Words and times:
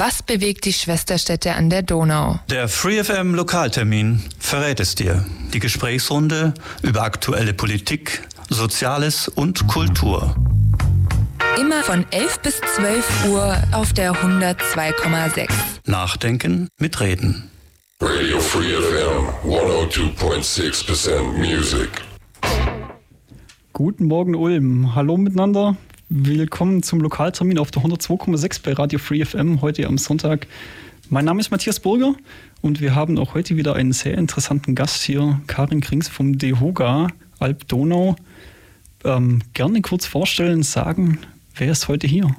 Was 0.00 0.22
bewegt 0.22 0.64
die 0.64 0.72
Schwesterstädte 0.72 1.54
an 1.54 1.70
der 1.70 1.82
Donau? 1.82 2.38
Der 2.48 2.68
FreeFM 2.68 3.34
Lokaltermin 3.34 4.22
verrät 4.38 4.78
es 4.78 4.94
dir. 4.94 5.26
Die 5.52 5.58
Gesprächsrunde 5.58 6.54
über 6.82 7.02
aktuelle 7.02 7.52
Politik, 7.52 8.22
Soziales 8.48 9.26
und 9.26 9.66
Kultur. 9.66 10.36
Immer 11.60 11.82
von 11.82 12.06
11 12.12 12.38
bis 12.42 12.60
12 12.76 13.26
Uhr 13.26 13.60
auf 13.72 13.92
der 13.92 14.12
102,6. 14.12 15.48
Nachdenken 15.86 16.68
mit 16.78 17.00
Reden. 17.00 17.50
Radio 18.00 18.38
Free 18.38 18.74
FM 18.74 19.50
102.6% 19.50 21.22
Music. 21.32 21.90
Guten 23.72 24.04
Morgen 24.06 24.36
Ulm. 24.36 24.94
Hallo 24.94 25.16
miteinander. 25.16 25.76
Willkommen 26.10 26.82
zum 26.82 27.02
Lokaltermin 27.02 27.58
auf 27.58 27.70
der 27.70 27.82
102,6 27.82 28.62
bei 28.62 28.72
Radio 28.72 28.98
Free 28.98 29.22
FM 29.22 29.60
heute 29.60 29.86
am 29.86 29.98
Sonntag. 29.98 30.46
Mein 31.10 31.26
Name 31.26 31.38
ist 31.38 31.50
Matthias 31.50 31.80
Burger 31.80 32.14
und 32.62 32.80
wir 32.80 32.94
haben 32.94 33.18
auch 33.18 33.34
heute 33.34 33.58
wieder 33.58 33.74
einen 33.74 33.92
sehr 33.92 34.16
interessanten 34.16 34.74
Gast 34.74 35.02
hier, 35.02 35.42
Karin 35.46 35.82
Krings 35.82 36.08
vom 36.08 36.38
DEHOGA 36.38 37.08
Alp 37.40 37.68
Donau. 37.68 38.16
Ähm, 39.04 39.42
gerne 39.52 39.82
kurz 39.82 40.06
vorstellen, 40.06 40.62
sagen, 40.62 41.18
wer 41.54 41.72
ist 41.72 41.88
heute 41.88 42.06
hier? 42.06 42.34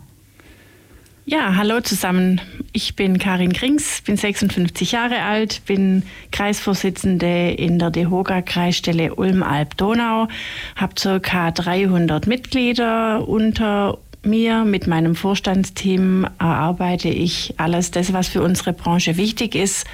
Ja, 1.31 1.53
hallo 1.55 1.79
zusammen. 1.79 2.41
Ich 2.73 2.95
bin 2.95 3.19
Karin 3.19 3.53
Krings, 3.53 4.01
bin 4.01 4.17
56 4.17 4.93
Jahre 4.93 5.21
alt, 5.21 5.61
bin 5.67 6.01
Kreisvorsitzende 6.31 7.51
in 7.51 7.77
der 7.77 7.91
DEHOGA-Kreisstelle 7.91 9.13
Ulm-Alb-Donau, 9.13 10.27
habe 10.75 11.19
ca. 11.21 11.51
300 11.51 12.25
Mitglieder 12.25 13.27
unter 13.29 13.99
mir. 14.23 14.65
Mit 14.65 14.87
meinem 14.87 15.13
Vorstandsteam 15.13 16.25
erarbeite 16.39 17.09
ich 17.09 17.53
alles 17.57 17.91
das, 17.91 18.11
was 18.11 18.27
für 18.27 18.41
unsere 18.41 18.73
Branche 18.73 19.15
wichtig 19.15 19.53
ist. 19.53 19.85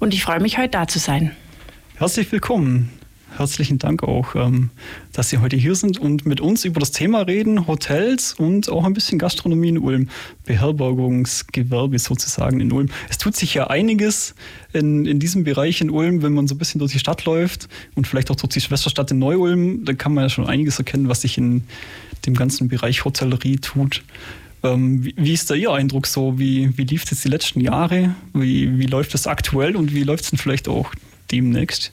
Und 0.00 0.12
ich 0.12 0.24
freue 0.24 0.40
mich, 0.40 0.58
heute 0.58 0.70
da 0.70 0.88
zu 0.88 0.98
sein. 0.98 1.30
Herzlich 1.94 2.32
willkommen 2.32 2.90
herzlichen 3.36 3.78
Dank 3.78 4.02
auch, 4.02 4.34
ähm, 4.34 4.70
dass 5.12 5.28
Sie 5.28 5.38
heute 5.38 5.56
hier 5.56 5.74
sind 5.74 5.98
und 5.98 6.26
mit 6.26 6.40
uns 6.40 6.64
über 6.64 6.80
das 6.80 6.90
Thema 6.92 7.22
reden, 7.22 7.66
Hotels 7.66 8.34
und 8.34 8.70
auch 8.70 8.84
ein 8.84 8.94
bisschen 8.94 9.18
Gastronomie 9.18 9.68
in 9.68 9.78
Ulm, 9.78 10.08
Beherbergungsgewerbe 10.44 11.98
sozusagen 11.98 12.60
in 12.60 12.72
Ulm. 12.72 12.88
Es 13.08 13.18
tut 13.18 13.36
sich 13.36 13.54
ja 13.54 13.68
einiges 13.68 14.34
in, 14.72 15.06
in 15.06 15.18
diesem 15.18 15.44
Bereich 15.44 15.80
in 15.80 15.90
Ulm, 15.90 16.22
wenn 16.22 16.32
man 16.32 16.48
so 16.48 16.54
ein 16.54 16.58
bisschen 16.58 16.78
durch 16.78 16.92
die 16.92 16.98
Stadt 16.98 17.24
läuft 17.24 17.68
und 17.94 18.06
vielleicht 18.06 18.30
auch 18.30 18.36
durch 18.36 18.52
die 18.52 18.60
Schwesterstadt 18.60 19.10
in 19.10 19.18
Neu-Ulm, 19.18 19.84
da 19.84 19.92
kann 19.92 20.14
man 20.14 20.24
ja 20.24 20.28
schon 20.28 20.46
einiges 20.46 20.78
erkennen, 20.78 21.08
was 21.08 21.22
sich 21.22 21.38
in 21.38 21.64
dem 22.26 22.34
ganzen 22.34 22.68
Bereich 22.68 23.04
Hotellerie 23.04 23.56
tut. 23.56 24.02
Ähm, 24.62 25.04
wie, 25.04 25.14
wie, 25.16 25.32
ist 25.32 25.50
da 25.50 25.54
Ihr 25.54 25.72
Eindruck 25.72 26.06
so? 26.06 26.38
Wie, 26.38 26.76
wie 26.76 26.84
lief 26.84 27.04
es 27.04 27.10
jetzt 27.10 27.24
die 27.24 27.28
letzten 27.28 27.60
Jahre? 27.60 28.14
Wie, 28.32 28.78
wie 28.78 28.86
läuft 28.86 29.14
es 29.14 29.26
aktuell 29.26 29.76
und 29.76 29.92
wie 29.94 30.04
läuft 30.04 30.24
es 30.24 30.30
denn 30.30 30.38
vielleicht 30.38 30.68
auch 30.68 30.92
demnächst? 31.30 31.92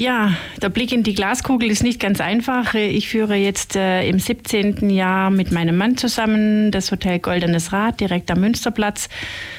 Ja, 0.00 0.32
der 0.62 0.70
Blick 0.70 0.92
in 0.92 1.02
die 1.02 1.12
Glaskugel 1.12 1.70
ist 1.70 1.82
nicht 1.82 2.00
ganz 2.00 2.22
einfach. 2.22 2.72
Ich 2.72 3.10
führe 3.10 3.34
jetzt 3.34 3.76
äh, 3.76 4.08
im 4.08 4.18
17. 4.18 4.88
Jahr 4.88 5.28
mit 5.28 5.52
meinem 5.52 5.76
Mann 5.76 5.98
zusammen 5.98 6.70
das 6.70 6.90
Hotel 6.90 7.18
Goldenes 7.18 7.70
Rad 7.74 8.00
direkt 8.00 8.30
am 8.30 8.40
Münsterplatz. 8.40 9.10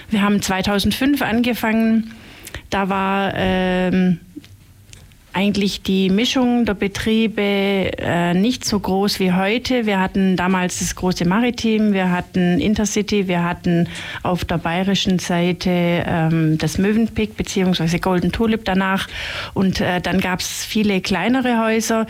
Wir 0.09 0.23
haben 0.23 0.41
2005 0.41 1.21
angefangen. 1.21 2.15
Da 2.71 2.89
war 2.89 3.33
ähm, 3.35 4.19
eigentlich 5.33 5.81
die 5.81 6.09
Mischung 6.09 6.65
der 6.65 6.73
Betriebe 6.73 7.41
äh, 7.41 8.33
nicht 8.33 8.65
so 8.65 8.79
groß 8.79 9.19
wie 9.19 9.33
heute. 9.33 9.85
Wir 9.85 9.99
hatten 9.99 10.35
damals 10.35 10.79
das 10.79 10.95
große 10.95 11.25
Maritim, 11.25 11.93
wir 11.93 12.11
hatten 12.11 12.59
Intercity, 12.59 13.27
wir 13.27 13.43
hatten 13.43 13.87
auf 14.23 14.45
der 14.45 14.57
bayerischen 14.57 15.19
Seite 15.19 15.69
ähm, 15.69 16.57
das 16.57 16.77
Mövenpick 16.77 17.37
bzw. 17.37 17.99
Golden 17.99 18.31
Tulip 18.31 18.65
danach 18.65 19.07
und 19.53 19.79
äh, 19.79 20.01
dann 20.01 20.19
gab 20.19 20.41
es 20.41 20.65
viele 20.65 21.01
kleinere 21.01 21.63
Häuser 21.63 22.07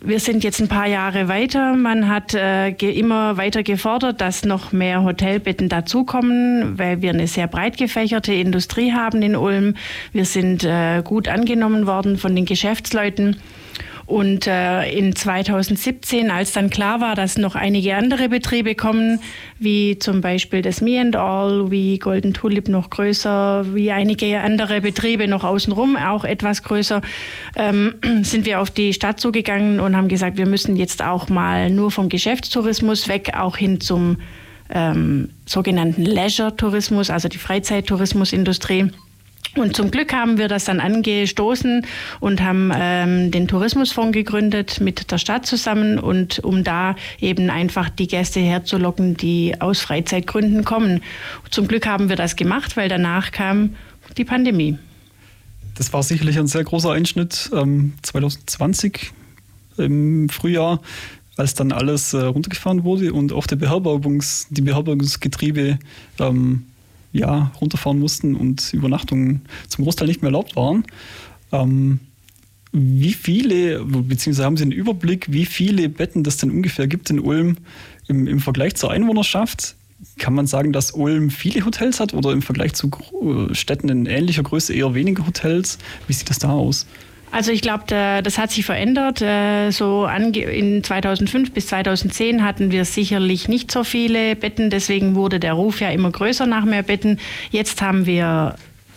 wir 0.00 0.20
sind 0.20 0.44
jetzt 0.44 0.60
ein 0.60 0.68
paar 0.68 0.86
Jahre 0.86 1.28
weiter. 1.28 1.74
Man 1.74 2.08
hat 2.08 2.34
äh, 2.34 2.70
immer 2.70 3.36
weiter 3.36 3.62
gefordert, 3.62 4.20
dass 4.20 4.44
noch 4.44 4.72
mehr 4.72 5.02
Hotelbetten 5.02 5.68
dazukommen, 5.68 6.78
weil 6.78 7.02
wir 7.02 7.10
eine 7.10 7.26
sehr 7.26 7.46
breit 7.46 7.76
gefächerte 7.76 8.32
Industrie 8.32 8.92
haben 8.92 9.22
in 9.22 9.36
Ulm. 9.36 9.74
Wir 10.12 10.24
sind 10.24 10.64
äh, 10.64 11.02
gut 11.02 11.28
angenommen 11.28 11.86
worden 11.86 12.16
von 12.16 12.34
den 12.34 12.44
Geschäftsleuten. 12.44 13.36
Und 14.06 14.46
äh, 14.46 14.90
in 14.90 15.16
2017, 15.16 16.30
als 16.30 16.52
dann 16.52 16.68
klar 16.68 17.00
war, 17.00 17.14
dass 17.14 17.38
noch 17.38 17.54
einige 17.54 17.96
andere 17.96 18.28
Betriebe 18.28 18.74
kommen, 18.74 19.20
wie 19.58 19.98
zum 19.98 20.20
Beispiel 20.20 20.60
das 20.60 20.80
Me 20.80 21.00
and 21.00 21.16
All, 21.16 21.70
wie 21.70 21.98
Golden 21.98 22.34
Tulip 22.34 22.68
noch 22.68 22.90
größer, 22.90 23.74
wie 23.74 23.90
einige 23.90 24.40
andere 24.40 24.82
Betriebe 24.82 25.26
noch 25.26 25.42
außenrum 25.42 25.96
auch 25.96 26.24
etwas 26.24 26.62
größer, 26.62 27.00
ähm, 27.56 27.94
sind 28.22 28.44
wir 28.44 28.60
auf 28.60 28.70
die 28.70 28.92
Stadt 28.92 29.20
zugegangen 29.20 29.80
und 29.80 29.96
haben 29.96 30.08
gesagt, 30.08 30.36
wir 30.36 30.46
müssen 30.46 30.76
jetzt 30.76 31.02
auch 31.02 31.28
mal 31.28 31.70
nur 31.70 31.90
vom 31.90 32.08
Geschäftstourismus 32.08 33.08
weg, 33.08 33.32
auch 33.34 33.56
hin 33.56 33.80
zum 33.80 34.18
ähm, 34.70 35.30
sogenannten 35.46 36.04
Leisure-Tourismus, 36.04 37.10
also 37.10 37.28
die 37.28 37.38
Freizeittourismusindustrie. 37.38 38.90
Und 39.56 39.76
zum 39.76 39.90
Glück 39.90 40.12
haben 40.12 40.36
wir 40.36 40.48
das 40.48 40.64
dann 40.64 40.80
angestoßen 40.80 41.86
und 42.18 42.42
haben 42.42 42.72
ähm, 42.74 43.30
den 43.30 43.46
Tourismusfonds 43.46 44.12
gegründet 44.12 44.80
mit 44.80 45.10
der 45.12 45.18
Stadt 45.18 45.46
zusammen 45.46 45.98
und 45.98 46.40
um 46.40 46.64
da 46.64 46.96
eben 47.20 47.50
einfach 47.50 47.88
die 47.88 48.08
Gäste 48.08 48.40
herzulocken, 48.40 49.16
die 49.16 49.60
aus 49.60 49.80
Freizeitgründen 49.80 50.64
kommen. 50.64 51.02
Zum 51.50 51.68
Glück 51.68 51.86
haben 51.86 52.08
wir 52.08 52.16
das 52.16 52.34
gemacht, 52.34 52.76
weil 52.76 52.88
danach 52.88 53.30
kam 53.30 53.76
die 54.16 54.24
Pandemie. 54.24 54.76
Das 55.76 55.92
war 55.92 56.02
sicherlich 56.02 56.38
ein 56.38 56.46
sehr 56.46 56.64
großer 56.64 56.92
Einschnitt 56.92 57.50
ähm, 57.52 57.94
2020 58.02 59.12
im 59.76 60.28
Frühjahr, 60.28 60.80
als 61.36 61.54
dann 61.54 61.72
alles 61.72 62.12
äh, 62.12 62.18
runtergefahren 62.18 62.84
wurde 62.84 63.12
und 63.12 63.32
auch 63.32 63.46
der 63.46 63.56
Beherbergungs, 63.56 64.48
die 64.50 64.62
Beherbergungsgetriebe 64.62 65.78
ähm, 66.20 66.66
ja, 67.14 67.52
runterfahren 67.60 67.98
mussten 67.98 68.34
und 68.34 68.74
Übernachtungen 68.74 69.42
zum 69.68 69.84
Großteil 69.84 70.08
nicht 70.08 70.20
mehr 70.20 70.28
erlaubt 70.28 70.56
waren. 70.56 70.84
Ähm, 71.52 72.00
wie 72.72 73.12
viele, 73.12 73.84
beziehungsweise 73.84 74.44
haben 74.44 74.56
Sie 74.56 74.64
einen 74.64 74.72
Überblick, 74.72 75.32
wie 75.32 75.46
viele 75.46 75.88
Betten 75.88 76.24
das 76.24 76.38
denn 76.38 76.50
ungefähr 76.50 76.88
gibt 76.88 77.08
in 77.08 77.20
Ulm 77.20 77.56
im, 78.08 78.26
im 78.26 78.40
Vergleich 78.40 78.74
zur 78.74 78.90
Einwohnerschaft? 78.90 79.76
Kann 80.18 80.34
man 80.34 80.48
sagen, 80.48 80.72
dass 80.72 80.90
Ulm 80.90 81.30
viele 81.30 81.64
Hotels 81.64 82.00
hat 82.00 82.14
oder 82.14 82.32
im 82.32 82.42
Vergleich 82.42 82.74
zu 82.74 82.90
Städten 83.52 83.88
in 83.88 84.06
ähnlicher 84.06 84.42
Größe 84.42 84.74
eher 84.74 84.92
weniger 84.94 85.24
Hotels? 85.24 85.78
Wie 86.08 86.12
sieht 86.12 86.28
das 86.28 86.40
da 86.40 86.50
aus? 86.50 86.86
Also 87.34 87.50
ich 87.50 87.62
glaube, 87.62 87.82
das 87.88 88.38
hat 88.38 88.52
sich 88.52 88.64
verändert. 88.64 89.20
Äh, 89.20 89.72
so 89.72 90.06
in 90.06 90.84
2005 90.84 91.50
bis 91.50 91.66
2010 91.66 92.44
hatten 92.44 92.70
wir 92.70 92.84
sicherlich 92.84 93.48
nicht 93.48 93.72
so 93.72 93.82
viele 93.82 94.36
Betten, 94.36 94.70
deswegen 94.70 95.16
wurde 95.16 95.40
der 95.40 95.54
Ruf 95.54 95.80
ja 95.80 95.90
immer 95.90 96.12
größer 96.12 96.46
nach 96.46 96.64
mehr 96.64 96.84
Betten. 96.84 97.18
Jetzt 97.50 97.82
haben 97.82 98.06
wir 98.06 98.54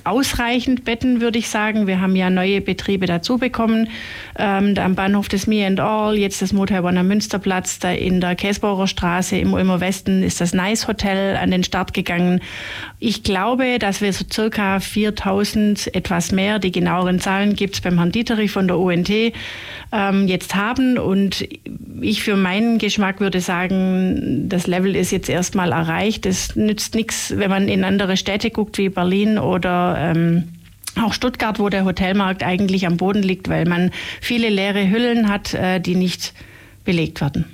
ausreichend 0.09 0.85
Betten, 0.85 1.21
würde 1.21 1.39
ich 1.39 1.49
sagen. 1.49 1.87
Wir 1.87 2.01
haben 2.01 2.15
ja 2.15 2.29
neue 2.29 2.61
Betriebe 2.61 3.05
dazu 3.05 3.37
bekommen. 3.37 3.89
Ähm, 4.37 4.75
am 4.77 4.95
Bahnhof 4.95 5.27
des 5.27 5.47
Me 5.47 5.65
and 5.65 5.79
All, 5.79 6.17
jetzt 6.17 6.41
das 6.41 6.53
Motel 6.53 6.85
am 6.85 7.07
Münsterplatz, 7.07 7.79
da 7.79 7.91
in 7.91 8.21
der 8.21 8.35
Käsbauer 8.35 8.87
Straße 8.87 9.37
im 9.37 9.53
Ulmer 9.53 9.79
Westen 9.79 10.23
ist 10.23 10.41
das 10.41 10.53
Nice 10.53 10.87
Hotel 10.87 11.35
an 11.37 11.51
den 11.51 11.63
Start 11.63 11.93
gegangen. 11.93 12.41
Ich 12.99 13.23
glaube, 13.23 13.79
dass 13.79 14.01
wir 14.01 14.13
so 14.13 14.25
circa 14.31 14.79
4000, 14.79 15.93
etwas 15.95 16.31
mehr, 16.31 16.59
die 16.59 16.71
genaueren 16.71 17.19
Zahlen 17.19 17.55
gibt 17.55 17.75
es 17.75 17.81
beim 17.81 17.97
Herrn 17.97 18.11
Dieterich 18.11 18.51
von 18.51 18.67
der 18.67 18.77
UNT, 18.77 19.09
ähm, 19.91 20.27
jetzt 20.27 20.55
haben. 20.55 20.97
Und 20.97 21.47
ich 22.01 22.23
für 22.23 22.35
meinen 22.35 22.77
Geschmack 22.77 23.19
würde 23.19 23.41
sagen, 23.41 24.47
das 24.49 24.67
Level 24.67 24.95
ist 24.95 25.11
jetzt 25.11 25.29
erstmal 25.29 25.71
erreicht. 25.71 26.25
Es 26.25 26.55
nützt 26.55 26.95
nichts, 26.95 27.33
wenn 27.35 27.49
man 27.49 27.67
in 27.67 27.83
andere 27.83 28.17
Städte 28.17 28.51
guckt 28.51 28.77
wie 28.77 28.89
Berlin 28.89 29.37
oder 29.37 29.96
ähm, 29.97 30.49
auch 31.01 31.13
Stuttgart, 31.13 31.59
wo 31.59 31.69
der 31.69 31.85
Hotelmarkt 31.85 32.43
eigentlich 32.43 32.87
am 32.87 32.97
Boden 32.97 33.23
liegt, 33.23 33.49
weil 33.49 33.65
man 33.65 33.91
viele 34.21 34.49
leere 34.49 34.89
Hüllen 34.89 35.29
hat, 35.29 35.53
äh, 35.53 35.79
die 35.79 35.95
nicht 35.95 36.33
belegt 36.85 37.21
werden. 37.21 37.45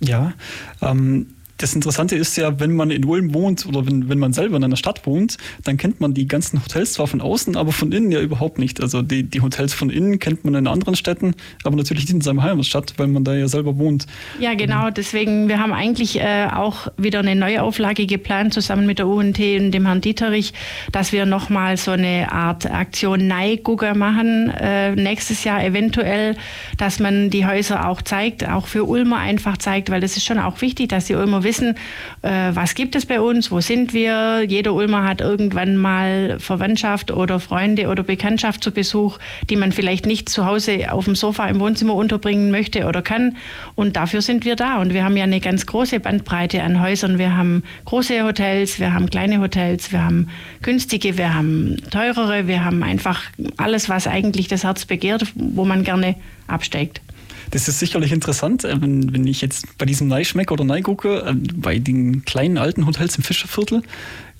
Ja, 0.00 0.32
ähm, 0.80 1.26
das 1.58 1.74
Interessante 1.74 2.16
ist 2.16 2.36
ja, 2.36 2.60
wenn 2.60 2.74
man 2.74 2.90
in 2.90 3.04
Ulm 3.04 3.34
wohnt 3.34 3.66
oder 3.66 3.84
wenn, 3.86 4.08
wenn 4.08 4.18
man 4.18 4.32
selber 4.32 4.56
in 4.56 4.64
einer 4.64 4.76
Stadt 4.76 5.06
wohnt, 5.06 5.36
dann 5.64 5.76
kennt 5.76 6.00
man 6.00 6.14
die 6.14 6.28
ganzen 6.28 6.62
Hotels 6.64 6.94
zwar 6.94 7.08
von 7.08 7.20
außen, 7.20 7.56
aber 7.56 7.72
von 7.72 7.90
innen 7.92 8.12
ja 8.12 8.20
überhaupt 8.20 8.58
nicht. 8.58 8.80
Also 8.80 9.02
die, 9.02 9.24
die 9.24 9.40
Hotels 9.40 9.74
von 9.74 9.90
innen 9.90 10.20
kennt 10.20 10.44
man 10.44 10.54
in 10.54 10.68
anderen 10.68 10.94
Städten, 10.94 11.34
aber 11.64 11.76
natürlich 11.76 12.04
nicht 12.04 12.14
in 12.14 12.20
seiner 12.20 12.44
Heimatstadt, 12.44 12.94
weil 12.96 13.08
man 13.08 13.24
da 13.24 13.34
ja 13.34 13.48
selber 13.48 13.76
wohnt. 13.76 14.06
Ja, 14.38 14.54
genau. 14.54 14.90
Deswegen, 14.90 15.48
wir 15.48 15.58
haben 15.58 15.72
eigentlich 15.72 16.20
äh, 16.20 16.48
auch 16.54 16.88
wieder 16.96 17.18
eine 17.18 17.34
neue 17.34 17.62
Auflage 17.62 18.06
geplant, 18.06 18.54
zusammen 18.54 18.86
mit 18.86 19.00
der 19.00 19.08
UNT 19.08 19.38
und 19.38 19.72
dem 19.72 19.86
Herrn 19.86 20.00
Dieterich, 20.00 20.52
dass 20.92 21.12
wir 21.12 21.26
nochmal 21.26 21.76
so 21.76 21.90
eine 21.90 22.30
Art 22.30 22.70
Aktion 22.70 23.26
Neigugger 23.26 23.96
machen, 23.96 24.50
äh, 24.50 24.94
nächstes 24.94 25.42
Jahr 25.42 25.64
eventuell, 25.64 26.36
dass 26.76 27.00
man 27.00 27.30
die 27.30 27.46
Häuser 27.46 27.88
auch 27.88 28.00
zeigt, 28.00 28.48
auch 28.48 28.68
für 28.68 28.84
Ulmer 28.84 29.16
einfach 29.16 29.56
zeigt, 29.56 29.90
weil 29.90 30.00
das 30.00 30.16
ist 30.16 30.24
schon 30.24 30.38
auch 30.38 30.60
wichtig, 30.60 30.90
dass 30.90 31.06
die 31.06 31.14
Ulmer 31.14 31.42
wissen, 31.48 31.74
äh, 32.20 32.50
was 32.52 32.74
gibt 32.74 32.94
es 32.94 33.06
bei 33.06 33.20
uns, 33.20 33.50
wo 33.50 33.60
sind 33.60 33.94
wir. 33.94 34.44
Jeder 34.46 34.74
Ulmer 34.74 35.04
hat 35.04 35.22
irgendwann 35.22 35.78
mal 35.78 36.36
Verwandtschaft 36.38 37.10
oder 37.10 37.40
Freunde 37.40 37.88
oder 37.88 38.02
Bekanntschaft 38.02 38.62
zu 38.62 38.70
Besuch, 38.70 39.18
die 39.48 39.56
man 39.56 39.72
vielleicht 39.72 40.04
nicht 40.04 40.28
zu 40.28 40.44
Hause 40.44 40.92
auf 40.92 41.06
dem 41.06 41.14
Sofa 41.14 41.46
im 41.46 41.58
Wohnzimmer 41.58 41.94
unterbringen 41.94 42.50
möchte 42.50 42.86
oder 42.86 43.00
kann. 43.00 43.36
Und 43.74 43.96
dafür 43.96 44.20
sind 44.20 44.44
wir 44.44 44.56
da. 44.56 44.76
Und 44.76 44.92
wir 44.92 45.04
haben 45.04 45.16
ja 45.16 45.24
eine 45.24 45.40
ganz 45.40 45.64
große 45.64 46.00
Bandbreite 46.00 46.62
an 46.62 46.82
Häusern. 46.82 47.18
Wir 47.18 47.36
haben 47.36 47.62
große 47.86 48.22
Hotels, 48.22 48.78
wir 48.78 48.92
haben 48.92 49.08
kleine 49.08 49.40
Hotels, 49.40 49.90
wir 49.90 50.04
haben 50.04 50.28
günstige, 50.60 51.16
wir 51.16 51.34
haben 51.34 51.76
teurere, 51.90 52.46
wir 52.46 52.64
haben 52.64 52.82
einfach 52.82 53.22
alles, 53.56 53.88
was 53.88 54.06
eigentlich 54.06 54.48
das 54.48 54.64
Herz 54.64 54.84
begehrt, 54.84 55.24
wo 55.34 55.64
man 55.64 55.82
gerne 55.82 56.14
absteigt. 56.46 57.00
Das 57.50 57.68
ist 57.68 57.78
sicherlich 57.78 58.12
interessant, 58.12 58.64
äh, 58.64 58.80
wenn, 58.80 59.12
wenn 59.12 59.26
ich 59.26 59.40
jetzt 59.40 59.78
bei 59.78 59.86
diesem 59.86 60.08
Neischmeck 60.08 60.50
oder 60.50 60.64
Nei 60.64 60.82
gucke, 60.82 61.24
äh, 61.26 61.34
bei 61.54 61.78
den 61.78 62.24
kleinen 62.24 62.58
alten 62.58 62.86
Hotels 62.86 63.16
im 63.16 63.22
Fischerviertel, 63.22 63.82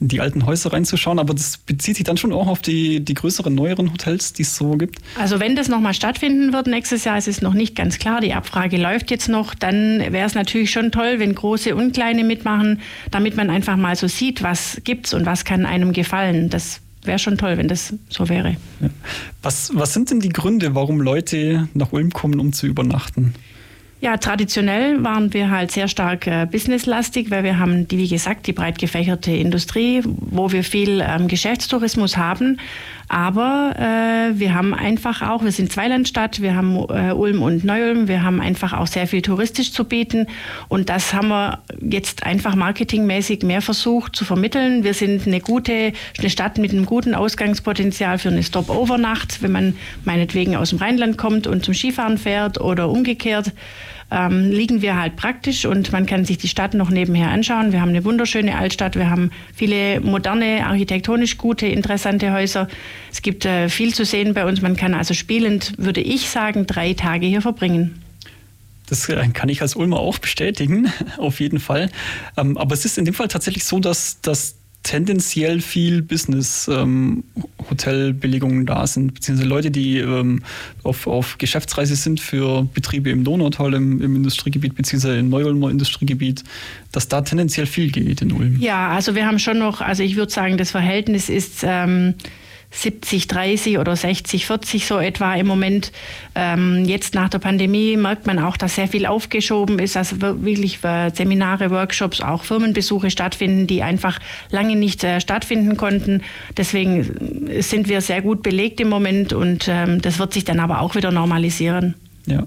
in 0.01 0.09
die 0.09 0.21
alten 0.21 0.47
Häuser 0.47 0.73
reinzuschauen, 0.73 1.19
aber 1.19 1.35
das 1.35 1.59
bezieht 1.59 1.97
sich 1.97 2.05
dann 2.05 2.17
schon 2.17 2.33
auch 2.33 2.47
auf 2.47 2.61
die, 2.61 3.01
die 3.01 3.15
größeren, 3.15 3.53
neueren 3.53 3.93
Hotels, 3.93 4.33
die 4.33 4.43
es 4.43 4.55
so 4.55 4.73
gibt. 4.73 4.99
Also 5.19 5.41
wenn 5.41 5.57
das 5.57 5.69
nochmal 5.69 5.95
stattfinden 5.95 6.53
wird 6.53 6.69
nächstes 6.69 7.05
Jahr, 7.05 7.17
es 7.17 7.27
ist 7.27 7.43
noch 7.43 7.55
nicht 7.55 7.75
ganz 7.75 7.99
klar, 7.99 8.21
die 8.21 8.33
Abfrage 8.33 8.77
läuft 8.77 9.11
jetzt 9.11 9.29
noch, 9.29 9.55
dann 9.55 9.99
wäre 9.99 10.27
es 10.27 10.35
natürlich 10.35 10.71
schon 10.71 10.93
toll, 10.93 11.19
wenn 11.19 11.35
große 11.35 11.75
und 11.75 11.93
kleine 11.93 12.23
mitmachen, 12.23 12.81
damit 13.11 13.37
man 13.37 13.51
einfach 13.51 13.77
mal 13.77 13.97
so 13.97 14.07
sieht, 14.07 14.43
was 14.43 14.81
gibt's 14.85 15.15
und 15.15 15.27
was 15.27 15.45
kann 15.45 15.67
einem 15.67 15.93
gefallen. 15.93 16.49
Das 16.49 16.81
wäre 17.05 17.19
schon 17.19 17.39
toll, 17.39 17.57
wenn 17.59 17.69
das 17.69 17.95
so 18.09 18.29
wäre. 18.29 18.57
Ja. 18.81 18.91
Was, 19.43 19.71
was 19.75 19.95
sind 19.95 20.11
denn 20.11 20.21
die 20.21 20.29
Gründe, 20.29 20.75
warum 20.75 21.01
Leute 21.01 21.69
nach 21.75 21.93
Ulm 21.93 22.13
kommen, 22.13 22.41
um 22.41 22.53
zu 22.53 22.67
übernachten? 22.67 23.35
Ja, 24.01 24.17
traditionell 24.17 25.03
waren 25.03 25.35
wir 25.35 25.51
halt 25.51 25.73
sehr 25.73 25.89
stark 25.89 26.29
äh, 26.29 26.47
businesslastig, 26.49 27.33
weil 27.33 27.43
wir 27.43 27.59
haben, 27.59 27.89
die, 27.89 27.99
wie 27.99 28.07
gesagt, 28.07 28.47
die 28.47 28.53
breit 28.53 28.79
gefächerte 28.79 29.33
Industrie, 29.33 30.03
wo 30.05 30.53
wir 30.53 30.63
viel 30.63 31.03
ähm, 31.05 31.27
Geschäftstourismus 31.27 32.17
haben. 32.17 32.61
Aber 33.09 33.75
äh, 33.79 34.39
wir 34.39 34.55
haben 34.55 34.75
einfach 34.75 35.23
auch, 35.23 35.43
wir 35.43 35.53
sind 35.53 35.73
Zweilandstadt, 35.73 36.43
wir 36.43 36.55
haben 36.55 36.77
äh, 36.91 37.13
Ulm 37.13 37.43
und 37.43 37.65
Neu-Ulm, 37.65 38.07
wir 38.07 38.23
haben 38.23 38.41
einfach 38.41 38.75
auch 38.75 38.87
sehr 38.87 39.07
viel 39.07 39.23
touristisch 39.23 39.73
zu 39.73 39.85
bieten. 39.85 40.27
Und 40.69 40.91
das 40.91 41.15
haben 41.15 41.29
wir 41.29 41.61
jetzt 41.81 42.25
einfach 42.25 42.55
marketingmäßig 42.55 43.43
mehr 43.43 43.63
versucht 43.63 44.15
zu 44.15 44.27
vermitteln. 44.27 44.85
Wir 44.85 44.93
sind 44.93 45.27
eine 45.27 45.41
gute, 45.41 45.93
eine 46.19 46.31
Stadt 46.31 46.59
mit 46.59 46.73
einem 46.73 46.85
guten 46.85 47.15
Ausgangspotenzial 47.15 48.19
für 48.19 48.29
eine 48.29 48.43
Stop-Over-Nacht, 48.43 49.43
wenn 49.43 49.53
man 49.53 49.77
meinetwegen 50.05 50.57
aus 50.57 50.71
dem 50.71 50.79
Rheinland 50.79 51.17
kommt 51.17 51.47
und 51.47 51.65
zum 51.65 51.73
Skifahren 51.73 52.19
fährt 52.19 52.61
oder 52.61 52.91
umgekehrt 52.91 53.53
ähm, 54.11 54.51
liegen 54.51 54.83
wir 54.83 55.01
halt 55.01 55.17
praktisch 55.17 55.67
und 55.67 55.93
man 55.93 56.07
kann 56.07 56.25
sich 56.25 56.39
die 56.39 56.49
Stadt 56.49 56.75
noch 56.75 56.91
nebenher 56.91 57.31
anschauen. 57.31 57.73
Wir 57.73 57.81
haben 57.81 57.91
eine 57.91 58.05
wunderschöne 58.05 58.57
Altstadt, 58.57 58.97
wir 58.97 59.11
haben 59.11 59.31
viele 59.55 60.01
moderne, 60.01 60.67
architektonisch 60.67 61.39
gute, 61.39 61.67
interessante 61.67 62.33
Häuser. 62.33 62.69
Es 63.13 63.23
gibt 63.23 63.45
äh, 63.45 63.69
viel 63.69 63.95
zu 63.95 64.05
sehen 64.05 64.35
bei 64.35 64.47
uns. 64.47 64.63
Man 64.63 64.77
kann 64.77 64.95
also 64.95 65.15
spielend, 65.15 65.75
würde 65.79 66.01
ich 66.01 66.29
sagen, 66.29 66.67
drei 66.67 66.95
Tage 66.95 67.27
hier 67.27 67.43
verbringen. 67.43 68.03
Das 68.89 69.09
äh, 69.09 69.29
kann 69.29 69.49
ich 69.49 69.61
als 69.61 69.77
Ulmer 69.77 69.99
auch 69.99 70.19
bestätigen, 70.19 70.91
auf 71.19 71.41
jeden 71.41 71.61
Fall. 71.61 71.91
Ähm, 72.37 72.57
aber 72.57 72.75
es 72.75 72.85
ist 72.85 72.99
in 72.99 73.05
dem 73.05 73.15
Fall 73.15 73.29
tatsächlich 73.29 73.65
so, 73.65 73.79
dass, 73.79 74.21
dass 74.21 74.58
tendenziell 74.89 75.61
viel 75.61 76.01
Business-Hotelbelegungen 76.01 78.61
ähm, 78.61 78.67
da 78.67 78.87
sind, 78.87 79.13
beziehungsweise 79.13 79.47
Leute, 79.47 79.71
die 79.71 79.99
ähm, 79.99 80.43
auf, 80.83 81.07
auf 81.07 81.37
Geschäftsreise 81.37 81.95
sind 81.95 82.21
für 82.21 82.67
Betriebe 82.73 83.11
im 83.11 83.23
Donautal, 83.23 83.75
im, 83.75 84.01
im 84.01 84.17
Industriegebiet, 84.17 84.75
beziehungsweise 84.75 85.19
im 85.19 85.29
Neu-Ulmer 85.29 85.71
Industriegebiet, 85.71 86.43
dass 86.91 87.07
da 87.07 87.21
tendenziell 87.21 87.67
viel 87.67 87.91
geht 87.91 88.23
in 88.23 88.33
Ulm. 88.33 88.57
Ja, 88.61 88.89
also 88.89 89.15
wir 89.15 89.27
haben 89.27 89.39
schon 89.39 89.59
noch, 89.59 89.83
also 89.83 90.03
ich 90.03 90.17
würde 90.17 90.33
sagen, 90.33 90.57
das 90.57 90.71
Verhältnis 90.71 91.29
ist 91.29 91.65
ähm, 91.65 92.15
70, 92.71 93.29
30 93.29 93.79
oder 93.79 93.97
60, 93.97 94.47
40 94.47 94.87
so 94.87 94.99
etwa 94.99 95.35
im 95.35 95.47
Moment. 95.47 95.91
Ähm, 96.35 96.85
jetzt 96.85 97.15
nach 97.15 97.29
der 97.29 97.39
Pandemie 97.39 97.97
merkt 97.97 98.27
man 98.27 98.39
auch, 98.39 98.57
dass 98.57 98.75
sehr 98.75 98.89
viel 98.89 99.07
aufgeschoben 99.07 99.79
ist, 99.79 99.97
also 99.97 100.21
wirklich 100.21 100.79
Seminare, 101.15 101.71
Workshops, 101.71 102.21
auch 102.21 102.45
Firmenbesuche 102.45 103.11
stattfinden, 103.11 103.67
die 103.67 103.83
einfach 103.83 104.19
lange 104.51 104.77
nicht 104.77 105.03
äh, 105.03 105.21
stattfinden 105.21 105.77
konnten. 105.77 106.23
Deswegen 106.57 107.61
sind 107.61 107.89
wir 107.89 108.01
sehr 108.01 108.23
gut 108.23 108.43
belegt 108.43 108.81
im 108.81 108.89
Moment 108.89 109.33
und 109.33 109.67
ähm, 109.69 110.03
das 110.03 110.19
wird 110.19 110.35
sich 110.35 110.45
dann 110.45 110.61
aber 110.61 110.81
auch 110.81 110.95
wieder 110.95 111.11
normalisieren. 111.11 111.95
Ja. 112.27 112.47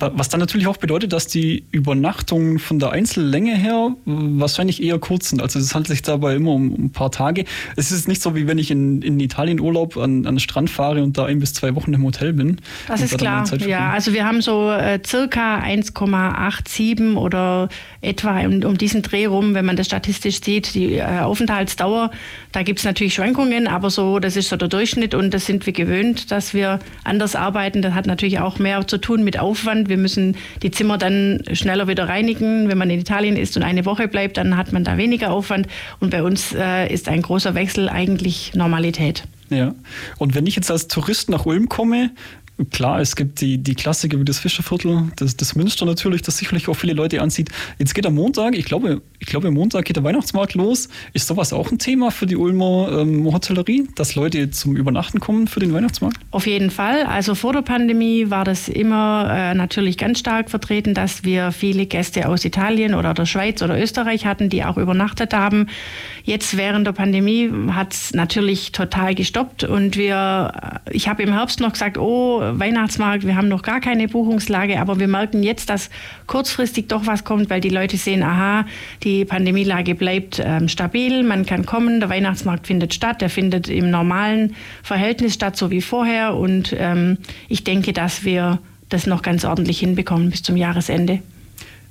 Was 0.00 0.28
dann 0.28 0.40
natürlich 0.40 0.66
auch 0.66 0.76
bedeutet, 0.76 1.12
dass 1.12 1.28
die 1.28 1.66
Übernachtungen 1.70 2.58
von 2.58 2.80
der 2.80 2.90
Einzellänge 2.90 3.54
her 3.54 3.94
wahrscheinlich 4.04 4.82
eher 4.82 4.98
kurz 4.98 5.30
sind. 5.30 5.40
Also 5.40 5.60
es 5.60 5.72
handelt 5.72 5.88
sich 5.88 6.02
dabei 6.02 6.34
immer 6.34 6.50
um 6.50 6.86
ein 6.86 6.90
paar 6.90 7.12
Tage. 7.12 7.44
Es 7.76 7.92
ist 7.92 8.08
nicht 8.08 8.20
so, 8.20 8.34
wie 8.34 8.48
wenn 8.48 8.58
ich 8.58 8.72
in, 8.72 9.02
in 9.02 9.20
Italien 9.20 9.60
Urlaub 9.60 9.96
an, 9.96 10.26
an 10.26 10.34
den 10.34 10.40
Strand 10.40 10.68
fahre 10.68 11.04
und 11.04 11.16
da 11.16 11.26
ein 11.26 11.38
bis 11.38 11.54
zwei 11.54 11.76
Wochen 11.76 11.94
im 11.94 12.02
Hotel 12.02 12.32
bin. 12.32 12.60
Das 12.88 13.02
ist 13.02 13.16
klar. 13.16 13.48
Ja, 13.58 13.90
also 13.90 14.12
wir 14.12 14.26
haben 14.26 14.42
so 14.42 14.72
äh, 14.72 14.98
circa 15.06 15.60
1,87 15.60 17.14
oder 17.14 17.68
etwa 18.00 18.40
um, 18.40 18.64
um, 18.64 18.76
diesen 18.76 19.02
Dreh 19.02 19.26
rum, 19.26 19.54
wenn 19.54 19.64
man 19.64 19.76
das 19.76 19.86
statistisch 19.86 20.40
sieht, 20.42 20.74
die 20.74 20.94
äh, 20.94 21.20
Aufenthaltsdauer. 21.20 22.10
Da 22.50 22.64
gibt 22.64 22.80
es 22.80 22.84
natürlich 22.84 23.14
Schwankungen, 23.14 23.68
aber 23.68 23.90
so, 23.90 24.18
das 24.18 24.34
ist 24.34 24.48
so 24.48 24.56
der 24.56 24.68
Durchschnitt 24.68 25.14
und 25.14 25.32
das 25.32 25.46
sind 25.46 25.64
wir 25.66 25.72
gewöhnt, 25.72 26.32
dass 26.32 26.52
wir 26.52 26.80
anders 27.04 27.36
arbeiten. 27.36 27.80
Das 27.80 27.94
hat 27.94 28.06
natürlich 28.06 28.40
auch 28.40 28.58
mehr 28.58 28.86
zu 28.88 28.98
tun 28.98 29.22
mit 29.22 29.38
Aufwand 29.38 29.83
wir 29.88 29.96
müssen 29.96 30.36
die 30.62 30.70
Zimmer 30.70 30.98
dann 30.98 31.42
schneller 31.52 31.88
wieder 31.88 32.08
reinigen. 32.08 32.68
Wenn 32.68 32.78
man 32.78 32.90
in 32.90 33.00
Italien 33.00 33.36
ist 33.36 33.56
und 33.56 33.62
eine 33.62 33.84
Woche 33.84 34.08
bleibt, 34.08 34.36
dann 34.36 34.56
hat 34.56 34.72
man 34.72 34.84
da 34.84 34.96
weniger 34.96 35.30
Aufwand. 35.30 35.66
Und 36.00 36.10
bei 36.10 36.22
uns 36.22 36.54
äh, 36.54 36.92
ist 36.92 37.08
ein 37.08 37.22
großer 37.22 37.54
Wechsel 37.54 37.88
eigentlich 37.88 38.54
Normalität. 38.54 39.24
Ja. 39.50 39.74
Und 40.18 40.34
wenn 40.34 40.46
ich 40.46 40.56
jetzt 40.56 40.70
als 40.70 40.88
Tourist 40.88 41.30
nach 41.30 41.46
Ulm 41.46 41.68
komme, 41.68 42.10
Klar, 42.70 43.00
es 43.00 43.16
gibt 43.16 43.40
die, 43.40 43.58
die 43.58 43.74
Klassiker 43.74 44.20
wie 44.20 44.24
das 44.24 44.38
Fischerviertel, 44.38 45.10
das, 45.16 45.36
das 45.36 45.56
Münster 45.56 45.86
natürlich, 45.86 46.22
das 46.22 46.36
sicherlich 46.36 46.68
auch 46.68 46.74
viele 46.74 46.92
Leute 46.92 47.20
anzieht. 47.20 47.50
Jetzt 47.80 47.94
geht 47.94 48.06
am 48.06 48.14
Montag, 48.14 48.56
ich 48.56 48.64
glaube, 48.64 49.02
ich 49.18 49.26
glaube, 49.26 49.50
Montag 49.50 49.86
geht 49.86 49.96
der 49.96 50.04
Weihnachtsmarkt 50.04 50.54
los. 50.54 50.88
Ist 51.14 51.26
sowas 51.26 51.52
auch 51.52 51.72
ein 51.72 51.78
Thema 51.78 52.12
für 52.12 52.26
die 52.26 52.36
Ulmer 52.36 53.00
ähm, 53.00 53.32
Hotellerie, 53.32 53.88
dass 53.96 54.14
Leute 54.14 54.50
zum 54.50 54.76
Übernachten 54.76 55.18
kommen 55.18 55.48
für 55.48 55.58
den 55.58 55.72
Weihnachtsmarkt? 55.72 56.18
Auf 56.30 56.46
jeden 56.46 56.70
Fall. 56.70 57.04
Also 57.06 57.34
vor 57.34 57.52
der 57.52 57.62
Pandemie 57.62 58.30
war 58.30 58.44
das 58.44 58.68
immer 58.68 59.28
äh, 59.32 59.54
natürlich 59.54 59.98
ganz 59.98 60.20
stark 60.20 60.48
vertreten, 60.48 60.94
dass 60.94 61.24
wir 61.24 61.50
viele 61.50 61.86
Gäste 61.86 62.28
aus 62.28 62.44
Italien 62.44 62.94
oder 62.94 63.14
der 63.14 63.26
Schweiz 63.26 63.62
oder 63.62 63.80
Österreich 63.80 64.26
hatten, 64.26 64.48
die 64.48 64.62
auch 64.62 64.76
übernachtet 64.76 65.34
haben. 65.34 65.66
Jetzt 66.22 66.56
während 66.56 66.86
der 66.86 66.92
Pandemie 66.92 67.50
hat 67.72 67.94
es 67.94 68.14
natürlich 68.14 68.70
total 68.70 69.16
gestoppt 69.16 69.64
und 69.64 69.96
wir, 69.96 70.82
äh, 70.86 70.94
ich 70.94 71.08
habe 71.08 71.24
im 71.24 71.32
Herbst 71.32 71.58
noch 71.58 71.72
gesagt, 71.72 71.98
oh, 71.98 72.43
Weihnachtsmarkt, 72.52 73.26
wir 73.26 73.36
haben 73.36 73.48
noch 73.48 73.62
gar 73.62 73.80
keine 73.80 74.08
Buchungslage, 74.08 74.80
aber 74.80 74.98
wir 74.98 75.08
merken 75.08 75.42
jetzt, 75.42 75.70
dass 75.70 75.90
kurzfristig 76.26 76.88
doch 76.88 77.06
was 77.06 77.24
kommt, 77.24 77.50
weil 77.50 77.60
die 77.60 77.68
Leute 77.68 77.96
sehen, 77.96 78.22
aha, 78.22 78.66
die 79.02 79.24
Pandemielage 79.24 79.94
bleibt 79.94 80.42
ähm, 80.44 80.68
stabil, 80.68 81.22
man 81.22 81.46
kann 81.46 81.66
kommen, 81.66 82.00
der 82.00 82.08
Weihnachtsmarkt 82.08 82.66
findet 82.66 82.94
statt, 82.94 83.20
der 83.20 83.30
findet 83.30 83.68
im 83.68 83.90
normalen 83.90 84.54
Verhältnis 84.82 85.34
statt, 85.34 85.56
so 85.56 85.70
wie 85.70 85.80
vorher 85.80 86.34
und 86.36 86.74
ähm, 86.78 87.18
ich 87.48 87.64
denke, 87.64 87.92
dass 87.92 88.24
wir 88.24 88.58
das 88.88 89.06
noch 89.06 89.22
ganz 89.22 89.44
ordentlich 89.44 89.78
hinbekommen 89.80 90.30
bis 90.30 90.42
zum 90.42 90.56
Jahresende. 90.56 91.20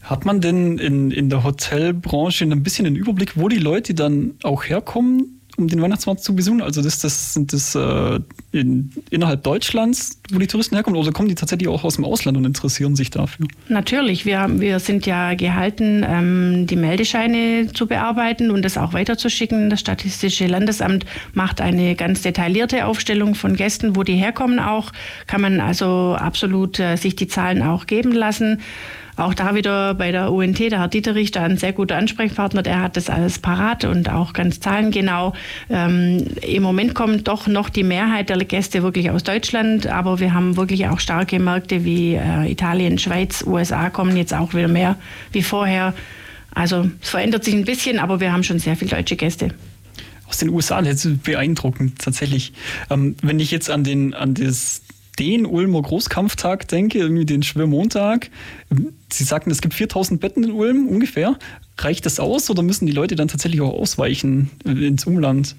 Hat 0.04 0.26
man 0.26 0.42
denn 0.42 0.78
in, 0.80 1.12
in 1.12 1.30
der 1.30 1.44
Hotelbranche 1.44 2.44
ein 2.44 2.62
bisschen 2.62 2.84
den 2.84 2.96
Überblick, 2.96 3.38
wo 3.38 3.48
die 3.48 3.58
Leute 3.58 3.94
dann 3.94 4.32
auch 4.44 4.66
herkommen? 4.66 5.33
Um 5.58 5.68
den 5.68 5.82
Weihnachtsmarkt 5.82 6.24
zu 6.24 6.36
besuchen? 6.36 6.62
Also 6.62 6.82
das, 6.82 7.00
das 7.00 7.34
sind 7.34 7.54
das 7.54 7.76
äh, 7.76 8.20
in, 8.52 8.92
innerhalb 9.10 9.44
Deutschlands, 9.44 10.20
wo 10.32 10.40
die 10.40 10.48
Touristen 10.48 10.76
herkommen, 10.76 11.00
oder 11.00 11.12
kommen 11.12 11.30
die 11.30 11.36
tatsächlich 11.36 11.68
auch 11.68 11.84
aus 11.84 11.96
dem 11.96 12.06
Ausland 12.06 12.38
und 12.38 12.46
interessieren 12.46 12.96
sich 12.96 13.12
dafür? 13.12 13.48
Natürlich, 13.70 14.26
wir, 14.26 14.48
wir 14.50 14.80
sind 14.80 15.06
ja 15.06 15.36
gehalten, 15.36 16.04
ähm, 16.08 16.68
die 16.68 16.76
Meldescheine 16.76 17.72
zu 17.74 17.88
bearbeiten 17.88 18.52
und 18.52 18.64
das 18.64 18.78
auch 18.78 18.94
weiterzuschicken. 18.94 19.70
Das 19.70 19.80
Statistische 19.80 20.48
Landesamt 20.48 21.06
macht 21.34 21.62
eine 21.62 21.96
ganz 21.96 22.22
detaillierte 22.22 22.86
Aufstellung 22.86 23.36
von 23.36 23.56
Gästen, 23.56 23.96
wo 23.96 24.04
die 24.04 24.16
herkommen 24.16 24.60
auch. 24.60 24.92
Kann 25.28 25.42
man 25.42 25.60
also 25.60 26.16
absolut 26.18 26.80
äh, 26.80 26.96
sich 26.96 27.16
die 27.16 27.28
Zahlen 27.28 27.62
auch 27.62 27.86
geben 27.86 28.12
lassen. 28.12 28.60
Auch 29.16 29.34
da 29.34 29.54
wieder 29.54 29.94
bei 29.94 30.12
der 30.12 30.32
UNT, 30.32 30.60
der 30.60 30.80
Herr 30.80 30.88
Dieterich, 30.88 31.32
da 31.32 31.44
ein 31.44 31.58
sehr 31.58 31.74
guter 31.74 31.98
Ansprechpartner, 31.98 32.64
der 32.64 32.82
hat 32.82 32.98
das 32.98 33.10
alles 33.10 33.40
parat 33.40 33.86
und 33.86 34.10
auch 34.10 34.34
ganz 34.34 34.60
zahlengenau. 34.60 35.34
Ähm, 35.70 36.26
Im 36.42 36.64
Moment 36.64 36.96
kommt 36.96 37.28
doch 37.28 37.48
noch 37.48 37.70
die 37.70 37.84
Mehrheit 37.84 38.30
der 38.30 38.38
Gäste 38.44 38.82
wirklich 38.82 39.12
aus 39.12 39.24
Deutschland, 39.24 39.88
aber 39.88 40.20
wir 40.20 40.34
haben 40.34 40.58
wirklich 40.58 40.88
auch 40.88 41.00
starke 41.00 41.40
Märkte 41.40 41.86
wie 41.86 42.16
äh, 42.16 42.52
Italien, 42.52 42.98
Schweiz, 42.98 43.44
USA 43.46 43.90
kommen 43.90 44.18
jetzt 44.18 44.34
auch 44.34 44.54
wieder 44.54 44.68
mehr 44.68 44.96
wie 45.32 45.44
vorher. 45.44 45.94
Also 46.56 46.90
es 47.02 47.10
verändert 47.10 47.44
sich 47.44 47.54
ein 47.54 47.66
bisschen, 47.66 48.00
aber 48.00 48.20
wir 48.20 48.32
haben 48.32 48.44
schon 48.44 48.60
sehr 48.60 48.76
viele 48.76 48.92
deutsche 48.92 49.16
Gäste 49.16 49.50
aus 50.26 50.40
den 50.40 50.50
USA, 50.50 50.82
das 50.82 51.06
ist 51.06 51.22
beeindruckend 51.22 52.00
tatsächlich. 52.00 52.54
Ähm, 52.90 53.16
wenn 53.22 53.40
ich 53.40 53.52
jetzt 53.52 53.70
an, 53.70 53.84
den, 53.84 54.16
an 54.16 54.34
das 54.34 54.82
den 55.20 55.46
Ulmer 55.46 55.82
Großkampftag 55.82 56.68
denke, 56.68 56.98
irgendwie 56.98 57.26
den 57.26 57.44
Schwörmontag. 57.44 58.30
Sie 59.14 59.24
sagten, 59.24 59.52
es 59.52 59.62
gibt 59.62 59.74
4000 59.74 60.20
Betten 60.20 60.44
in 60.44 60.52
Ulm 60.52 60.88
ungefähr. 60.88 61.38
Reicht 61.78 62.06
das 62.06 62.20
aus 62.20 62.50
oder 62.50 62.64
müssen 62.64 62.86
die 62.86 62.92
Leute 62.92 63.16
dann 63.16 63.28
tatsächlich 63.28 63.62
auch 63.62 63.74
ausweichen 63.74 64.50
äh, 64.66 64.88
ins 64.88 65.06
Umland? 65.06 65.56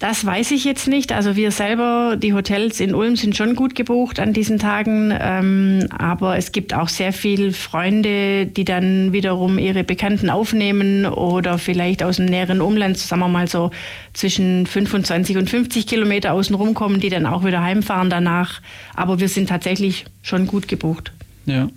Das 0.00 0.24
weiß 0.24 0.52
ich 0.52 0.64
jetzt 0.64 0.88
nicht. 0.88 1.12
Also 1.12 1.36
wir 1.36 1.50
selber, 1.50 2.16
die 2.16 2.32
Hotels 2.32 2.80
in 2.80 2.94
Ulm 2.94 3.16
sind 3.16 3.36
schon 3.36 3.54
gut 3.54 3.74
gebucht 3.74 4.18
an 4.18 4.32
diesen 4.32 4.58
Tagen. 4.58 5.12
Ähm, 5.20 5.88
aber 5.90 6.38
es 6.38 6.52
gibt 6.52 6.72
auch 6.72 6.88
sehr 6.88 7.12
viele 7.12 7.52
Freunde, 7.52 8.46
die 8.46 8.64
dann 8.64 9.12
wiederum 9.12 9.58
ihre 9.58 9.84
Bekannten 9.84 10.30
aufnehmen 10.30 11.04
oder 11.04 11.58
vielleicht 11.58 12.02
aus 12.02 12.16
dem 12.16 12.24
näheren 12.24 12.62
Umland, 12.62 12.96
sagen 12.96 13.20
wir 13.20 13.28
mal 13.28 13.46
so 13.46 13.72
zwischen 14.14 14.66
25 14.66 15.36
und 15.36 15.50
50 15.50 15.86
Kilometer 15.86 16.32
außen 16.32 16.56
rumkommen, 16.56 16.98
die 17.00 17.10
dann 17.10 17.26
auch 17.26 17.44
wieder 17.44 17.60
heimfahren 17.62 18.08
danach. 18.08 18.62
Aber 18.94 19.20
wir 19.20 19.28
sind 19.28 19.50
tatsächlich 19.50 20.06
schon 20.22 20.46
gut 20.46 20.66
gebucht. 20.66 21.12
Ja. 21.44 21.68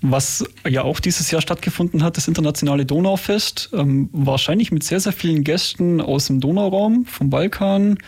Was 0.00 0.44
ja 0.66 0.82
auch 0.82 1.00
dieses 1.00 1.30
Jahr 1.30 1.42
stattgefunden 1.42 2.04
hat, 2.04 2.16
das 2.16 2.28
internationale 2.28 2.86
Donaufest, 2.86 3.70
ähm, 3.72 4.08
wahrscheinlich 4.12 4.70
mit 4.70 4.84
sehr, 4.84 5.00
sehr 5.00 5.12
vielen 5.12 5.42
Gästen 5.42 6.00
aus 6.00 6.26
dem 6.26 6.40
Donauraum, 6.40 7.04
vom 7.04 7.30
Balkan, 7.30 7.98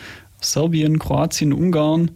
Serbien, 0.41 0.99
Kroatien, 0.99 1.53
Ungarn 1.53 2.13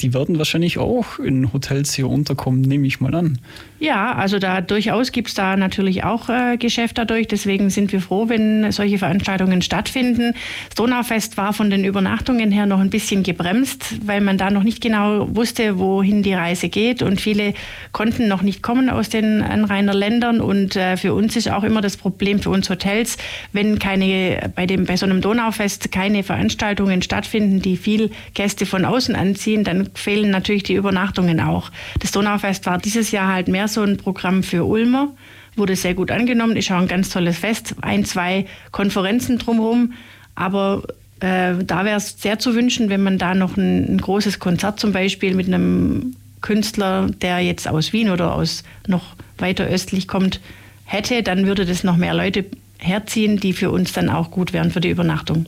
die 0.00 0.14
werden 0.14 0.38
wahrscheinlich 0.38 0.78
auch 0.78 1.18
in 1.18 1.52
Hotels 1.52 1.94
hier 1.94 2.08
unterkommen, 2.08 2.60
nehme 2.60 2.86
ich 2.86 3.00
mal 3.00 3.14
an. 3.14 3.38
Ja, 3.80 4.14
also 4.14 4.38
da 4.38 4.60
durchaus 4.60 5.12
gibt 5.12 5.28
es 5.28 5.34
da 5.34 5.56
natürlich 5.56 6.02
auch 6.04 6.28
äh, 6.28 6.56
Geschäft 6.56 6.98
dadurch. 6.98 7.28
Deswegen 7.28 7.70
sind 7.70 7.92
wir 7.92 8.00
froh, 8.00 8.28
wenn 8.28 8.72
solche 8.72 8.98
Veranstaltungen 8.98 9.62
stattfinden. 9.62 10.34
Das 10.68 10.74
Donaufest 10.76 11.36
war 11.36 11.52
von 11.52 11.70
den 11.70 11.84
Übernachtungen 11.84 12.50
her 12.50 12.66
noch 12.66 12.80
ein 12.80 12.90
bisschen 12.90 13.22
gebremst, 13.22 14.06
weil 14.06 14.20
man 14.20 14.36
da 14.36 14.50
noch 14.50 14.64
nicht 14.64 14.80
genau 14.80 15.28
wusste, 15.34 15.78
wohin 15.78 16.22
die 16.22 16.34
Reise 16.34 16.68
geht. 16.68 17.02
Und 17.02 17.20
viele 17.20 17.54
konnten 17.92 18.26
noch 18.26 18.42
nicht 18.42 18.62
kommen 18.62 18.90
aus 18.90 19.08
den 19.08 19.42
Anrainerländern. 19.42 20.40
Und 20.40 20.74
äh, 20.76 20.96
für 20.96 21.14
uns 21.14 21.36
ist 21.36 21.50
auch 21.50 21.62
immer 21.62 21.80
das 21.80 21.96
Problem 21.96 22.40
für 22.40 22.50
uns 22.50 22.70
Hotels, 22.70 23.16
wenn 23.52 23.78
keine 23.78 24.50
bei 24.54 24.66
dem 24.66 24.86
bei 24.86 24.96
so 24.96 25.06
einem 25.06 25.20
Donaufest 25.20 25.92
keine 25.92 26.22
Veranstaltungen 26.22 27.02
stattfinden, 27.02 27.62
die 27.62 27.76
viel 27.76 28.10
Gäste 28.34 28.66
von 28.66 28.84
außen 28.84 29.14
anziehen, 29.14 29.62
dann 29.62 29.87
fehlen 29.94 30.30
natürlich 30.30 30.62
die 30.62 30.74
Übernachtungen 30.74 31.40
auch. 31.40 31.70
Das 32.00 32.12
Donaufest 32.12 32.66
war 32.66 32.78
dieses 32.78 33.10
Jahr 33.10 33.32
halt 33.32 33.48
mehr 33.48 33.68
so 33.68 33.82
ein 33.82 33.96
Programm 33.96 34.42
für 34.42 34.64
Ulmer, 34.64 35.14
wurde 35.56 35.76
sehr 35.76 35.94
gut 35.94 36.10
angenommen, 36.10 36.56
ist 36.56 36.70
auch 36.70 36.78
ein 36.78 36.88
ganz 36.88 37.10
tolles 37.10 37.38
Fest, 37.38 37.74
ein, 37.80 38.04
zwei 38.04 38.46
Konferenzen 38.70 39.38
drumherum, 39.38 39.92
aber 40.34 40.82
äh, 41.20 41.54
da 41.64 41.84
wäre 41.84 41.96
es 41.96 42.20
sehr 42.20 42.38
zu 42.38 42.54
wünschen, 42.54 42.90
wenn 42.90 43.02
man 43.02 43.18
da 43.18 43.34
noch 43.34 43.56
ein, 43.56 43.96
ein 43.96 43.98
großes 43.98 44.38
Konzert 44.38 44.78
zum 44.78 44.92
Beispiel 44.92 45.34
mit 45.34 45.48
einem 45.48 46.14
Künstler, 46.40 47.08
der 47.20 47.40
jetzt 47.40 47.66
aus 47.66 47.92
Wien 47.92 48.10
oder 48.10 48.34
aus 48.34 48.62
noch 48.86 49.16
weiter 49.38 49.64
östlich 49.64 50.06
kommt, 50.06 50.40
hätte, 50.84 51.22
dann 51.22 51.46
würde 51.46 51.66
das 51.66 51.82
noch 51.82 51.96
mehr 51.96 52.14
Leute 52.14 52.44
herziehen, 52.78 53.38
die 53.38 53.52
für 53.52 53.70
uns 53.70 53.92
dann 53.92 54.08
auch 54.08 54.30
gut 54.30 54.52
wären 54.52 54.70
für 54.70 54.80
die 54.80 54.90
Übernachtung 54.90 55.46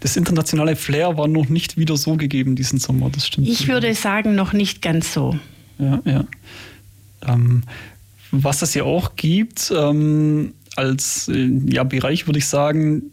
das 0.00 0.16
internationale 0.16 0.76
Flair 0.76 1.16
war 1.16 1.28
noch 1.28 1.48
nicht 1.48 1.76
wieder 1.76 1.96
so 1.96 2.16
gegeben 2.16 2.56
diesen 2.56 2.78
Sommer, 2.78 3.10
das 3.10 3.26
stimmt. 3.26 3.48
Ich 3.48 3.68
würde 3.68 3.94
sagen, 3.94 4.34
noch 4.34 4.52
nicht 4.52 4.82
ganz 4.82 5.12
so. 5.12 5.38
Ja, 5.78 6.00
ja. 6.04 6.24
Ähm, 7.26 7.62
was 8.30 8.62
es 8.62 8.74
ja 8.74 8.84
auch 8.84 9.16
gibt, 9.16 9.72
ähm, 9.74 10.54
als 10.76 11.28
äh, 11.28 11.50
ja, 11.66 11.84
Bereich 11.84 12.26
würde 12.26 12.38
ich 12.38 12.46
sagen, 12.46 13.10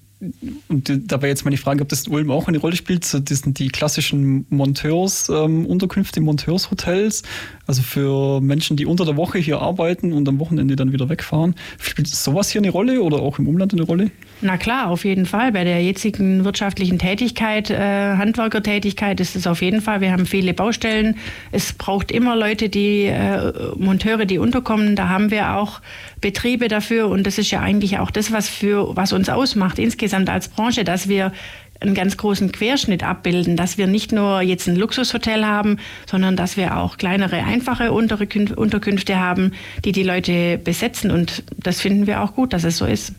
und 0.69 1.11
dabei 1.11 1.27
jetzt 1.27 1.43
meine 1.43 1.57
Frage, 1.57 1.81
ob 1.81 1.89
das 1.89 2.07
in 2.07 2.13
Ulm 2.13 2.31
auch 2.31 2.47
eine 2.47 2.57
Rolle 2.57 2.75
spielt. 2.75 3.03
Das 3.29 3.39
sind 3.39 3.59
die 3.59 3.67
klassischen 3.67 4.45
Monteursunterkünfte, 4.49 6.19
ähm, 6.19 6.25
Monteurshotels. 6.25 7.23
Also 7.67 7.81
für 7.81 8.41
Menschen, 8.41 8.77
die 8.77 8.85
unter 8.85 9.05
der 9.05 9.17
Woche 9.17 9.39
hier 9.39 9.59
arbeiten 9.59 10.13
und 10.13 10.27
am 10.27 10.39
Wochenende 10.39 10.75
dann 10.75 10.93
wieder 10.93 11.09
wegfahren. 11.09 11.55
Spielt 11.79 12.07
sowas 12.07 12.49
hier 12.49 12.61
eine 12.61 12.69
Rolle 12.69 13.01
oder 13.01 13.19
auch 13.19 13.39
im 13.39 13.47
Umland 13.47 13.73
eine 13.73 13.83
Rolle? 13.83 14.11
Na 14.41 14.57
klar, 14.57 14.89
auf 14.89 15.05
jeden 15.05 15.25
Fall. 15.25 15.53
Bei 15.53 15.63
der 15.63 15.81
jetzigen 15.81 16.43
wirtschaftlichen 16.43 16.99
Tätigkeit, 16.99 17.69
äh, 17.69 18.17
Handwerkertätigkeit 18.17 19.19
ist 19.21 19.35
es 19.35 19.47
auf 19.47 19.61
jeden 19.61 19.81
Fall. 19.81 20.01
Wir 20.01 20.11
haben 20.11 20.25
viele 20.25 20.53
Baustellen. 20.53 21.17
Es 21.51 21.71
braucht 21.71 22.11
immer 22.11 22.35
Leute, 22.35 22.67
die 22.67 23.05
äh, 23.05 23.53
Monteure, 23.77 24.25
die 24.25 24.37
unterkommen. 24.37 24.95
Da 24.97 25.07
haben 25.07 25.31
wir 25.31 25.55
auch 25.55 25.79
Betriebe 26.19 26.67
dafür. 26.67 27.07
Und 27.07 27.25
das 27.25 27.37
ist 27.37 27.49
ja 27.51 27.61
eigentlich 27.61 27.97
auch 27.99 28.11
das, 28.11 28.31
was 28.33 28.49
für 28.49 28.95
was 28.95 29.13
uns 29.13 29.29
ausmacht 29.29 29.79
insgesamt 29.79 30.29
als 30.29 30.49
Branche, 30.49 30.83
dass 30.83 31.07
wir 31.07 31.31
einen 31.79 31.95
ganz 31.95 32.17
großen 32.17 32.51
Querschnitt 32.51 33.03
abbilden, 33.03 33.55
dass 33.55 33.77
wir 33.77 33.87
nicht 33.87 34.11
nur 34.11 34.41
jetzt 34.41 34.67
ein 34.67 34.75
Luxushotel 34.75 35.45
haben, 35.45 35.77
sondern 36.05 36.35
dass 36.35 36.57
wir 36.57 36.77
auch 36.77 36.97
kleinere, 36.97 37.43
einfache 37.43 37.91
Unterkünfte 37.91 39.19
haben, 39.19 39.53
die 39.83 39.91
die 39.91 40.03
Leute 40.03 40.57
besetzen. 40.57 41.11
Und 41.11 41.43
das 41.57 41.81
finden 41.81 42.07
wir 42.07 42.21
auch 42.21 42.33
gut, 42.33 42.53
dass 42.53 42.63
es 42.63 42.77
so 42.77 42.85
ist. 42.85 43.13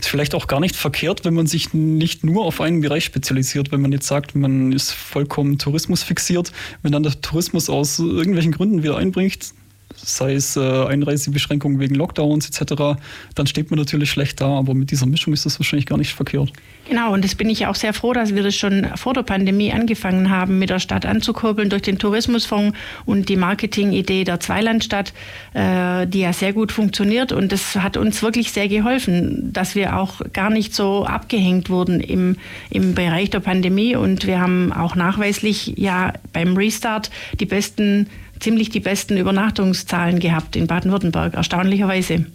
Ist 0.00 0.08
vielleicht 0.08 0.34
auch 0.34 0.46
gar 0.46 0.60
nicht 0.60 0.76
verkehrt, 0.76 1.24
wenn 1.24 1.34
man 1.34 1.46
sich 1.46 1.74
nicht 1.74 2.24
nur 2.24 2.44
auf 2.44 2.60
einen 2.60 2.80
Bereich 2.80 3.04
spezialisiert, 3.04 3.72
wenn 3.72 3.80
man 3.80 3.92
jetzt 3.92 4.06
sagt, 4.06 4.34
man 4.34 4.72
ist 4.72 4.92
vollkommen 4.92 5.58
Tourismus 5.58 6.02
fixiert, 6.02 6.52
wenn 6.82 6.92
dann 6.92 7.02
der 7.02 7.20
Tourismus 7.20 7.68
aus 7.68 7.98
irgendwelchen 7.98 8.52
Gründen 8.52 8.82
wieder 8.82 8.96
einbringt, 8.96 9.54
sei 9.96 10.34
es 10.34 10.56
äh, 10.56 10.60
Einreisebeschränkungen 10.60 11.80
wegen 11.80 11.94
Lockdowns 11.94 12.48
etc., 12.48 12.98
dann 13.34 13.46
steht 13.46 13.70
man 13.70 13.78
natürlich 13.78 14.10
schlecht 14.10 14.40
da, 14.40 14.58
aber 14.58 14.74
mit 14.74 14.90
dieser 14.90 15.06
Mischung 15.06 15.32
ist 15.32 15.46
das 15.46 15.58
wahrscheinlich 15.58 15.86
gar 15.86 15.98
nicht 15.98 16.14
verkehrt. 16.14 16.52
Genau, 16.88 17.12
und 17.12 17.24
das 17.24 17.36
bin 17.36 17.48
ich 17.48 17.66
auch 17.66 17.76
sehr 17.76 17.92
froh, 17.92 18.12
dass 18.12 18.34
wir 18.34 18.42
das 18.42 18.56
schon 18.56 18.88
vor 18.96 19.14
der 19.14 19.22
Pandemie 19.22 19.72
angefangen 19.72 20.30
haben, 20.30 20.58
mit 20.58 20.68
der 20.70 20.80
Stadt 20.80 21.06
anzukurbeln 21.06 21.70
durch 21.70 21.82
den 21.82 21.98
Tourismusfonds 21.98 22.76
und 23.06 23.28
die 23.28 23.36
Marketingidee 23.36 24.24
der 24.24 24.40
Zweilandstadt, 24.40 25.12
äh, 25.54 26.06
die 26.08 26.20
ja 26.20 26.32
sehr 26.32 26.52
gut 26.52 26.72
funktioniert. 26.72 27.30
Und 27.30 27.52
das 27.52 27.76
hat 27.76 27.96
uns 27.96 28.22
wirklich 28.22 28.50
sehr 28.50 28.68
geholfen, 28.68 29.52
dass 29.52 29.76
wir 29.76 29.96
auch 29.96 30.20
gar 30.32 30.50
nicht 30.50 30.74
so 30.74 31.04
abgehängt 31.04 31.70
wurden 31.70 32.00
im, 32.00 32.36
im 32.70 32.94
Bereich 32.94 33.30
der 33.30 33.40
Pandemie. 33.40 33.94
Und 33.94 34.26
wir 34.26 34.40
haben 34.40 34.72
auch 34.72 34.96
nachweislich 34.96 35.74
ja 35.76 36.12
beim 36.32 36.56
Restart 36.56 37.10
die 37.38 37.46
besten 37.46 38.08
ziemlich 38.42 38.70
die 38.70 38.80
besten 38.80 39.16
Übernachtungszahlen 39.16 40.18
gehabt 40.18 40.56
in 40.56 40.66
Baden-Württemberg, 40.66 41.34
erstaunlicherweise. 41.34 42.26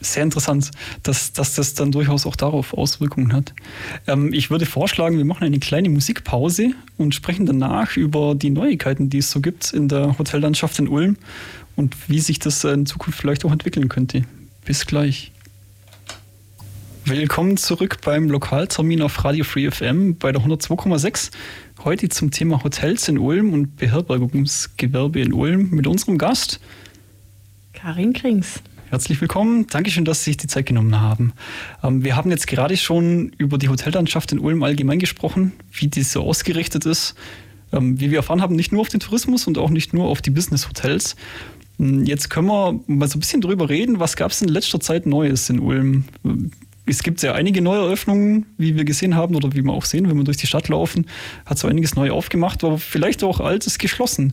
Sehr 0.00 0.24
interessant, 0.24 0.70
dass, 1.04 1.32
dass 1.32 1.54
das 1.54 1.74
dann 1.74 1.90
durchaus 1.90 2.26
auch 2.26 2.36
darauf 2.36 2.74
Auswirkungen 2.74 3.32
hat. 3.32 3.54
Ähm, 4.06 4.32
ich 4.32 4.50
würde 4.50 4.66
vorschlagen, 4.66 5.16
wir 5.16 5.24
machen 5.24 5.44
eine 5.44 5.58
kleine 5.58 5.88
Musikpause 5.88 6.72
und 6.96 7.14
sprechen 7.14 7.46
danach 7.46 7.96
über 7.96 8.34
die 8.34 8.50
Neuigkeiten, 8.50 9.08
die 9.10 9.18
es 9.18 9.30
so 9.30 9.40
gibt 9.40 9.72
in 9.72 9.88
der 9.88 10.18
Hotellandschaft 10.18 10.78
in 10.78 10.88
Ulm 10.88 11.16
und 11.76 11.96
wie 12.08 12.20
sich 12.20 12.38
das 12.38 12.62
in 12.64 12.86
Zukunft 12.86 13.18
vielleicht 13.18 13.44
auch 13.44 13.52
entwickeln 13.52 13.88
könnte. 13.88 14.22
Bis 14.64 14.86
gleich. 14.86 15.32
Willkommen 17.04 17.56
zurück 17.56 17.98
beim 18.04 18.28
Lokaltermin 18.28 19.00
auf 19.00 19.24
Radio 19.24 19.44
Free 19.44 19.70
FM 19.70 20.16
bei 20.16 20.32
der 20.32 20.42
102,6 20.42 21.30
heute 21.84 22.08
zum 22.08 22.30
Thema 22.30 22.62
Hotels 22.64 23.08
in 23.08 23.18
Ulm 23.18 23.52
und 23.52 23.76
Beherbergungsgewerbe 23.76 25.20
in 25.20 25.32
Ulm 25.32 25.70
mit 25.70 25.86
unserem 25.86 26.18
Gast 26.18 26.60
Karin 27.72 28.12
Krings. 28.12 28.62
Herzlich 28.88 29.20
willkommen. 29.20 29.66
Dankeschön, 29.66 30.04
dass 30.04 30.24
Sie 30.24 30.30
sich 30.30 30.36
die 30.36 30.46
Zeit 30.46 30.66
genommen 30.66 31.00
haben. 31.00 31.32
Ähm, 31.82 32.04
wir 32.04 32.16
haben 32.16 32.30
jetzt 32.30 32.46
gerade 32.46 32.76
schon 32.76 33.32
über 33.38 33.58
die 33.58 33.68
Hotellandschaft 33.68 34.32
in 34.32 34.38
Ulm 34.38 34.62
allgemein 34.62 34.98
gesprochen, 34.98 35.52
wie 35.72 35.88
die 35.88 36.02
so 36.02 36.22
ausgerichtet 36.22 36.86
ist. 36.86 37.14
Ähm, 37.72 38.00
wie 38.00 38.10
wir 38.10 38.18
erfahren 38.18 38.42
haben, 38.42 38.54
nicht 38.54 38.72
nur 38.72 38.80
auf 38.80 38.88
den 38.88 39.00
Tourismus 39.00 39.46
und 39.46 39.58
auch 39.58 39.70
nicht 39.70 39.92
nur 39.92 40.06
auf 40.06 40.22
die 40.22 40.30
Business-Hotels. 40.30 41.16
Hm, 41.78 42.04
jetzt 42.04 42.30
können 42.30 42.46
wir 42.46 42.80
mal 42.86 43.08
so 43.08 43.16
ein 43.16 43.20
bisschen 43.20 43.40
drüber 43.40 43.68
reden, 43.68 43.98
was 43.98 44.16
gab 44.16 44.30
es 44.30 44.40
in 44.40 44.48
letzter 44.48 44.80
Zeit 44.80 45.04
Neues 45.06 45.50
in 45.50 45.58
Ulm? 45.58 46.04
Es 46.86 47.02
gibt 47.02 47.20
ja 47.22 47.34
einige 47.34 47.60
neue 47.60 47.80
Eröffnungen, 47.80 48.46
wie 48.58 48.76
wir 48.76 48.84
gesehen 48.84 49.16
haben 49.16 49.34
oder 49.34 49.52
wie 49.54 49.62
wir 49.62 49.72
auch 49.72 49.84
sehen, 49.84 50.08
wenn 50.08 50.16
wir 50.16 50.24
durch 50.24 50.36
die 50.36 50.46
Stadt 50.46 50.68
laufen, 50.68 51.06
hat 51.44 51.58
so 51.58 51.68
einiges 51.68 51.96
neu 51.96 52.12
aufgemacht, 52.12 52.62
aber 52.62 52.78
vielleicht 52.78 53.24
auch 53.24 53.40
altes 53.40 53.78
geschlossen. 53.78 54.32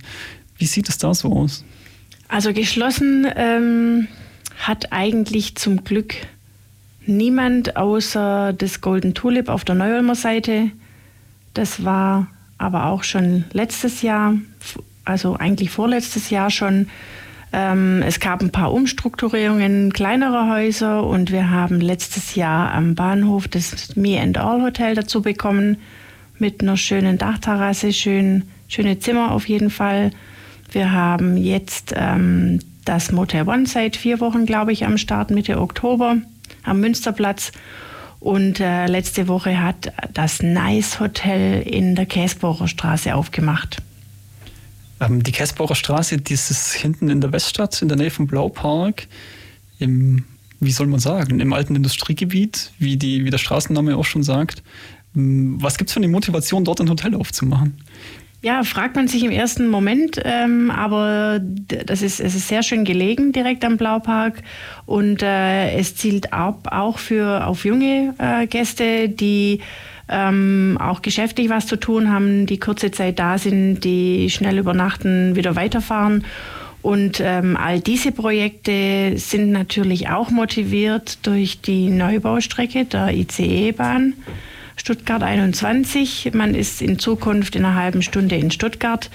Wie 0.58 0.66
sieht 0.66 0.88
es 0.88 0.98
da 0.98 1.14
so 1.14 1.34
aus? 1.34 1.66
Also 2.28 2.54
geschlossen 2.54 3.28
ähm, 3.36 4.08
hat 4.60 4.92
eigentlich 4.92 5.56
zum 5.56 5.84
Glück 5.84 6.16
niemand 7.06 7.76
außer 7.76 8.54
das 8.54 8.82
Golden 8.82 9.14
Tulip 9.14 9.50
auf 9.50 9.66
der 9.66 9.76
Neuölmer 9.76 10.16
Seite. 10.16 10.72
Das 11.54 11.84
war 11.84 12.28
aber 12.58 12.86
auch 12.86 13.04
schon 13.04 13.46
letztes 13.52 14.04
Jahr, 14.04 14.36
also 15.06 15.36
eigentlich 15.36 15.70
vorletztes 15.70 16.30
Jahr 16.30 16.50
schon 16.50 16.88
es 17.56 18.20
gab 18.20 18.42
ein 18.42 18.52
paar 18.52 18.74
Umstrukturierungen 18.74 19.94
kleinerer 19.94 20.50
Häuser 20.50 21.06
und 21.06 21.32
wir 21.32 21.52
haben 21.52 21.82
letztes 21.82 22.34
Jahr 22.34 22.72
am 22.72 22.96
Bahnhof 22.96 23.48
das 23.48 23.96
Me 23.96 24.20
and 24.20 24.40
All 24.40 24.64
Hotel 24.64 24.96
dazu 24.96 25.22
bekommen 25.22 25.78
mit 26.40 26.62
einer 26.62 26.78
schönen 26.78 27.20
Dachterrasse, 27.20 27.94
schön, 27.94 28.46
schöne 28.68 28.98
Zimmer 28.98 29.32
auf 29.32 29.48
jeden 29.48 29.70
Fall. 29.70 30.10
Wir 30.72 30.94
haben 30.94 31.38
jetzt 31.38 31.94
ähm, 31.96 32.58
das 32.86 33.12
Motel 33.12 33.48
One 33.48 33.68
seit 33.68 33.98
vier 33.98 34.20
Wochen, 34.20 34.48
glaube 34.48 34.72
ich, 34.72 34.86
am 34.86 34.98
Start 34.98 35.30
Mitte 35.30 35.62
Oktober 35.62 36.18
am 36.64 36.80
Münsterplatz. 36.80 37.52
Und 38.20 38.62
äh, 38.62 38.88
letzte 38.88 39.28
Woche 39.28 39.62
hat 39.62 39.94
das 40.12 40.42
Nice 40.42 41.00
Hotel 41.00 41.62
in 41.62 41.94
der 41.94 42.06
Käsbohrer 42.06 42.68
Straße 42.68 43.14
aufgemacht. 43.14 43.78
Ähm, 45.04 45.24
die 45.24 45.32
Käsbauer 45.32 45.76
Straße, 45.76 46.18
dieses 46.18 46.74
hinten 46.74 47.10
in 47.10 47.22
der 47.22 47.32
Weststadt, 47.32 47.82
in 47.82 47.88
der 47.88 47.98
Nähe 47.98 48.12
vom 48.12 48.28
Blaupark, 48.28 49.08
im, 49.80 50.24
wie 50.60 50.72
soll 50.72 50.88
man 50.88 51.00
sagen, 51.00 51.40
im 51.40 51.54
alten 51.54 51.76
Industriegebiet, 51.76 52.72
wie, 52.80 52.98
die, 52.98 53.26
wie 53.26 53.30
der 53.30 53.38
Straßenname 53.38 53.98
auch 53.98 54.06
schon 54.06 54.24
sagt. 54.24 54.64
Ähm, 55.16 55.58
was 55.60 55.78
gibt 55.78 55.90
es 55.90 55.94
für 55.94 56.00
eine 56.00 56.08
Motivation, 56.08 56.64
dort 56.64 56.82
ein 56.82 56.90
Hotel 56.90 57.16
aufzumachen? 57.16 57.78
Ja, 58.42 58.64
fragt 58.64 58.98
man 58.98 59.08
sich 59.08 59.24
im 59.24 59.32
ersten 59.32 59.70
Moment, 59.70 60.22
ähm, 60.22 60.70
aber 60.70 61.40
das 61.40 62.02
ist, 62.02 62.20
es 62.20 62.36
ist 62.36 62.50
sehr 62.50 62.62
schön 62.62 62.84
gelegen 62.84 63.32
direkt 63.32 63.64
am 63.64 63.78
Blaupark 63.78 64.44
und 64.86 65.24
äh, 65.24 65.78
es 65.78 65.96
zielt 65.96 66.34
ab 66.34 66.68
auch 66.70 67.00
für 67.00 67.48
auf 67.48 67.64
junge 67.64 68.14
äh, 68.18 68.46
Gäste, 68.48 69.08
die 69.08 69.62
ähm, 70.10 70.78
auch 70.80 71.02
geschäftlich 71.02 71.50
was 71.50 71.68
zu 71.68 71.78
tun 71.78 72.12
haben, 72.12 72.46
die 72.46 72.60
kurze 72.60 72.92
Zeit 72.92 73.20
da 73.20 73.38
sind, 73.38 73.82
die 73.82 74.30
schnell 74.30 74.58
übernachten, 74.58 75.36
wieder 75.36 75.56
weiterfahren. 75.56 76.26
Und 76.82 77.22
ähm, 77.24 77.56
all 77.56 77.80
diese 77.80 78.12
Projekte 78.12 79.14
sind 79.16 79.52
natürlich 79.52 80.10
auch 80.10 80.30
motiviert 80.32 81.26
durch 81.26 81.62
die 81.62 81.90
Neubaustrecke 81.90 82.84
der 82.84 83.14
ICE-Bahn. 83.14 84.16
Stuttgart 84.84 85.24
21. 85.24 86.32
Man 86.34 86.56
ist 86.56 86.82
in 86.82 87.00
Zukunft 87.00 87.56
in 87.56 87.64
einer 87.64 87.76
halben 87.76 88.02
Stunde 88.02 88.36
in 88.36 88.52
Stuttgart. 88.52 89.10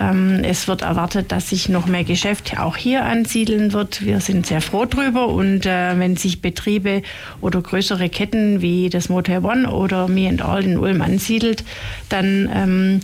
Ähm, 0.00 0.40
es 0.42 0.66
wird 0.66 0.80
erwartet, 0.80 1.30
dass 1.30 1.50
sich 1.50 1.68
noch 1.68 1.84
mehr 1.84 2.04
Geschäft 2.04 2.58
auch 2.58 2.74
hier 2.74 3.04
ansiedeln 3.04 3.74
wird. 3.74 4.02
Wir 4.02 4.20
sind 4.20 4.46
sehr 4.46 4.62
froh 4.62 4.86
drüber 4.86 5.28
und 5.28 5.66
äh, 5.66 5.98
wenn 5.98 6.16
sich 6.16 6.40
Betriebe 6.40 7.02
oder 7.42 7.60
größere 7.60 8.08
Ketten 8.08 8.62
wie 8.62 8.88
das 8.88 9.10
Motel 9.10 9.44
One 9.44 9.70
oder 9.70 10.08
Me 10.08 10.26
and 10.26 10.40
All 10.40 10.64
in 10.64 10.78
Ulm 10.78 11.02
ansiedelt, 11.02 11.64
dann 12.08 12.48
ähm, 12.50 13.00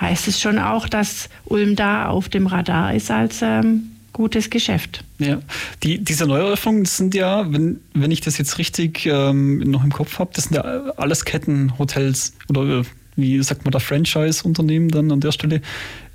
heißt 0.00 0.26
es 0.26 0.40
schon 0.40 0.58
auch, 0.58 0.88
dass 0.88 1.28
Ulm 1.44 1.76
da 1.76 2.08
auf 2.08 2.30
dem 2.30 2.46
Radar 2.46 2.94
ist 2.94 3.10
als 3.10 3.42
ähm, 3.42 3.90
gutes 4.18 4.50
Geschäft. 4.50 5.04
Ja, 5.20 5.38
die, 5.84 6.02
diese 6.02 6.26
Neueröffnungen 6.26 6.84
sind 6.86 7.14
ja, 7.14 7.50
wenn, 7.52 7.78
wenn 7.94 8.10
ich 8.10 8.20
das 8.20 8.36
jetzt 8.36 8.58
richtig 8.58 9.06
ähm, 9.06 9.58
noch 9.60 9.84
im 9.84 9.92
Kopf 9.92 10.18
habe, 10.18 10.32
das 10.34 10.44
sind 10.44 10.56
ja 10.56 10.62
alles 10.96 11.24
Kettenhotels 11.24 12.34
oder 12.48 12.80
äh, 12.80 12.82
wie 13.14 13.40
sagt 13.44 13.64
man 13.64 13.70
da, 13.70 13.78
Franchise-Unternehmen 13.78 14.88
dann 14.88 15.12
an 15.12 15.20
der 15.20 15.30
Stelle. 15.30 15.62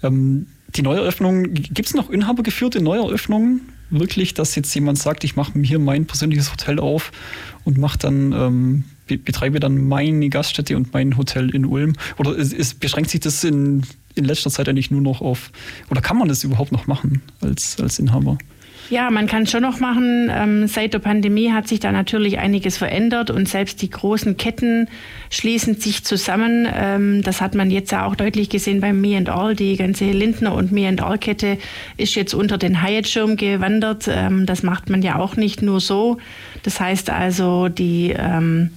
Ähm, 0.03 0.47
die 0.75 0.81
Neueröffnungen, 0.81 1.53
gibt 1.53 1.87
es 1.87 1.93
noch 1.93 2.09
inhabergeführte 2.09 2.81
Neueröffnungen? 2.81 3.61
Wirklich, 3.89 4.33
dass 4.33 4.55
jetzt 4.55 4.73
jemand 4.75 4.97
sagt, 4.97 5.23
ich 5.23 5.37
mache 5.37 5.57
hier 5.61 5.79
mein 5.79 6.05
persönliches 6.05 6.51
Hotel 6.51 6.79
auf 6.79 7.13
und 7.63 7.77
mache 7.77 7.99
dann, 7.99 8.33
ähm, 8.33 8.83
betreibe 9.07 9.61
dann 9.61 9.87
meine 9.87 10.27
Gaststätte 10.27 10.75
und 10.75 10.91
mein 10.93 11.15
Hotel 11.15 11.49
in 11.55 11.65
Ulm? 11.65 11.93
Oder 12.17 12.37
es, 12.37 12.51
es 12.51 12.73
beschränkt 12.73 13.11
sich 13.11 13.21
das 13.21 13.45
in 13.45 13.83
in 14.15 14.25
letzter 14.25 14.49
Zeit 14.49 14.69
eigentlich 14.69 14.91
nur 14.91 15.01
noch 15.01 15.21
auf, 15.21 15.51
oder 15.89 16.01
kann 16.01 16.17
man 16.17 16.27
das 16.27 16.43
überhaupt 16.43 16.71
noch 16.71 16.87
machen 16.87 17.21
als, 17.41 17.79
als 17.79 17.99
Inhaber? 17.99 18.37
Ja, 18.89 19.09
man 19.09 19.27
kann 19.27 19.43
es 19.43 19.51
schon 19.51 19.61
noch 19.61 19.79
machen. 19.79 20.29
Ähm, 20.31 20.67
seit 20.67 20.93
der 20.93 20.99
Pandemie 20.99 21.51
hat 21.51 21.67
sich 21.67 21.79
da 21.79 21.91
natürlich 21.91 22.39
einiges 22.39 22.77
verändert 22.77 23.29
und 23.29 23.47
selbst 23.47 23.81
die 23.81 23.89
großen 23.89 24.35
Ketten 24.37 24.89
schließen 25.29 25.75
sich 25.75 26.03
zusammen. 26.03 26.67
Ähm, 26.71 27.21
das 27.23 27.39
hat 27.39 27.55
man 27.55 27.71
jetzt 27.71 27.91
ja 27.91 28.05
auch 28.05 28.15
deutlich 28.15 28.49
gesehen 28.49 28.81
beim 28.81 28.99
Me 28.99 29.15
and 29.17 29.29
All. 29.29 29.55
Die 29.55 29.77
ganze 29.77 30.11
Lindner 30.11 30.53
und 30.53 30.71
Me 30.71 30.87
and 30.87 31.01
All 31.01 31.17
Kette 31.17 31.57
ist 31.97 32.15
jetzt 32.15 32.33
unter 32.33 32.57
den 32.57 32.83
Hyatt-Schirm 32.83 33.37
gewandert. 33.37 34.09
Ähm, 34.09 34.45
das 34.45 34.63
macht 34.63 34.89
man 34.89 35.01
ja 35.01 35.17
auch 35.17 35.37
nicht 35.37 35.61
nur 35.61 35.79
so. 35.79 36.17
Das 36.63 36.79
heißt 36.79 37.09
also, 37.09 37.69
die 37.69 38.13
ähm, 38.17 38.71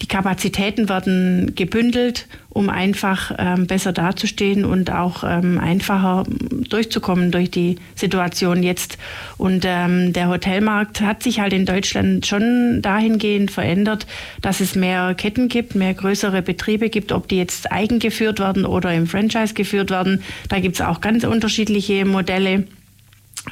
die 0.00 0.06
Kapazitäten 0.06 0.88
werden 0.88 1.54
gebündelt, 1.56 2.28
um 2.58 2.70
einfach 2.70 3.30
ähm, 3.38 3.68
besser 3.68 3.92
dazustehen 3.92 4.64
und 4.64 4.90
auch 4.90 5.22
ähm, 5.22 5.60
einfacher 5.60 6.24
durchzukommen 6.68 7.30
durch 7.30 7.52
die 7.52 7.76
Situation 7.94 8.64
jetzt. 8.64 8.98
Und 9.36 9.64
ähm, 9.64 10.12
der 10.12 10.28
Hotelmarkt 10.28 11.00
hat 11.00 11.22
sich 11.22 11.38
halt 11.38 11.52
in 11.52 11.66
Deutschland 11.66 12.26
schon 12.26 12.82
dahingehend 12.82 13.52
verändert, 13.52 14.08
dass 14.42 14.58
es 14.58 14.74
mehr 14.74 15.14
Ketten 15.14 15.48
gibt, 15.48 15.76
mehr 15.76 15.94
größere 15.94 16.42
Betriebe 16.42 16.90
gibt, 16.90 17.12
ob 17.12 17.28
die 17.28 17.36
jetzt 17.36 17.70
eigen 17.70 18.00
geführt 18.00 18.40
werden 18.40 18.66
oder 18.66 18.92
im 18.92 19.06
Franchise 19.06 19.54
geführt 19.54 19.90
werden. 19.90 20.24
Da 20.48 20.58
gibt 20.58 20.74
es 20.74 20.80
auch 20.80 21.00
ganz 21.00 21.22
unterschiedliche 21.22 22.04
Modelle 22.04 22.64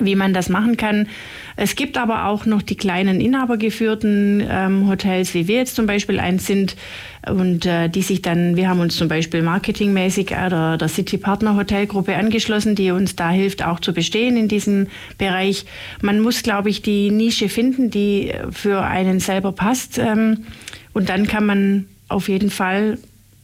wie 0.00 0.14
man 0.14 0.32
das 0.34 0.48
machen 0.48 0.76
kann. 0.76 1.08
Es 1.56 1.76
gibt 1.76 1.96
aber 1.98 2.26
auch 2.26 2.46
noch 2.46 2.62
die 2.62 2.76
kleinen 2.76 3.20
inhabergeführten 3.20 4.46
ähm, 4.48 4.88
Hotels, 4.88 5.34
wie 5.34 5.48
wir 5.48 5.56
jetzt 5.56 5.76
zum 5.76 5.86
Beispiel 5.86 6.20
eins 6.20 6.46
sind, 6.46 6.76
und 7.28 7.66
äh, 7.66 7.88
die 7.88 8.02
sich 8.02 8.22
dann, 8.22 8.56
wir 8.56 8.68
haben 8.68 8.80
uns 8.80 8.96
zum 8.96 9.08
Beispiel 9.08 9.42
marketingmäßig 9.42 10.30
äh, 10.30 10.48
der, 10.48 10.76
der 10.76 10.88
City 10.88 11.18
Partner 11.18 11.56
Hotelgruppe 11.56 12.14
angeschlossen, 12.14 12.74
die 12.74 12.90
uns 12.90 13.16
da 13.16 13.30
hilft, 13.30 13.64
auch 13.64 13.80
zu 13.80 13.92
bestehen 13.92 14.36
in 14.36 14.48
diesem 14.48 14.86
Bereich. 15.18 15.66
Man 16.00 16.20
muss, 16.20 16.42
glaube 16.42 16.70
ich, 16.70 16.82
die 16.82 17.10
Nische 17.10 17.48
finden, 17.48 17.90
die 17.90 18.32
für 18.50 18.82
einen 18.82 19.20
selber 19.20 19.52
passt. 19.52 19.98
Ähm, 19.98 20.44
und 20.92 21.08
dann 21.08 21.26
kann 21.26 21.46
man 21.46 21.86
auf 22.08 22.28
jeden 22.28 22.50
Fall 22.50 22.98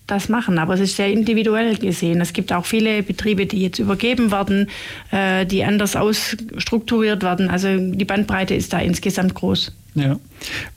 das 0.06 0.28
machen. 0.28 0.58
Aber 0.58 0.74
es 0.74 0.80
ist 0.80 0.96
sehr 0.96 1.10
individuell 1.10 1.76
gesehen. 1.76 2.20
Es 2.20 2.32
gibt 2.32 2.52
auch 2.52 2.66
viele 2.66 3.02
Betriebe, 3.02 3.46
die 3.46 3.62
jetzt 3.62 3.78
übergeben 3.78 4.30
werden, 4.30 4.68
äh, 5.10 5.46
die 5.46 5.64
anders 5.64 5.96
ausstrukturiert 5.96 7.22
werden. 7.22 7.48
Also 7.48 7.68
die 7.76 8.04
Bandbreite 8.04 8.54
ist 8.54 8.72
da 8.72 8.78
insgesamt 8.78 9.34
groß. 9.34 9.72
Ja. 9.94 10.18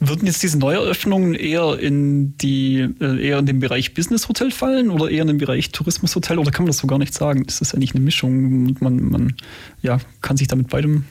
Würden 0.01 0.25
jetzt 0.25 0.43
diese 0.43 0.59
Neueröffnungen 0.59 1.35
eher 1.35 1.79
in 1.79 2.37
die 2.37 2.89
äh, 2.99 3.27
eher 3.27 3.39
in 3.39 3.45
den 3.45 3.59
Bereich 3.59 3.93
Business 3.93 4.27
Hotel 4.27 4.51
fallen 4.51 4.89
oder 4.89 5.09
eher 5.09 5.21
in 5.21 5.29
den 5.29 5.37
Bereich 5.37 5.71
Tourismus 5.71 6.15
Hotel 6.15 6.37
oder 6.37 6.51
kann 6.51 6.63
man 6.63 6.67
das 6.67 6.79
so 6.79 6.87
gar 6.87 6.99
nicht 6.99 7.13
sagen? 7.13 7.45
Ist 7.45 7.61
das 7.61 7.73
eigentlich 7.73 7.95
eine 7.95 8.03
Mischung? 8.03 8.75
Man, 8.81 9.09
man 9.09 9.35
ja, 9.81 9.99
kann 10.21 10.35
sich 10.35 10.49
damit 10.49 10.67
beidem 10.67 11.05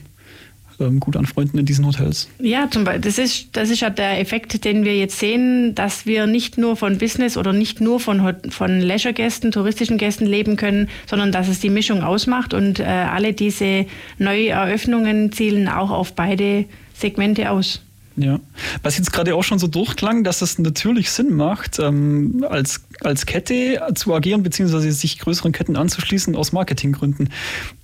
ähm, 0.79 0.99
gut 0.99 1.15
anfreunden 1.15 1.59
in 1.59 1.65
diesen 1.65 1.85
Hotels. 1.85 2.27
Ja, 2.39 2.69
zum 2.69 2.83
Beispiel, 2.83 3.01
das 3.01 3.17
ist, 3.17 3.47
das 3.53 3.69
ist 3.69 3.81
ja 3.81 3.89
der 3.89 4.19
Effekt, 4.19 4.63
den 4.65 4.85
wir 4.85 4.97
jetzt 4.97 5.19
sehen, 5.19 5.75
dass 5.75 6.05
wir 6.05 6.27
nicht 6.27 6.57
nur 6.57 6.75
von 6.75 6.97
Business 6.97 7.37
oder 7.37 7.53
nicht 7.53 7.81
nur 7.81 7.99
von, 7.99 8.35
von 8.49 8.81
Leisure-Gästen, 8.81 9.51
touristischen 9.51 9.97
Gästen 9.97 10.25
leben 10.25 10.55
können, 10.55 10.89
sondern 11.07 11.31
dass 11.31 11.47
es 11.47 11.59
die 11.59 11.69
Mischung 11.69 12.03
ausmacht 12.03 12.53
und 12.53 12.79
äh, 12.79 12.83
alle 12.83 13.33
diese 13.33 13.85
Neueröffnungen 14.17 15.31
zielen 15.31 15.67
auch 15.67 15.91
auf 15.91 16.13
beide 16.13 16.65
Segmente 16.93 17.51
aus. 17.51 17.81
Ja, 18.17 18.39
was 18.81 18.97
jetzt 18.97 19.11
gerade 19.11 19.35
auch 19.35 19.43
schon 19.43 19.59
so 19.59 19.67
durchklang, 19.67 20.23
dass 20.23 20.41
es 20.41 20.57
natürlich 20.57 21.11
Sinn 21.11 21.33
macht, 21.35 21.79
ähm, 21.79 22.45
als, 22.47 22.85
als 23.01 23.25
Kette 23.25 23.81
zu 23.95 24.13
agieren, 24.13 24.41
beziehungsweise 24.41 24.89
sich 24.93 25.19
größeren 25.19 25.51
Ketten 25.51 25.75
anzuschließen 25.75 26.33
aus 26.35 26.53
Marketinggründen. 26.53 27.29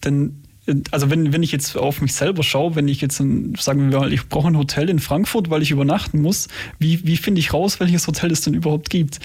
Denn 0.06 0.40
also 0.91 1.10
wenn, 1.10 1.34
wenn 1.34 1.43
ich 1.43 1.52
jetzt 1.52 1.76
auf 1.76 2.02
mich 2.02 2.13
selber 2.13 2.43
schaue, 2.43 2.76
wenn 2.76 2.88
ich 2.88 3.02
jetzt, 3.02 3.17
sagen 3.17 3.91
wir 3.91 4.00
mal, 4.00 4.13
ich 4.13 4.28
brauche 4.28 4.47
ein 4.47 4.58
Hotel 4.58 4.89
in 4.89 5.00
Frankfurt, 5.00 5.50
weil 5.50 5.62
ich 5.62 5.71
übernachten 5.71 6.21
muss, 6.21 6.47
wie, 6.78 7.06
wie 7.06 7.17
finde 7.17 7.39
ich 7.39 7.54
raus, 7.54 7.80
welches 7.80 8.08
Hotel 8.08 8.32
es 8.32 8.41
denn 8.41 8.54
überhaupt 8.54 8.89
gibt? 8.89 9.19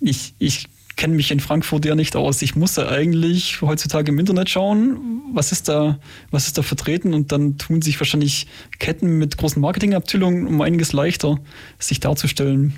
Ich, 0.00 0.34
ich 0.38 0.68
kenne 0.96 1.14
mich 1.14 1.30
in 1.30 1.40
Frankfurt 1.40 1.84
ja 1.84 1.94
nicht 1.94 2.16
aus. 2.16 2.42
Ich 2.42 2.56
muss 2.56 2.76
ja 2.76 2.88
eigentlich 2.88 3.62
heutzutage 3.62 4.10
im 4.10 4.18
Internet 4.18 4.48
schauen, 4.48 5.22
was 5.32 5.52
ist 5.52 5.68
da, 5.68 5.98
was 6.30 6.46
ist 6.46 6.58
da 6.58 6.62
vertreten 6.62 7.14
und 7.14 7.30
dann 7.30 7.58
tun 7.58 7.82
sich 7.82 8.00
wahrscheinlich 8.00 8.46
Ketten 8.78 9.18
mit 9.18 9.36
großen 9.36 9.60
Marketingabteilungen 9.60 10.46
um 10.46 10.60
einiges 10.60 10.92
leichter, 10.92 11.38
sich 11.78 12.00
darzustellen. 12.00 12.74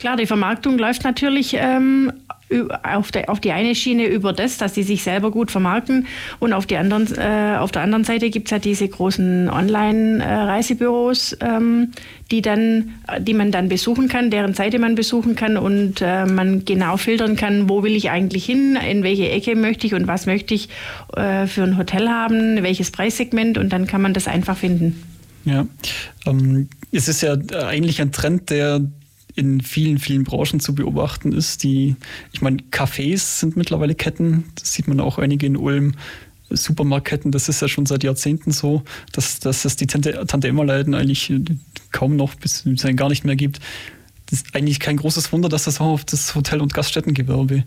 Klar, 0.00 0.16
die 0.16 0.26
Vermarktung 0.26 0.76
läuft 0.76 1.04
natürlich 1.04 1.56
ähm, 1.58 2.12
auf, 2.82 3.10
der, 3.10 3.28
auf 3.28 3.40
die 3.40 3.52
eine 3.52 3.74
Schiene 3.74 4.06
über 4.06 4.32
das, 4.32 4.56
dass 4.56 4.74
sie 4.74 4.84
sich 4.84 5.02
selber 5.02 5.30
gut 5.30 5.50
vermarkten 5.50 6.06
und 6.38 6.52
auf, 6.52 6.66
die 6.66 6.76
anderen, 6.76 7.06
äh, 7.16 7.56
auf 7.58 7.72
der 7.72 7.82
anderen 7.82 8.04
Seite 8.04 8.30
gibt 8.30 8.46
es 8.46 8.50
ja 8.52 8.58
diese 8.58 8.88
großen 8.88 9.48
Online-Reisebüros, 9.50 11.32
äh, 11.34 11.46
ähm, 11.46 11.92
die, 12.30 12.42
die 12.42 13.34
man 13.34 13.50
dann 13.50 13.68
besuchen 13.68 14.08
kann, 14.08 14.30
deren 14.30 14.54
Seite 14.54 14.78
man 14.78 14.94
besuchen 14.94 15.34
kann 15.34 15.56
und 15.56 16.00
äh, 16.00 16.24
man 16.24 16.64
genau 16.64 16.96
filtern 16.96 17.36
kann, 17.36 17.68
wo 17.68 17.82
will 17.82 17.96
ich 17.96 18.10
eigentlich 18.10 18.44
hin, 18.44 18.76
in 18.76 19.02
welche 19.02 19.28
Ecke 19.30 19.56
möchte 19.56 19.86
ich 19.86 19.94
und 19.94 20.06
was 20.06 20.26
möchte 20.26 20.54
ich 20.54 20.68
äh, 21.16 21.46
für 21.46 21.64
ein 21.64 21.76
Hotel 21.76 22.08
haben, 22.08 22.62
welches 22.62 22.92
Preissegment 22.92 23.58
und 23.58 23.72
dann 23.72 23.86
kann 23.86 24.02
man 24.02 24.14
das 24.14 24.28
einfach 24.28 24.56
finden. 24.56 25.02
Ja, 25.44 25.66
ähm, 26.26 26.68
es 26.92 27.08
ist 27.08 27.22
ja 27.22 27.36
eigentlich 27.66 28.00
ein 28.00 28.12
Trend, 28.12 28.50
der 28.50 28.80
in 29.36 29.60
vielen, 29.60 29.98
vielen 29.98 30.24
Branchen 30.24 30.60
zu 30.60 30.74
beobachten 30.74 31.32
ist. 31.32 31.62
Die, 31.62 31.94
ich 32.32 32.40
meine, 32.40 32.58
Cafés 32.72 33.38
sind 33.38 33.56
mittlerweile 33.56 33.94
Ketten, 33.94 34.44
das 34.56 34.72
sieht 34.72 34.88
man 34.88 34.98
auch 34.98 35.18
einige 35.18 35.46
in 35.46 35.56
Ulm. 35.56 35.94
Supermarktketten, 36.48 37.32
das 37.32 37.48
ist 37.48 37.60
ja 37.60 37.66
schon 37.66 37.86
seit 37.86 38.04
Jahrzehnten 38.04 38.52
so, 38.52 38.84
dass, 39.12 39.40
dass 39.40 39.64
es 39.64 39.74
die 39.74 39.88
Tante, 39.88 40.24
Tante 40.26 40.46
Emma-Läden 40.46 40.94
eigentlich 40.94 41.32
kaum 41.90 42.14
noch 42.14 42.36
bis 42.36 42.64
gar 42.94 43.08
nicht 43.08 43.24
mehr 43.24 43.34
gibt. 43.34 43.58
Das 44.26 44.40
ist 44.40 44.54
eigentlich 44.54 44.80
kein 44.80 44.96
großes 44.96 45.32
Wunder, 45.32 45.48
dass 45.48 45.64
das 45.64 45.80
auch 45.80 45.86
auf 45.86 46.04
das 46.04 46.34
Hotel- 46.34 46.60
und 46.60 46.72
Gaststättengewerbe 46.72 47.64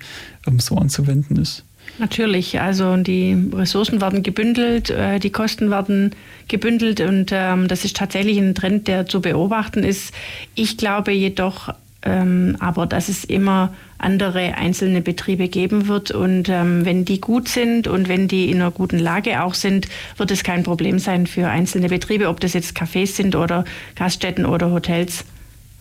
ähm, 0.48 0.60
so 0.60 0.78
anzuwenden 0.78 1.38
ist. 1.38 1.66
Natürlich, 1.98 2.60
also 2.62 2.96
die 2.98 3.36
Ressourcen 3.54 4.00
werden 4.00 4.24
gebündelt, 4.24 4.90
äh, 4.90 5.20
die 5.20 5.32
Kosten 5.32 5.70
werden 5.70 6.12
gebündelt 6.48 7.02
und 7.02 7.32
ähm, 7.34 7.68
das 7.68 7.84
ist 7.84 7.98
tatsächlich 7.98 8.38
ein 8.38 8.56
Trend, 8.56 8.88
der 8.88 9.06
zu 9.06 9.22
beobachten 9.22 9.84
ist. 9.84 10.14
Ich 10.56 10.78
glaube 10.78 11.12
jedoch, 11.12 11.74
ähm, 12.02 12.56
aber 12.60 12.86
dass 12.86 13.10
es 13.10 13.26
immer 13.26 13.74
andere 14.00 14.56
einzelne 14.56 15.02
Betriebe 15.02 15.48
geben 15.50 15.88
wird. 15.88 16.12
Und 16.12 16.50
ähm, 16.50 16.86
wenn 16.86 17.06
die 17.06 17.22
gut 17.22 17.48
sind 17.50 17.88
und 17.88 18.08
wenn 18.08 18.28
die 18.28 18.50
in 18.50 18.62
einer 18.62 18.72
guten 18.72 18.98
Lage 18.98 19.44
auch 19.44 19.54
sind, 19.54 19.88
wird 20.18 20.32
es 20.32 20.44
kein 20.44 20.64
Problem 20.64 20.98
sein 21.00 21.28
für 21.28 21.50
einzelne 21.50 21.90
Betriebe, 21.90 22.30
ob 22.30 22.40
das 22.40 22.54
jetzt 22.54 22.78
Cafés 22.78 23.08
sind 23.08 23.36
oder 23.36 23.66
Gaststätten 23.96 24.46
oder 24.46 24.72
Hotels 24.72 25.26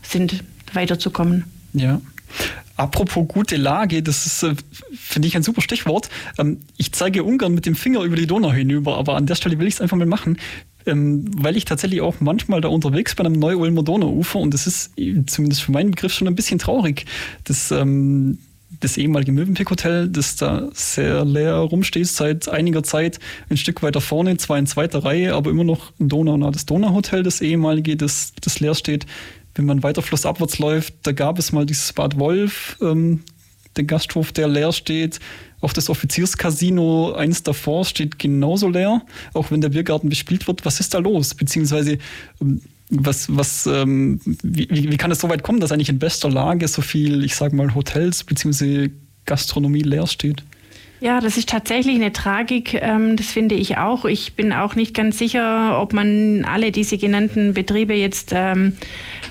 sind, 0.02 0.42
weiterzukommen. 0.72 1.44
Ja. 1.72 2.00
Apropos 2.78 3.26
gute 3.28 3.56
Lage, 3.56 4.02
das 4.02 4.24
ist, 4.24 4.42
äh, 4.44 4.54
finde 4.94 5.28
ich, 5.28 5.36
ein 5.36 5.42
super 5.42 5.60
Stichwort. 5.60 6.08
Ähm, 6.38 6.60
ich 6.76 6.92
zeige 6.92 7.24
ungern 7.24 7.52
mit 7.52 7.66
dem 7.66 7.74
Finger 7.74 8.02
über 8.02 8.16
die 8.16 8.26
Donau 8.26 8.52
hinüber, 8.52 8.96
aber 8.96 9.16
an 9.16 9.26
der 9.26 9.34
Stelle 9.34 9.58
will 9.58 9.66
ich 9.66 9.74
es 9.74 9.80
einfach 9.80 9.96
mal 9.96 10.06
machen 10.06 10.38
ähm, 10.86 11.26
weil 11.36 11.56
ich 11.56 11.64
tatsächlich 11.64 12.00
auch 12.00 12.20
manchmal 12.20 12.60
da 12.60 12.68
unterwegs 12.68 13.14
bin 13.14 13.26
am 13.26 13.32
Neu-Ulmer 13.32 13.82
Donauufer 13.82 14.38
und 14.38 14.54
das 14.54 14.66
ist 14.66 14.92
zumindest 15.26 15.62
für 15.62 15.72
meinen 15.72 15.90
Begriff 15.90 16.12
schon 16.12 16.28
ein 16.28 16.34
bisschen 16.34 16.58
traurig. 16.58 17.04
Das, 17.44 17.70
ähm, 17.70 18.38
das 18.80 18.96
ehemalige 18.96 19.32
Mövenpick 19.32 19.70
Hotel, 19.70 20.08
das 20.08 20.36
da 20.36 20.68
sehr 20.72 21.24
leer 21.24 21.56
rumsteht 21.56 22.06
seit 22.06 22.48
einiger 22.48 22.82
Zeit, 22.82 23.18
ein 23.48 23.56
Stück 23.56 23.82
weiter 23.82 24.00
vorne, 24.00 24.36
zwar 24.36 24.58
in 24.58 24.66
zweiter 24.66 25.04
Reihe, 25.04 25.34
aber 25.34 25.50
immer 25.50 25.64
noch 25.64 25.92
ein 25.98 26.08
Donau, 26.08 26.50
das 26.50 26.66
Donauhotel, 26.66 27.22
das 27.22 27.40
ehemalige, 27.40 27.96
das, 27.96 28.32
das 28.40 28.60
leer 28.60 28.74
steht. 28.74 29.06
Wenn 29.58 29.66
man 29.66 29.82
weiter 29.82 30.02
flussabwärts 30.02 30.60
läuft, 30.60 30.94
da 31.02 31.10
gab 31.10 31.38
es 31.40 31.50
mal 31.50 31.66
dieses 31.66 31.92
Bad 31.92 32.16
Wolf, 32.16 32.78
ähm, 32.80 33.24
den 33.76 33.88
Gasthof, 33.88 34.30
der 34.30 34.46
leer 34.46 34.72
steht. 34.72 35.18
Auch 35.60 35.72
das 35.72 35.90
Offizierscasino, 35.90 37.12
eins 37.14 37.42
davor, 37.42 37.84
steht 37.84 38.20
genauso 38.20 38.68
leer, 38.68 39.02
auch 39.34 39.50
wenn 39.50 39.60
der 39.60 39.70
Biergarten 39.70 40.10
bespielt 40.10 40.46
wird. 40.46 40.64
Was 40.64 40.78
ist 40.78 40.94
da 40.94 40.98
los? 40.98 41.34
Beziehungsweise, 41.34 41.98
ähm, 42.40 42.62
was, 42.88 43.36
was, 43.36 43.66
ähm, 43.66 44.20
wie, 44.24 44.68
wie 44.70 44.96
kann 44.96 45.10
es 45.10 45.18
so 45.18 45.28
weit 45.28 45.42
kommen, 45.42 45.58
dass 45.58 45.72
eigentlich 45.72 45.88
in 45.88 45.98
bester 45.98 46.30
Lage 46.30 46.68
so 46.68 46.80
viel, 46.80 47.24
ich 47.24 47.34
sag 47.34 47.52
mal, 47.52 47.74
Hotels 47.74 48.22
beziehungsweise 48.22 48.90
Gastronomie 49.24 49.82
leer 49.82 50.06
steht? 50.06 50.44
Ja, 51.00 51.20
das 51.20 51.36
ist 51.36 51.48
tatsächlich 51.48 51.94
eine 51.94 52.12
Tragik, 52.12 52.74
ähm, 52.74 53.14
das 53.14 53.26
finde 53.26 53.54
ich 53.54 53.78
auch. 53.78 54.04
Ich 54.04 54.34
bin 54.34 54.52
auch 54.52 54.74
nicht 54.74 54.94
ganz 54.94 55.16
sicher, 55.16 55.80
ob 55.80 55.92
man 55.92 56.44
alle 56.44 56.72
diese 56.72 56.98
genannten 56.98 57.54
Betriebe 57.54 57.94
jetzt 57.94 58.32
ähm, 58.34 58.76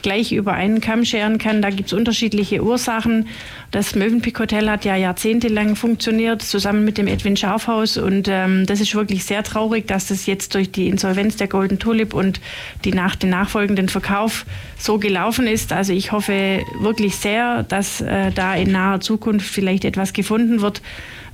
gleich 0.02 0.32
über 0.32 0.54
einen 0.54 0.80
Kamm 0.80 1.04
scheren 1.04 1.40
kann. 1.40 1.62
Da 1.62 1.70
gibt 1.70 1.88
es 1.88 1.94
unterschiedliche 1.94 2.64
Ursachen. 2.64 3.28
Das 3.72 3.96
Mövenpick 3.96 4.40
Hotel 4.40 4.70
hat 4.70 4.86
ja 4.86 4.96
jahrzehntelang 4.96 5.76
funktioniert, 5.76 6.42
zusammen 6.42 6.86
mit 6.86 6.98
dem 6.98 7.08
Edwin 7.08 7.36
Schafhaus. 7.36 7.98
Und 7.98 8.30
ähm, 8.30 8.66
das 8.66 8.80
ist 8.80 8.96
wirklich 8.96 9.26
sehr 9.26 9.44
traurig, 9.44 9.88
dass 9.88 10.08
das 10.08 10.26
jetzt 10.26 10.56
durch 10.56 10.72
die 10.72 10.88
Insolvenz 10.88 11.36
der 11.36 11.50
Golden 11.50 11.80
Tulip 11.80 12.14
und 12.14 12.40
die 12.86 12.94
nach, 12.94 13.18
den 13.18 13.32
nachfolgenden 13.32 13.90
Verkauf 13.90 14.46
so 14.78 15.00
gelaufen 15.00 15.48
ist. 15.48 15.74
Also 15.74 15.92
ich 15.92 16.14
hoffe 16.14 16.62
wirklich 16.80 17.18
sehr, 17.18 17.64
dass 17.64 18.00
äh, 18.00 18.32
da 18.32 18.56
in 18.56 18.72
naher 18.72 19.02
Zukunft 19.02 19.48
vielleicht 19.50 19.84
etwas 19.84 20.14
gefunden 20.14 20.62
wird 20.62 20.82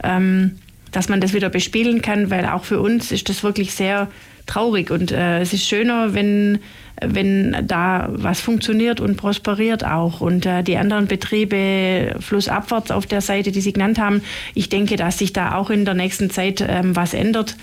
ähm, 0.03 0.57
dass 0.91 1.09
man 1.09 1.19
das 1.19 1.33
wieder 1.33 1.49
bespielen 1.49 2.01
kann, 2.01 2.29
weil 2.29 2.45
auch 2.45 2.63
für 2.63 2.79
uns 2.79 3.11
ist 3.11 3.27
das 3.29 3.43
wirklich 3.43 3.73
sehr 3.73 4.07
traurig 4.45 4.91
und 4.91 5.11
äh, 5.11 5.39
es 5.39 5.53
ist 5.53 5.65
schöner, 5.65 6.13
wenn, 6.13 6.59
wenn 7.01 7.55
da 7.65 8.09
was 8.11 8.39
funktioniert 8.39 8.99
und 8.99 9.17
prosperiert 9.17 9.85
auch. 9.85 10.21
Und 10.21 10.45
äh, 10.45 10.63
die 10.63 10.77
anderen 10.77 11.07
Betriebe 11.07 12.15
flussabwärts 12.19 12.91
auf 12.91 13.05
der 13.05 13.21
Seite, 13.21 13.51
die 13.51 13.61
Sie 13.61 13.73
genannt 13.73 13.99
haben, 13.99 14.21
ich 14.53 14.69
denke, 14.69 14.95
dass 14.95 15.17
sich 15.17 15.33
da 15.33 15.55
auch 15.55 15.69
in 15.69 15.85
der 15.85 15.93
nächsten 15.93 16.29
Zeit 16.29 16.63
ähm, 16.67 16.95
was 16.95 17.13
ändert. 17.13 17.55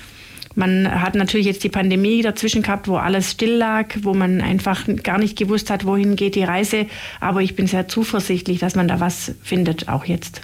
Man 0.56 1.00
hat 1.00 1.14
natürlich 1.14 1.46
jetzt 1.46 1.62
die 1.62 1.68
Pandemie 1.68 2.22
dazwischen 2.22 2.62
gehabt, 2.62 2.88
wo 2.88 2.96
alles 2.96 3.30
still 3.30 3.54
lag, 3.54 3.94
wo 4.02 4.14
man 4.14 4.40
einfach 4.40 4.84
gar 5.02 5.18
nicht 5.18 5.38
gewusst 5.38 5.70
hat, 5.70 5.86
wohin 5.86 6.16
geht 6.16 6.34
die 6.34 6.42
Reise. 6.42 6.86
Aber 7.20 7.40
ich 7.40 7.54
bin 7.54 7.68
sehr 7.68 7.86
zuversichtlich, 7.86 8.58
dass 8.58 8.74
man 8.74 8.88
da 8.88 8.98
was 8.98 9.32
findet, 9.42 9.88
auch 9.88 10.06
jetzt. 10.06 10.40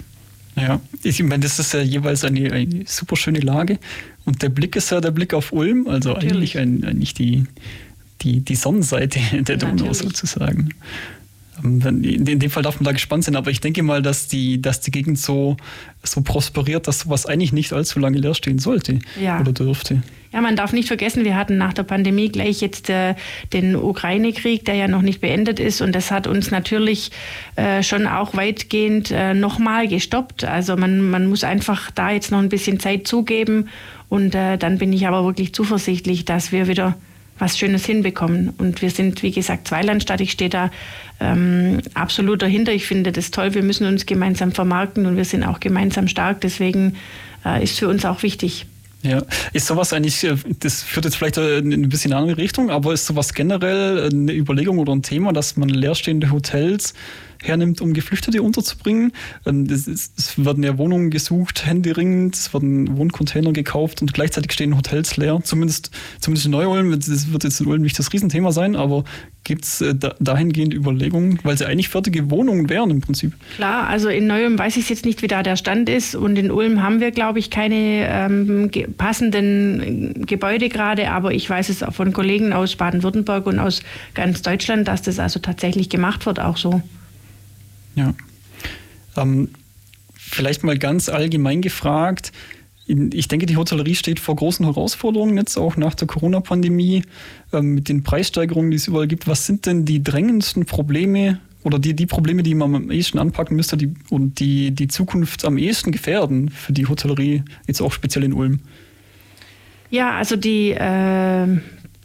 Ja, 0.57 0.81
ich 1.03 1.21
meine, 1.21 1.43
das 1.43 1.59
ist 1.59 1.73
ja 1.73 1.81
jeweils 1.81 2.23
eine, 2.23 2.51
eine 2.51 2.83
super 2.87 3.15
schöne 3.15 3.39
Lage. 3.39 3.77
Und 4.25 4.41
der 4.41 4.49
Blick 4.49 4.75
ist 4.75 4.89
ja 4.89 4.99
der 4.99 5.11
Blick 5.11 5.33
auf 5.33 5.53
Ulm, 5.53 5.87
also 5.87 6.13
Natürlich. 6.13 6.33
eigentlich 6.33 6.57
ein, 6.57 6.83
eigentlich 6.83 7.13
die, 7.13 7.45
die, 8.21 8.41
die 8.41 8.55
Sonnenseite 8.55 9.19
der 9.43 9.57
Donau 9.57 9.73
Natürlich. 9.73 9.97
sozusagen. 9.97 10.69
In 11.63 12.39
dem 12.39 12.49
Fall 12.49 12.63
darf 12.63 12.79
man 12.79 12.85
da 12.85 12.91
gespannt 12.91 13.23
sein, 13.23 13.35
aber 13.35 13.51
ich 13.51 13.61
denke 13.61 13.83
mal, 13.83 14.01
dass 14.01 14.27
die, 14.27 14.61
dass 14.61 14.81
die 14.81 14.91
Gegend 14.91 15.17
so, 15.17 15.57
so 16.03 16.21
prosperiert, 16.21 16.87
dass 16.87 16.99
sowas 16.99 17.25
eigentlich 17.25 17.53
nicht 17.53 17.73
allzu 17.73 17.99
lange 17.99 18.17
leer 18.17 18.33
stehen 18.33 18.59
sollte 18.59 18.99
ja. 19.21 19.39
oder 19.39 19.51
dürfte. 19.51 20.01
Ja, 20.33 20.41
man 20.41 20.55
darf 20.55 20.73
nicht 20.73 20.87
vergessen, 20.87 21.23
wir 21.23 21.35
hatten 21.35 21.57
nach 21.57 21.73
der 21.73 21.83
Pandemie 21.83 22.29
gleich 22.29 22.61
jetzt 22.61 22.89
äh, 22.89 23.15
den 23.53 23.75
Ukraine-Krieg, 23.75 24.65
der 24.65 24.75
ja 24.75 24.87
noch 24.87 25.01
nicht 25.01 25.21
beendet 25.21 25.59
ist. 25.59 25.81
Und 25.81 25.93
das 25.93 26.11
hat 26.11 26.27
uns 26.27 26.51
natürlich 26.51 27.11
äh, 27.55 27.81
schon 27.81 28.07
auch 28.07 28.35
weitgehend 28.35 29.09
äh, 29.11 29.33
nochmal 29.33 29.87
gestoppt. 29.87 30.43
Also 30.43 30.75
man, 30.75 31.09
man 31.09 31.27
muss 31.27 31.43
einfach 31.43 31.91
da 31.91 32.11
jetzt 32.11 32.31
noch 32.31 32.39
ein 32.39 32.49
bisschen 32.49 32.79
Zeit 32.79 33.07
zugeben. 33.07 33.69
Und 34.09 34.35
äh, 34.35 34.57
dann 34.57 34.77
bin 34.77 34.91
ich 34.93 35.07
aber 35.07 35.23
wirklich 35.23 35.53
zuversichtlich, 35.53 36.25
dass 36.25 36.51
wir 36.51 36.67
wieder 36.67 36.95
was 37.39 37.57
Schönes 37.57 37.85
hinbekommen. 37.85 38.49
Und 38.57 38.81
wir 38.81 38.89
sind, 38.89 39.23
wie 39.23 39.31
gesagt, 39.31 39.67
Zweilandstadt. 39.67 40.21
Ich 40.21 40.31
stehe 40.31 40.49
da 40.49 40.71
ähm, 41.19 41.81
absolut 41.93 42.41
dahinter. 42.41 42.71
Ich 42.71 42.85
finde 42.85 43.11
das 43.11 43.31
toll. 43.31 43.53
Wir 43.53 43.63
müssen 43.63 43.87
uns 43.87 44.05
gemeinsam 44.05 44.51
vermarkten 44.51 45.05
und 45.05 45.17
wir 45.17 45.25
sind 45.25 45.43
auch 45.43 45.59
gemeinsam 45.59 46.07
stark. 46.07 46.41
Deswegen 46.41 46.95
äh, 47.45 47.63
ist 47.63 47.79
für 47.79 47.87
uns 47.87 48.05
auch 48.05 48.23
wichtig. 48.23 48.65
Ja, 49.07 49.23
ist 49.53 49.67
sowas 49.67 49.93
eigentlich, 49.93 50.23
äh, 50.23 50.35
das 50.59 50.83
führt 50.83 51.05
jetzt 51.05 51.15
vielleicht 51.15 51.37
in 51.37 51.71
ein 51.71 51.89
bisschen 51.89 52.11
in 52.11 52.17
eine 52.17 52.23
andere 52.23 52.41
Richtung, 52.41 52.69
aber 52.69 52.93
ist 52.93 53.05
sowas 53.05 53.33
generell 53.33 54.09
eine 54.11 54.33
Überlegung 54.33 54.79
oder 54.79 54.93
ein 54.93 55.01
Thema, 55.01 55.31
dass 55.31 55.55
man 55.55 55.69
leerstehende 55.69 56.31
Hotels 56.31 56.93
hernimmt, 57.41 57.81
um 57.81 57.93
Geflüchtete 57.93 58.41
unterzubringen. 58.41 59.13
Ähm, 59.45 59.65
es 59.69 60.11
werden 60.37 60.63
ja 60.63 60.77
Wohnungen 60.77 61.09
gesucht, 61.09 61.65
händeringend, 61.65 62.35
es 62.35 62.53
werden 62.53 62.97
Wohncontainer 62.97 63.53
gekauft 63.53 64.01
und 64.01 64.13
gleichzeitig 64.13 64.51
stehen 64.51 64.75
Hotels 64.75 65.17
leer. 65.17 65.39
Zumindest, 65.43 65.91
zumindest 66.19 66.45
in 66.45 66.51
Neu-Ulm, 66.51 66.91
das 66.91 67.31
wird 67.31 67.43
jetzt 67.43 67.61
in 67.61 67.67
Ulm 67.67 67.81
nicht 67.81 67.97
das 67.97 68.11
Riesenthema 68.11 68.51
sein, 68.51 68.75
aber 68.75 69.03
gibt 69.47 69.63
es 69.63 69.79
äh, 69.79 69.95
dahingehend 70.19 70.73
Überlegungen, 70.73 71.39
weil 71.43 71.57
sie 71.57 71.65
eigentlich 71.65 71.87
fertige 71.87 72.29
Wohnungen 72.29 72.69
wären 72.69 72.91
im 72.91 72.99
Prinzip? 72.99 73.31
Klar, 73.55 73.87
also 73.87 74.09
in 74.09 74.27
Neu-Ulm 74.27 74.59
weiß 74.59 74.75
ich 74.75 74.89
jetzt 74.89 75.05
nicht, 75.05 75.21
wie 75.21 75.29
da 75.29 75.41
der 75.41 75.55
Stand 75.55 75.87
ist 75.87 76.15
und 76.15 76.37
in 76.37 76.51
Ulm 76.51 76.83
haben 76.83 76.99
wir, 76.99 77.11
glaube 77.11 77.39
ich, 77.39 77.49
keine 77.49 78.09
ähm, 78.09 78.69
passenden 78.97 80.25
Gebäude 80.25 80.67
gerade, 80.67 81.11
aber 81.11 81.31
ich 81.31 81.49
weiß 81.49 81.69
es 81.69 81.81
auch 81.81 81.93
von 81.93 82.11
Kollegen 82.11 82.51
aus 82.51 82.75
Baden-Württemberg 82.75 83.45
und 83.45 83.57
aus 83.57 83.81
ganz 84.13 84.41
Deutschland, 84.41 84.85
dass 84.89 85.01
das 85.01 85.17
also 85.17 85.39
tatsächlich 85.39 85.87
gemacht 85.87 86.25
wird, 86.25 86.41
auch 86.41 86.57
so. 86.57 86.81
Ja. 87.95 88.13
Ähm, 89.15 89.47
vielleicht 90.13 90.65
mal 90.65 90.77
ganz 90.77 91.07
allgemein 91.07 91.61
gefragt. 91.61 92.33
Ich 92.87 93.27
denke, 93.27 93.45
die 93.45 93.57
Hotellerie 93.57 93.95
steht 93.95 94.19
vor 94.19 94.35
großen 94.35 94.65
Herausforderungen 94.65 95.35
jetzt 95.37 95.57
auch 95.57 95.75
nach 95.75 95.93
der 95.93 96.07
Corona-Pandemie 96.07 97.03
ähm, 97.51 97.73
mit 97.73 97.89
den 97.89 98.03
Preissteigerungen, 98.03 98.71
die 98.71 98.77
es 98.77 98.87
überall 98.87 99.07
gibt. 99.07 99.27
Was 99.27 99.45
sind 99.45 99.65
denn 99.65 99.83
die 99.83 100.01
drängendsten 100.01 100.65
Probleme 100.65 101.39
oder 101.63 101.79
die, 101.79 101.93
die 101.93 102.05
Probleme, 102.05 102.43
die 102.43 102.55
man 102.55 102.75
am 102.75 102.91
ehesten 102.91 103.19
anpacken 103.19 103.57
müsste 103.57 103.75
die, 103.75 103.93
und 104.09 104.39
die 104.39 104.71
die 104.71 104.87
Zukunft 104.87 105.43
am 105.43 105.57
ehesten 105.57 105.91
gefährden 105.91 106.49
für 106.49 106.71
die 106.71 106.87
Hotellerie, 106.87 107.43
jetzt 107.67 107.81
auch 107.81 107.91
speziell 107.91 108.23
in 108.23 108.33
Ulm? 108.33 108.61
Ja, 109.89 110.11
also 110.11 110.37
die 110.37 110.71
äh, 110.71 111.47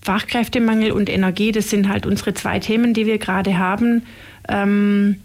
Fachkräftemangel 0.00 0.90
und 0.90 1.08
Energie, 1.08 1.52
das 1.52 1.70
sind 1.70 1.88
halt 1.88 2.06
unsere 2.06 2.34
zwei 2.34 2.58
Themen, 2.58 2.92
die 2.92 3.06
wir 3.06 3.18
gerade 3.18 3.58
haben. 3.58 4.02
Ähm, 4.48 5.16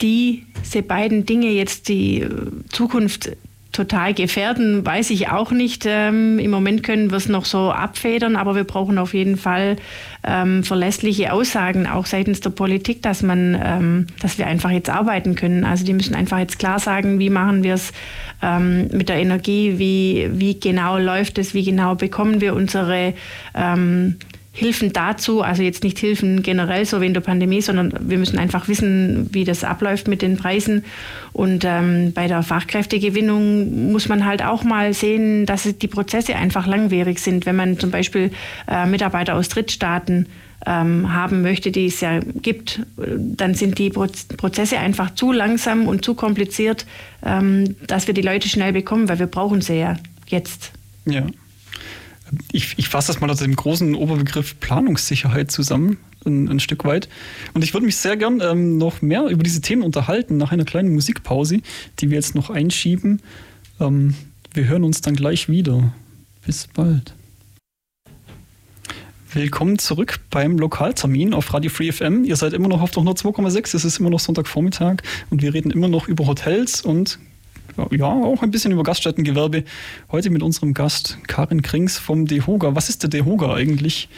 diese 0.00 0.82
beiden 0.82 1.26
Dinge 1.26 1.50
jetzt 1.50 1.88
die 1.88 2.20
äh, 2.20 2.30
Zukunft 2.70 3.30
total 3.76 4.14
gefährden, 4.14 4.84
weiß 4.84 5.10
ich 5.10 5.28
auch 5.28 5.52
nicht. 5.52 5.84
Ähm, 5.86 6.38
Im 6.38 6.50
Moment 6.50 6.82
können 6.82 7.10
wir 7.10 7.18
es 7.18 7.28
noch 7.28 7.44
so 7.44 7.70
abfedern, 7.70 8.34
aber 8.34 8.56
wir 8.56 8.64
brauchen 8.64 8.98
auf 8.98 9.12
jeden 9.14 9.36
Fall 9.36 9.76
ähm, 10.26 10.64
verlässliche 10.64 11.32
Aussagen, 11.32 11.86
auch 11.86 12.06
seitens 12.06 12.40
der 12.40 12.50
Politik, 12.50 13.02
dass 13.02 13.22
man, 13.22 13.60
ähm, 13.62 14.06
dass 14.20 14.38
wir 14.38 14.46
einfach 14.46 14.70
jetzt 14.70 14.90
arbeiten 14.90 15.34
können. 15.34 15.64
Also 15.64 15.84
die 15.84 15.92
müssen 15.92 16.14
einfach 16.14 16.38
jetzt 16.38 16.58
klar 16.58 16.78
sagen, 16.78 17.18
wie 17.18 17.30
machen 17.30 17.62
wir 17.62 17.74
es 17.74 17.92
ähm, 18.42 18.88
mit 18.92 19.08
der 19.08 19.16
Energie, 19.16 19.78
wie, 19.78 20.28
wie 20.32 20.58
genau 20.58 20.98
läuft 20.98 21.38
es, 21.38 21.52
wie 21.52 21.64
genau 21.64 21.94
bekommen 21.94 22.40
wir 22.40 22.54
unsere 22.54 23.14
ähm, 23.54 24.16
Hilfen 24.56 24.94
dazu, 24.94 25.42
also 25.42 25.62
jetzt 25.62 25.84
nicht 25.84 25.98
Hilfen 25.98 26.42
generell 26.42 26.86
so 26.86 27.02
wie 27.02 27.06
in 27.06 27.12
der 27.12 27.20
Pandemie, 27.20 27.60
sondern 27.60 27.92
wir 28.00 28.16
müssen 28.16 28.38
einfach 28.38 28.68
wissen, 28.68 29.28
wie 29.30 29.44
das 29.44 29.64
abläuft 29.64 30.08
mit 30.08 30.22
den 30.22 30.38
Preisen. 30.38 30.82
Und 31.34 31.66
ähm, 31.66 32.12
bei 32.14 32.26
der 32.26 32.42
Fachkräftegewinnung 32.42 33.92
muss 33.92 34.08
man 34.08 34.24
halt 34.24 34.42
auch 34.42 34.64
mal 34.64 34.94
sehen, 34.94 35.44
dass 35.44 35.64
die 35.64 35.88
Prozesse 35.88 36.36
einfach 36.36 36.66
langwierig 36.66 37.18
sind. 37.18 37.44
Wenn 37.44 37.56
man 37.56 37.78
zum 37.78 37.90
Beispiel 37.90 38.30
äh, 38.66 38.86
Mitarbeiter 38.86 39.34
aus 39.34 39.50
Drittstaaten 39.50 40.26
ähm, 40.64 41.12
haben 41.12 41.42
möchte, 41.42 41.70
die 41.70 41.84
es 41.84 42.00
ja 42.00 42.20
gibt, 42.20 42.80
dann 42.96 43.52
sind 43.52 43.78
die 43.78 43.90
Prozesse 43.90 44.78
einfach 44.78 45.14
zu 45.14 45.32
langsam 45.32 45.86
und 45.86 46.02
zu 46.02 46.14
kompliziert, 46.14 46.86
ähm, 47.22 47.76
dass 47.86 48.06
wir 48.06 48.14
die 48.14 48.22
Leute 48.22 48.48
schnell 48.48 48.72
bekommen, 48.72 49.10
weil 49.10 49.18
wir 49.18 49.26
brauchen 49.26 49.60
sie 49.60 49.80
ja 49.80 49.96
jetzt. 50.28 50.72
Ja 51.04 51.26
ich, 52.52 52.74
ich 52.78 52.88
fasse 52.88 53.08
das 53.08 53.20
mal 53.20 53.30
unter 53.30 53.44
dem 53.44 53.56
großen 53.56 53.94
Oberbegriff 53.94 54.58
Planungssicherheit 54.60 55.50
zusammen. 55.50 55.98
ein, 56.24 56.48
ein 56.48 56.60
Stück 56.60 56.84
weit. 56.84 57.08
Und 57.54 57.62
ich 57.62 57.72
würde 57.72 57.86
mich 57.86 57.96
sehr 57.96 58.16
gern 58.16 58.40
ähm, 58.40 58.78
noch 58.78 59.02
mehr 59.02 59.26
über 59.26 59.42
diese 59.42 59.60
Themen 59.60 59.82
unterhalten 59.82 60.36
nach 60.36 60.52
einer 60.52 60.64
kleinen 60.64 60.92
Musikpause, 60.92 61.60
die 61.98 62.10
wir 62.10 62.16
jetzt 62.16 62.34
noch 62.34 62.50
einschieben. 62.50 63.22
Ähm, 63.80 64.14
wir 64.52 64.66
hören 64.66 64.84
uns 64.84 65.00
dann 65.00 65.14
gleich 65.14 65.48
wieder. 65.48 65.92
Bis 66.44 66.66
bald. 66.66 67.14
Willkommen 69.32 69.78
zurück 69.78 70.20
beim 70.30 70.56
Lokaltermin 70.56 71.34
auf 71.34 71.52
Radio 71.52 71.70
Free 71.70 71.92
FM. 71.92 72.24
Ihr 72.24 72.36
seid 72.36 72.54
immer 72.54 72.68
noch 72.68 72.80
auf 72.80 72.90
der 72.92 73.02
102,6. 73.02 73.76
Es 73.76 73.84
ist 73.84 73.98
immer 73.98 74.08
noch 74.08 74.20
Sonntagvormittag 74.20 75.02
und 75.28 75.42
wir 75.42 75.52
reden 75.52 75.70
immer 75.70 75.88
noch 75.88 76.08
über 76.08 76.26
Hotels 76.26 76.80
und 76.80 77.18
ja, 77.90 78.06
auch 78.06 78.42
ein 78.42 78.50
bisschen 78.50 78.72
über 78.72 78.82
Gaststättengewerbe. 78.82 79.64
Heute 80.10 80.30
mit 80.30 80.42
unserem 80.42 80.74
Gast 80.74 81.18
Karin 81.26 81.62
Krings 81.62 81.98
vom 81.98 82.26
DEHOGA. 82.26 82.74
Was 82.74 82.88
ist 82.88 83.02
der 83.02 83.10
DEHOGA 83.10 83.54
eigentlich? 83.54 84.08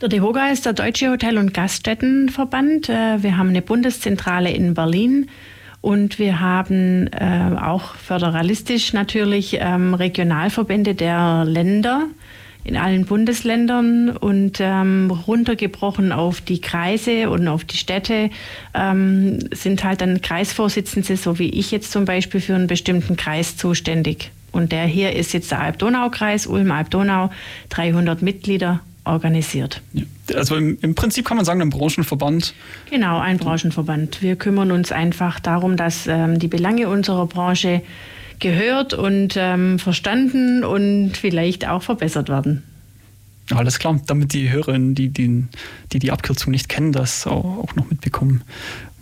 Der 0.00 0.08
DEHOGA 0.08 0.50
ist 0.50 0.66
der 0.66 0.74
Deutsche 0.74 1.10
Hotel- 1.10 1.38
und 1.38 1.54
Gaststättenverband. 1.54 2.88
Äh, 2.88 3.22
wir 3.22 3.36
haben 3.36 3.48
eine 3.48 3.62
Bundeszentrale 3.62 4.50
in 4.50 4.74
Berlin 4.74 5.28
und 5.80 6.18
wir 6.18 6.40
haben 6.40 7.06
äh, 7.08 7.56
auch 7.60 7.94
föderalistisch 7.94 8.92
natürlich 8.92 9.58
ähm, 9.60 9.94
Regionalverbände 9.94 10.94
der 10.94 11.44
Länder 11.44 12.06
in 12.64 12.76
allen 12.76 13.06
Bundesländern 13.06 14.10
und 14.10 14.58
ähm, 14.60 15.10
runtergebrochen 15.10 16.12
auf 16.12 16.40
die 16.40 16.60
Kreise 16.60 17.30
und 17.30 17.48
auf 17.48 17.64
die 17.64 17.76
Städte 17.76 18.30
ähm, 18.74 19.38
sind 19.52 19.84
halt 19.84 20.00
dann 20.00 20.20
Kreisvorsitzende, 20.20 21.16
so 21.16 21.38
wie 21.38 21.48
ich 21.48 21.70
jetzt 21.70 21.92
zum 21.92 22.04
Beispiel, 22.04 22.40
für 22.40 22.54
einen 22.54 22.66
bestimmten 22.66 23.16
Kreis 23.16 23.56
zuständig. 23.56 24.30
Und 24.52 24.72
der 24.72 24.84
hier 24.84 25.14
ist 25.14 25.32
jetzt 25.32 25.50
der 25.50 25.60
Alb-Donau-Kreis, 25.60 26.46
Ulm-Alb-Donau, 26.46 27.30
300 27.70 28.22
Mitglieder 28.22 28.80
organisiert. 29.04 29.80
Also 30.34 30.56
im, 30.56 30.78
im, 30.82 30.94
Prinzip 30.94 31.24
kann 31.24 31.36
man 31.36 31.46
sagen, 31.46 31.62
ein 31.62 31.70
Branchenverband. 31.70 32.54
Genau, 32.90 33.18
ein 33.18 33.38
Branchenverband. 33.38 34.22
Wir 34.22 34.36
kümmern 34.36 34.70
uns 34.70 34.92
einfach 34.92 35.40
darum, 35.40 35.76
dass 35.76 36.06
ähm, 36.06 36.38
die 36.38 36.48
Belange 36.48 36.88
unserer 36.88 37.26
Branche 37.26 37.82
gehört 38.40 38.94
und 38.94 39.34
ähm, 39.36 39.78
verstanden 39.78 40.64
und 40.64 41.16
vielleicht 41.16 41.68
auch 41.68 41.82
verbessert 41.82 42.28
werden. 42.28 42.62
Alles 43.50 43.78
klar, 43.78 43.98
damit 44.06 44.34
die 44.34 44.50
Hörerinnen, 44.50 44.94
die 44.94 45.08
die, 45.08 45.44
die, 45.92 45.98
die 45.98 46.10
Abkürzung 46.10 46.50
nicht 46.50 46.68
kennen, 46.68 46.92
das 46.92 47.26
auch, 47.26 47.74
noch 47.74 47.88
mitbekommen, 47.88 48.42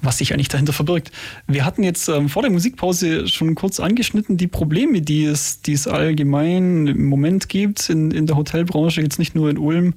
was 0.02 0.18
sich 0.18 0.32
eigentlich 0.32 0.48
dahinter 0.48 0.72
verbirgt. 0.72 1.10
Wir 1.48 1.64
hatten 1.64 1.82
jetzt 1.82 2.08
ähm, 2.08 2.28
vor 2.28 2.42
der 2.42 2.52
Musikpause 2.52 3.26
schon 3.26 3.56
kurz 3.56 3.80
angeschnitten, 3.80 4.36
die 4.36 4.46
Probleme, 4.46 5.02
die 5.02 5.24
es, 5.24 5.62
die 5.62 5.72
es 5.72 5.88
allgemein 5.88 6.86
im 6.86 7.06
Moment 7.06 7.48
gibt 7.48 7.90
in, 7.90 8.12
in 8.12 8.26
der 8.26 8.36
Hotelbranche, 8.36 9.02
jetzt 9.02 9.18
nicht 9.18 9.34
nur 9.34 9.50
in 9.50 9.58
Ulm. 9.58 9.94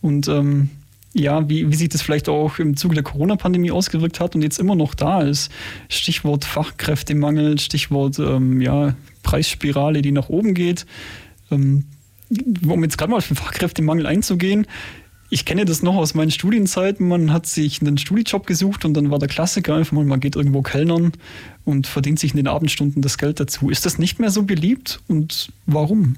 Und 0.00 0.28
ähm, 0.28 0.70
ja, 1.12 1.48
wie, 1.48 1.70
wie 1.70 1.74
sich 1.74 1.88
das 1.88 2.02
vielleicht 2.02 2.28
auch 2.28 2.58
im 2.58 2.76
Zuge 2.76 2.94
der 2.94 3.04
Corona-Pandemie 3.04 3.70
ausgewirkt 3.70 4.20
hat 4.20 4.34
und 4.34 4.42
jetzt 4.42 4.58
immer 4.58 4.76
noch 4.76 4.94
da 4.94 5.22
ist. 5.22 5.50
Stichwort 5.88 6.44
Fachkräftemangel, 6.44 7.58
Stichwort 7.58 8.18
ähm, 8.18 8.60
ja, 8.60 8.94
Preisspirale, 9.22 10.02
die 10.02 10.12
nach 10.12 10.28
oben 10.28 10.54
geht. 10.54 10.86
Ähm, 11.50 11.84
um 12.64 12.82
jetzt 12.84 12.96
gerade 12.96 13.10
mal 13.10 13.16
auf 13.18 13.26
den 13.26 13.36
Fachkräftemangel 13.36 14.06
einzugehen, 14.06 14.66
ich 15.32 15.44
kenne 15.44 15.64
das 15.64 15.82
noch 15.82 15.94
aus 15.94 16.14
meinen 16.14 16.32
Studienzeiten. 16.32 17.06
Man 17.06 17.32
hat 17.32 17.46
sich 17.46 17.80
einen 17.80 17.98
Studijob 17.98 18.46
gesucht 18.46 18.84
und 18.84 18.94
dann 18.94 19.12
war 19.12 19.20
der 19.20 19.28
Klassiker 19.28 19.76
einfach 19.76 19.92
mal, 19.92 20.04
man 20.04 20.18
geht 20.18 20.34
irgendwo 20.34 20.60
Kellnern 20.60 21.12
und 21.64 21.86
verdient 21.86 22.18
sich 22.18 22.32
in 22.32 22.36
den 22.36 22.48
Abendstunden 22.48 23.00
das 23.00 23.16
Geld 23.16 23.38
dazu. 23.38 23.70
Ist 23.70 23.86
das 23.86 23.98
nicht 23.98 24.18
mehr 24.18 24.30
so 24.30 24.42
beliebt 24.42 25.00
und 25.06 25.52
warum? 25.66 26.16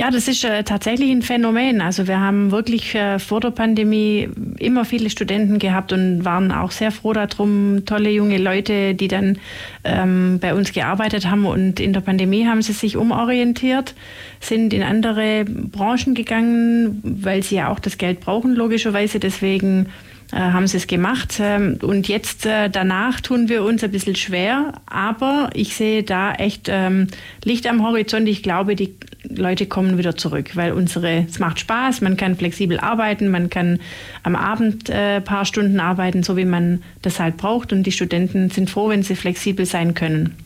Ja, 0.00 0.10
das 0.10 0.28
ist 0.28 0.44
äh, 0.44 0.64
tatsächlich 0.64 1.10
ein 1.10 1.20
Phänomen. 1.20 1.82
Also 1.82 2.08
wir 2.08 2.18
haben 2.18 2.52
wirklich 2.52 2.94
äh, 2.94 3.18
vor 3.18 3.38
der 3.38 3.50
Pandemie 3.50 4.30
immer 4.58 4.86
viele 4.86 5.10
Studenten 5.10 5.58
gehabt 5.58 5.92
und 5.92 6.24
waren 6.24 6.52
auch 6.52 6.70
sehr 6.70 6.90
froh 6.90 7.12
darum, 7.12 7.84
tolle 7.84 8.08
junge 8.08 8.38
Leute, 8.38 8.94
die 8.94 9.08
dann 9.08 9.36
ähm, 9.84 10.38
bei 10.40 10.54
uns 10.54 10.72
gearbeitet 10.72 11.28
haben. 11.30 11.44
Und 11.44 11.80
in 11.80 11.92
der 11.92 12.00
Pandemie 12.00 12.46
haben 12.46 12.62
sie 12.62 12.72
sich 12.72 12.96
umorientiert, 12.96 13.94
sind 14.40 14.72
in 14.72 14.82
andere 14.82 15.44
Branchen 15.44 16.14
gegangen, 16.14 17.02
weil 17.04 17.42
sie 17.42 17.56
ja 17.56 17.68
auch 17.68 17.78
das 17.78 17.98
Geld 17.98 18.20
brauchen, 18.20 18.54
logischerweise. 18.54 19.20
Deswegen 19.20 19.88
äh, 20.32 20.36
haben 20.36 20.66
sie 20.66 20.78
es 20.78 20.86
gemacht. 20.86 21.38
Ähm, 21.40 21.78
und 21.82 22.08
jetzt 22.08 22.46
äh, 22.46 22.70
danach 22.70 23.20
tun 23.20 23.50
wir 23.50 23.64
uns 23.64 23.84
ein 23.84 23.90
bisschen 23.90 24.16
schwer, 24.16 24.72
aber 24.86 25.50
ich 25.52 25.74
sehe 25.76 26.04
da 26.04 26.32
echt 26.32 26.68
ähm, 26.70 27.08
Licht 27.44 27.66
am 27.66 27.84
Horizont. 27.84 28.28
Ich 28.28 28.42
glaube, 28.42 28.76
die 28.76 28.94
Leute 29.40 29.66
kommen 29.66 29.98
wieder 29.98 30.16
zurück, 30.16 30.50
weil 30.54 30.72
unsere, 30.72 31.26
es 31.28 31.38
macht 31.38 31.58
Spaß, 31.58 32.00
man 32.02 32.16
kann 32.16 32.36
flexibel 32.36 32.78
arbeiten, 32.78 33.28
man 33.28 33.50
kann 33.50 33.80
am 34.22 34.36
Abend 34.36 34.90
ein 34.90 34.96
äh, 34.96 35.20
paar 35.20 35.44
Stunden 35.44 35.80
arbeiten, 35.80 36.22
so 36.22 36.36
wie 36.36 36.44
man 36.44 36.82
das 37.02 37.18
halt 37.18 37.36
braucht. 37.36 37.72
Und 37.72 37.84
die 37.84 37.92
Studenten 37.92 38.50
sind 38.50 38.70
froh, 38.70 38.88
wenn 38.88 39.02
sie 39.02 39.16
flexibel 39.16 39.66
sein 39.66 39.94
können. 39.94 40.36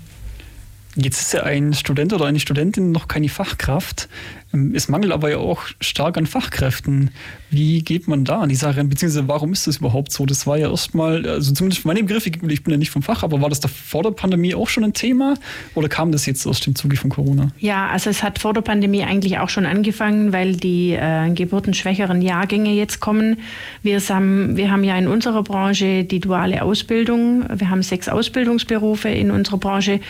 Jetzt 0.97 1.21
ist 1.21 1.33
ja 1.33 1.43
ein 1.43 1.75
Student 1.75 2.13
oder 2.13 2.27
eine 2.27 2.39
Studentin 2.39 2.93
noch 2.93 3.09
keine 3.09 3.29
Fachkraft. 3.29 4.09
Es 4.75 4.89
mangelt 4.89 5.13
aber 5.13 5.31
ja 5.31 5.39
auch 5.39 5.63
stark 5.81 6.17
an 6.17 6.27
Fachkräften. 6.27 7.11
Wie 7.51 7.83
geht 7.83 8.09
man 8.09 8.25
da 8.25 8.41
an 8.41 8.49
die 8.49 8.55
Sache 8.55 8.85
Beziehungsweise 8.85 9.29
warum 9.29 9.53
ist 9.53 9.67
das 9.67 9.79
überhaupt 9.79 10.13
so? 10.13 10.27
Das 10.27 10.47
war 10.47 10.57
ja 10.57 10.71
erstmal, 10.71 11.27
also 11.29 11.53
zumindest 11.53 11.83
für 11.83 11.89
meine 11.89 12.03
Begriffe, 12.03 12.29
ich 12.29 12.63
bin 12.63 12.71
ja 12.71 12.77
nicht 12.77 12.91
vom 12.91 13.03
Fach, 13.03 13.23
aber 13.23 13.41
war 13.41 13.49
das 13.49 13.61
da 13.61 13.69
vor 13.69 14.03
der 14.03 14.11
Pandemie 14.11 14.55
auch 14.55 14.69
schon 14.69 14.85
ein 14.85 14.93
Thema 14.93 15.35
oder 15.75 15.89
kam 15.89 16.13
das 16.13 16.27
jetzt 16.27 16.47
aus 16.47 16.61
dem 16.61 16.75
Zuge 16.75 16.97
von 16.97 17.11
Corona? 17.11 17.49
Ja, 17.59 17.89
also 17.89 18.11
es 18.11 18.23
hat 18.23 18.39
vor 18.39 18.53
der 18.53 18.61
Pandemie 18.61 19.05
eigentlich 19.05 19.39
auch 19.39 19.49
schon 19.49 19.67
angefangen, 19.67 20.33
weil 20.33 20.57
die 20.57 20.93
äh, 20.93 21.31
geburtenschwächeren 21.31 22.23
Jahrgänge 22.23 22.73
jetzt 22.73 23.01
kommen. 23.01 23.39
Wir 23.83 24.01
haben, 24.01 24.57
wir 24.57 24.71
haben 24.71 24.85
ja 24.85 24.97
in 24.97 25.09
unserer 25.09 25.43
Branche 25.43 26.05
die 26.05 26.21
duale 26.21 26.63
Ausbildung. 26.63 27.45
Wir 27.55 27.71
haben 27.71 27.83
sechs 27.83 28.09
Ausbildungsberufe 28.09 29.09
in 29.09 29.31
unserer 29.31 29.59
Branche 29.59 30.01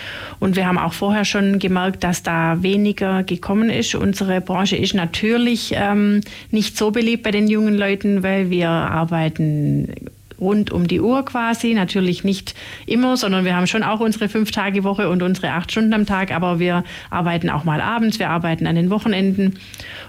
und 0.40 0.56
wir 0.56 0.66
haben 0.66 0.78
auch 0.78 0.92
vorher 0.92 1.24
schon 1.24 1.58
gemerkt, 1.58 2.04
dass 2.04 2.22
da 2.22 2.62
weniger 2.62 3.22
gekommen 3.22 3.70
ist. 3.70 3.94
Unsere 3.94 4.33
unsere 4.34 4.40
Branche 4.40 4.76
ist 4.76 4.94
natürlich 4.94 5.72
ähm, 5.76 6.20
nicht 6.50 6.76
so 6.76 6.90
beliebt 6.90 7.22
bei 7.22 7.30
den 7.30 7.46
jungen 7.46 7.74
Leuten, 7.76 8.24
weil 8.24 8.50
wir 8.50 8.68
arbeiten 8.68 9.92
rund 10.40 10.72
um 10.72 10.88
die 10.88 11.00
Uhr 11.00 11.24
quasi. 11.24 11.72
Natürlich 11.72 12.24
nicht 12.24 12.56
immer, 12.86 13.16
sondern 13.16 13.44
wir 13.44 13.54
haben 13.54 13.68
schon 13.68 13.84
auch 13.84 14.00
unsere 14.00 14.28
Fünf-Tage-Woche 14.28 15.08
und 15.08 15.22
unsere 15.22 15.52
acht 15.52 15.70
Stunden 15.70 15.94
am 15.94 16.04
Tag, 16.04 16.32
aber 16.32 16.58
wir 16.58 16.82
arbeiten 17.10 17.48
auch 17.48 17.62
mal 17.62 17.80
abends, 17.80 18.18
wir 18.18 18.30
arbeiten 18.30 18.66
an 18.66 18.74
den 18.74 18.90
Wochenenden 18.90 19.58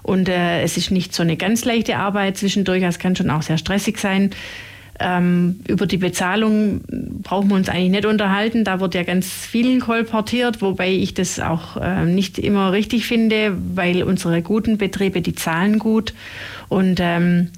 und 0.01 0.27
äh, 0.27 0.63
es 0.63 0.75
ist 0.75 0.89
nicht 0.89 1.13
so 1.13 1.21
eine 1.21 1.37
ganz 1.37 1.63
leichte 1.63 1.97
Arbeit 1.97 2.37
zwischendurch, 2.37 2.81
es 2.81 2.97
kann 2.97 3.15
schon 3.15 3.29
auch 3.29 3.43
sehr 3.43 3.59
stressig 3.59 3.99
sein. 3.99 4.31
Ähm, 4.99 5.59
über 5.67 5.87
die 5.87 5.97
Bezahlung 5.97 6.81
brauchen 7.21 7.49
wir 7.49 7.55
uns 7.55 7.67
eigentlich 7.67 7.91
nicht 7.91 8.05
unterhalten. 8.05 8.63
Da 8.63 8.79
wird 8.79 8.95
ja 8.95 9.03
ganz 9.03 9.27
viel 9.27 9.79
kolportiert, 9.79 10.61
wobei 10.61 10.91
ich 10.91 11.13
das 11.13 11.39
auch 11.39 11.77
äh, 11.77 12.05
nicht 12.05 12.39
immer 12.39 12.71
richtig 12.71 13.05
finde, 13.05 13.57
weil 13.73 14.03
unsere 14.03 14.41
guten 14.41 14.77
Betriebe, 14.77 15.21
die 15.21 15.35
zahlen 15.35 15.79
gut. 15.79 16.13
Und 16.69 16.99
ähm, 17.01 17.49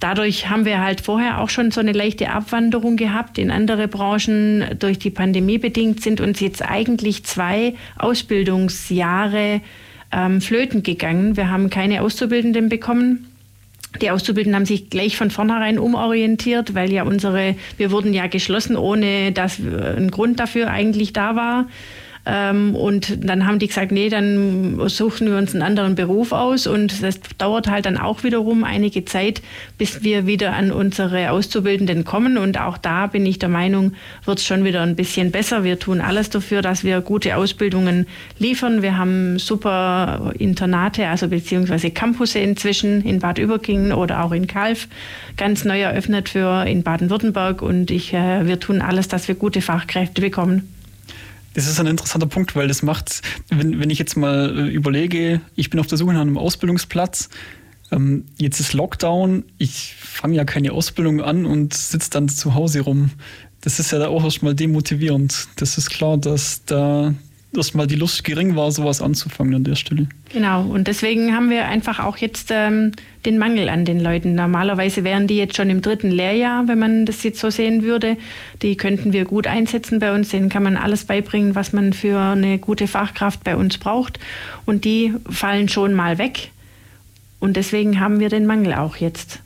dadurch 0.00 0.50
haben 0.50 0.64
wir 0.64 0.82
halt 0.82 1.00
vorher 1.00 1.40
auch 1.40 1.48
schon 1.48 1.70
so 1.70 1.80
eine 1.80 1.92
leichte 1.92 2.30
Abwanderung 2.30 2.96
gehabt 2.96 3.38
in 3.38 3.52
andere 3.52 3.86
Branchen. 3.86 4.64
Durch 4.78 4.98
die 4.98 5.10
Pandemie 5.10 5.58
bedingt 5.58 6.02
sind 6.02 6.20
uns 6.20 6.40
jetzt 6.40 6.62
eigentlich 6.68 7.24
zwei 7.24 7.74
Ausbildungsjahre 7.98 9.60
ähm, 10.10 10.40
flöten 10.40 10.82
gegangen. 10.82 11.36
Wir 11.36 11.50
haben 11.50 11.70
keine 11.70 12.02
Auszubildenden 12.02 12.68
bekommen 12.68 13.29
die 14.00 14.10
Auszubildenden 14.10 14.56
haben 14.56 14.66
sich 14.66 14.88
gleich 14.88 15.16
von 15.16 15.30
vornherein 15.30 15.78
umorientiert, 15.78 16.74
weil 16.74 16.92
ja 16.92 17.02
unsere, 17.02 17.56
wir 17.76 17.90
wurden 17.90 18.14
ja 18.14 18.26
geschlossen, 18.28 18.76
ohne 18.76 19.32
dass 19.32 19.58
ein 19.58 20.10
Grund 20.10 20.38
dafür 20.38 20.70
eigentlich 20.70 21.12
da 21.12 21.36
war. 21.36 21.66
Ähm, 22.26 22.74
und 22.74 23.24
dann 23.24 23.46
haben 23.46 23.58
die 23.58 23.68
gesagt, 23.68 23.92
nee, 23.92 24.08
dann 24.08 24.88
suchen 24.88 25.28
wir 25.28 25.38
uns 25.38 25.54
einen 25.54 25.62
anderen 25.62 25.94
Beruf 25.94 26.32
aus. 26.32 26.66
Und 26.66 27.02
das 27.02 27.20
dauert 27.38 27.68
halt 27.68 27.86
dann 27.86 27.96
auch 27.96 28.24
wiederum 28.24 28.64
einige 28.64 29.04
Zeit, 29.04 29.42
bis 29.78 30.02
wir 30.02 30.26
wieder 30.26 30.52
an 30.54 30.70
unsere 30.70 31.30
Auszubildenden 31.30 32.04
kommen. 32.04 32.36
Und 32.36 32.60
auch 32.60 32.78
da 32.78 33.06
bin 33.06 33.24
ich 33.24 33.38
der 33.38 33.48
Meinung, 33.48 33.94
wird 34.24 34.38
es 34.38 34.46
schon 34.46 34.64
wieder 34.64 34.82
ein 34.82 34.96
bisschen 34.96 35.30
besser. 35.30 35.64
Wir 35.64 35.78
tun 35.78 36.00
alles 36.00 36.30
dafür, 36.30 36.62
dass 36.62 36.84
wir 36.84 37.00
gute 37.00 37.36
Ausbildungen 37.36 38.06
liefern. 38.38 38.82
Wir 38.82 38.98
haben 38.98 39.38
super 39.38 40.32
Internate, 40.38 41.08
also 41.08 41.28
beziehungsweise 41.28 41.90
Campusse 41.90 42.38
inzwischen 42.38 43.02
in 43.02 43.20
Bad 43.20 43.38
Überkingen 43.38 43.92
oder 43.92 44.24
auch 44.24 44.32
in 44.32 44.46
Kalf, 44.46 44.88
ganz 45.36 45.64
neu 45.64 45.80
eröffnet 45.80 46.28
für 46.28 46.64
in 46.66 46.82
Baden-Württemberg. 46.82 47.62
Und 47.62 47.90
ich, 47.90 48.12
äh, 48.12 48.46
wir 48.46 48.60
tun 48.60 48.82
alles, 48.82 49.08
dass 49.08 49.26
wir 49.26 49.34
gute 49.34 49.62
Fachkräfte 49.62 50.20
bekommen. 50.20 50.79
Das 51.54 51.66
ist 51.66 51.80
ein 51.80 51.86
interessanter 51.86 52.28
Punkt, 52.28 52.54
weil 52.54 52.68
das 52.68 52.82
macht, 52.82 53.22
wenn, 53.48 53.80
wenn 53.80 53.90
ich 53.90 53.98
jetzt 53.98 54.16
mal 54.16 54.56
äh, 54.56 54.68
überlege, 54.68 55.40
ich 55.56 55.70
bin 55.70 55.80
auf 55.80 55.86
der 55.86 55.98
Suche 55.98 56.12
nach 56.12 56.20
einem 56.20 56.38
Ausbildungsplatz, 56.38 57.28
ähm, 57.90 58.26
jetzt 58.38 58.60
ist 58.60 58.72
Lockdown, 58.72 59.44
ich 59.58 59.96
fange 59.98 60.36
ja 60.36 60.44
keine 60.44 60.72
Ausbildung 60.72 61.20
an 61.20 61.46
und 61.46 61.74
sitze 61.74 62.10
dann 62.10 62.28
zu 62.28 62.54
Hause 62.54 62.80
rum. 62.80 63.10
Das 63.62 63.78
ist 63.78 63.92
ja 63.92 64.06
auch 64.06 64.24
erstmal 64.24 64.54
demotivierend. 64.54 65.48
Das 65.56 65.76
ist 65.76 65.90
klar, 65.90 66.16
dass 66.16 66.64
da 66.64 67.14
erstmal 67.56 67.86
die 67.86 67.96
Lust 67.96 68.24
gering 68.24 68.54
war, 68.56 68.70
sowas 68.70 69.02
anzufangen 69.02 69.54
an 69.54 69.64
der 69.64 69.74
Stelle. 69.74 70.06
Genau, 70.32 70.62
und 70.64 70.86
deswegen 70.86 71.34
haben 71.34 71.50
wir 71.50 71.66
einfach 71.66 71.98
auch 71.98 72.16
jetzt 72.16 72.50
ähm, 72.50 72.92
den 73.26 73.38
Mangel 73.38 73.68
an 73.68 73.84
den 73.84 74.00
Leuten. 74.00 74.34
Normalerweise 74.34 75.04
wären 75.04 75.26
die 75.26 75.36
jetzt 75.36 75.56
schon 75.56 75.70
im 75.70 75.82
dritten 75.82 76.10
Lehrjahr, 76.10 76.68
wenn 76.68 76.78
man 76.78 77.06
das 77.06 77.22
jetzt 77.22 77.40
so 77.40 77.50
sehen 77.50 77.82
würde. 77.82 78.16
Die 78.62 78.76
könnten 78.76 79.12
wir 79.12 79.24
gut 79.24 79.46
einsetzen 79.46 79.98
bei 79.98 80.14
uns, 80.14 80.28
denen 80.28 80.48
kann 80.48 80.62
man 80.62 80.76
alles 80.76 81.04
beibringen, 81.04 81.54
was 81.54 81.72
man 81.72 81.92
für 81.92 82.18
eine 82.18 82.58
gute 82.58 82.86
Fachkraft 82.86 83.42
bei 83.42 83.56
uns 83.56 83.78
braucht. 83.78 84.18
Und 84.64 84.84
die 84.84 85.14
fallen 85.28 85.68
schon 85.68 85.94
mal 85.94 86.18
weg. 86.18 86.50
Und 87.40 87.56
deswegen 87.56 88.00
haben 88.00 88.20
wir 88.20 88.28
den 88.28 88.46
Mangel 88.46 88.74
auch 88.74 88.96
jetzt. 88.96 89.40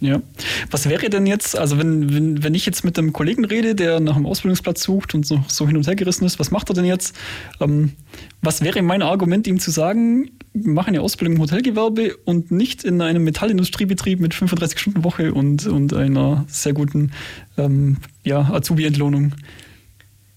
Ja. 0.00 0.22
Was 0.70 0.88
wäre 0.88 1.10
denn 1.10 1.26
jetzt, 1.26 1.58
also 1.58 1.76
wenn, 1.76 2.14
wenn, 2.14 2.44
wenn 2.44 2.54
ich 2.54 2.64
jetzt 2.66 2.84
mit 2.84 2.96
einem 2.98 3.12
Kollegen 3.12 3.44
rede, 3.44 3.74
der 3.74 3.98
nach 3.98 4.14
einem 4.14 4.26
Ausbildungsplatz 4.26 4.82
sucht 4.82 5.14
und 5.14 5.26
so, 5.26 5.42
so 5.48 5.66
hin 5.66 5.76
und 5.76 5.86
her 5.88 5.96
gerissen 5.96 6.24
ist, 6.24 6.38
was 6.38 6.52
macht 6.52 6.70
er 6.70 6.74
denn 6.74 6.84
jetzt? 6.84 7.16
Ähm, 7.60 7.92
was 8.40 8.62
wäre 8.62 8.80
mein 8.82 9.02
Argument, 9.02 9.48
ihm 9.48 9.58
zu 9.58 9.72
sagen, 9.72 10.30
mach 10.54 10.86
eine 10.86 11.00
Ausbildung 11.00 11.36
im 11.36 11.42
Hotelgewerbe 11.42 12.16
und 12.24 12.52
nicht 12.52 12.84
in 12.84 13.02
einem 13.02 13.24
Metallindustriebetrieb 13.24 14.20
mit 14.20 14.34
35-Stunden-Woche 14.34 15.34
und, 15.34 15.66
und 15.66 15.92
einer 15.94 16.44
sehr 16.48 16.74
guten 16.74 17.10
ähm, 17.56 17.96
ja, 18.22 18.50
Azubi-Entlohnung? 18.52 19.32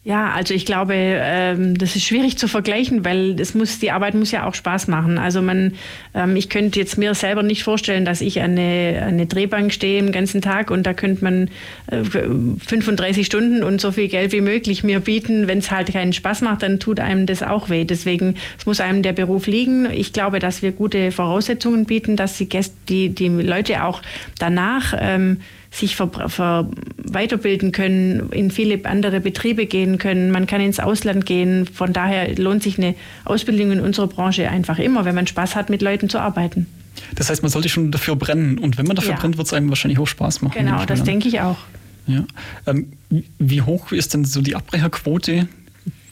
Ja, 0.03 0.31
also 0.31 0.55
ich 0.55 0.65
glaube, 0.65 0.95
ähm, 0.95 1.77
das 1.77 1.95
ist 1.95 2.05
schwierig 2.05 2.35
zu 2.35 2.47
vergleichen, 2.47 3.05
weil 3.05 3.35
das 3.35 3.53
muss, 3.53 3.77
die 3.77 3.91
Arbeit 3.91 4.15
muss 4.15 4.31
ja 4.31 4.47
auch 4.47 4.55
Spaß 4.55 4.87
machen. 4.87 5.19
Also 5.19 5.43
man, 5.43 5.73
ähm, 6.15 6.35
ich 6.35 6.49
könnte 6.49 6.79
jetzt 6.79 6.97
mir 6.97 7.13
selber 7.13 7.43
nicht 7.43 7.61
vorstellen, 7.61 8.03
dass 8.03 8.21
ich 8.21 8.41
an 8.41 8.57
eine, 8.57 9.03
eine 9.05 9.27
Drehbank 9.27 9.71
stehe 9.71 10.01
den 10.01 10.11
ganzen 10.11 10.41
Tag 10.41 10.71
und 10.71 10.87
da 10.87 10.95
könnte 10.95 11.23
man 11.23 11.49
äh, 11.91 12.03
35 12.03 13.27
Stunden 13.27 13.61
und 13.61 13.79
so 13.79 13.91
viel 13.91 14.07
Geld 14.07 14.31
wie 14.31 14.41
möglich 14.41 14.83
mir 14.83 15.01
bieten. 15.01 15.47
Wenn 15.47 15.59
es 15.59 15.69
halt 15.69 15.93
keinen 15.93 16.13
Spaß 16.13 16.41
macht, 16.41 16.63
dann 16.63 16.79
tut 16.79 16.99
einem 16.99 17.27
das 17.27 17.43
auch 17.43 17.69
weh. 17.69 17.85
Deswegen 17.85 18.37
es 18.57 18.65
muss 18.65 18.79
einem 18.79 19.03
der 19.03 19.13
Beruf 19.13 19.45
liegen. 19.45 19.87
Ich 19.91 20.13
glaube, 20.13 20.39
dass 20.39 20.63
wir 20.63 20.71
gute 20.71 21.11
Voraussetzungen 21.11 21.85
bieten, 21.85 22.15
dass 22.15 22.39
die, 22.39 22.49
Gäste, 22.49 22.75
die, 22.89 23.09
die 23.09 23.27
Leute 23.27 23.83
auch 23.83 24.01
danach 24.39 24.95
ähm, 24.99 25.37
sich 25.71 25.97
weiterbilden 25.97 27.71
können, 27.71 28.29
in 28.31 28.51
viele 28.51 28.83
andere 28.85 29.21
Betriebe 29.21 29.65
gehen 29.65 29.97
können. 29.97 30.29
Man 30.29 30.45
kann 30.45 30.59
ins 30.59 30.81
Ausland 30.81 31.25
gehen. 31.25 31.65
Von 31.65 31.93
daher 31.93 32.35
lohnt 32.35 32.61
sich 32.61 32.77
eine 32.77 32.93
Ausbildung 33.23 33.71
in 33.71 33.79
unserer 33.79 34.07
Branche 34.07 34.49
einfach 34.49 34.79
immer, 34.79 35.05
wenn 35.05 35.15
man 35.15 35.27
Spaß 35.27 35.55
hat, 35.55 35.69
mit 35.69 35.81
Leuten 35.81 36.09
zu 36.09 36.19
arbeiten. 36.19 36.67
Das 37.15 37.29
heißt, 37.29 37.41
man 37.41 37.49
sollte 37.49 37.69
schon 37.69 37.89
dafür 37.91 38.17
brennen. 38.17 38.57
Und 38.57 38.77
wenn 38.77 38.85
man 38.85 38.97
dafür 38.97 39.13
ja. 39.13 39.17
brennt, 39.17 39.37
wird 39.37 39.47
es 39.47 39.53
einem 39.53 39.69
wahrscheinlich 39.69 39.97
auch 39.97 40.07
Spaß 40.07 40.41
machen. 40.41 40.55
Genau, 40.57 40.83
das 40.85 41.03
denke 41.03 41.29
ich 41.29 41.39
auch. 41.39 41.57
Ja. 42.05 42.25
Ähm, 42.67 42.91
wie 43.39 43.61
hoch 43.61 43.93
ist 43.93 44.13
denn 44.13 44.25
so 44.25 44.41
die 44.41 44.55
Abbrecherquote 44.55 45.47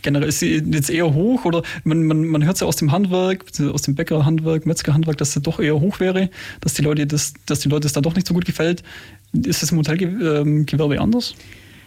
generell 0.01 0.29
ist 0.29 0.39
sie 0.39 0.57
jetzt 0.57 0.89
eher 0.89 1.13
hoch 1.13 1.45
oder 1.45 1.63
man, 1.83 2.03
man, 2.03 2.25
man 2.25 2.43
hört 2.45 2.55
es 2.55 2.61
ja 2.61 2.67
aus 2.67 2.75
dem 2.75 2.91
Handwerk, 2.91 3.45
aus 3.71 3.81
dem 3.81 3.95
Bäckerhandwerk, 3.95 4.65
Metzgerhandwerk, 4.65 5.17
dass 5.17 5.33
sie 5.33 5.41
doch 5.41 5.59
eher 5.59 5.79
hoch 5.79 5.99
wäre, 5.99 6.29
dass 6.61 6.73
die 6.73 6.81
Leute 6.81 7.07
das, 7.07 7.33
dass 7.45 7.59
die 7.59 7.69
Leute 7.69 7.87
es 7.87 7.93
dann 7.93 8.03
doch 8.03 8.15
nicht 8.15 8.27
so 8.27 8.33
gut 8.33 8.45
gefällt. 8.45 8.83
Ist 9.33 9.61
das 9.61 9.71
im 9.71 9.77
Hotelgewerbe 9.77 10.95
ähm, 10.95 11.01
anders? 11.01 11.35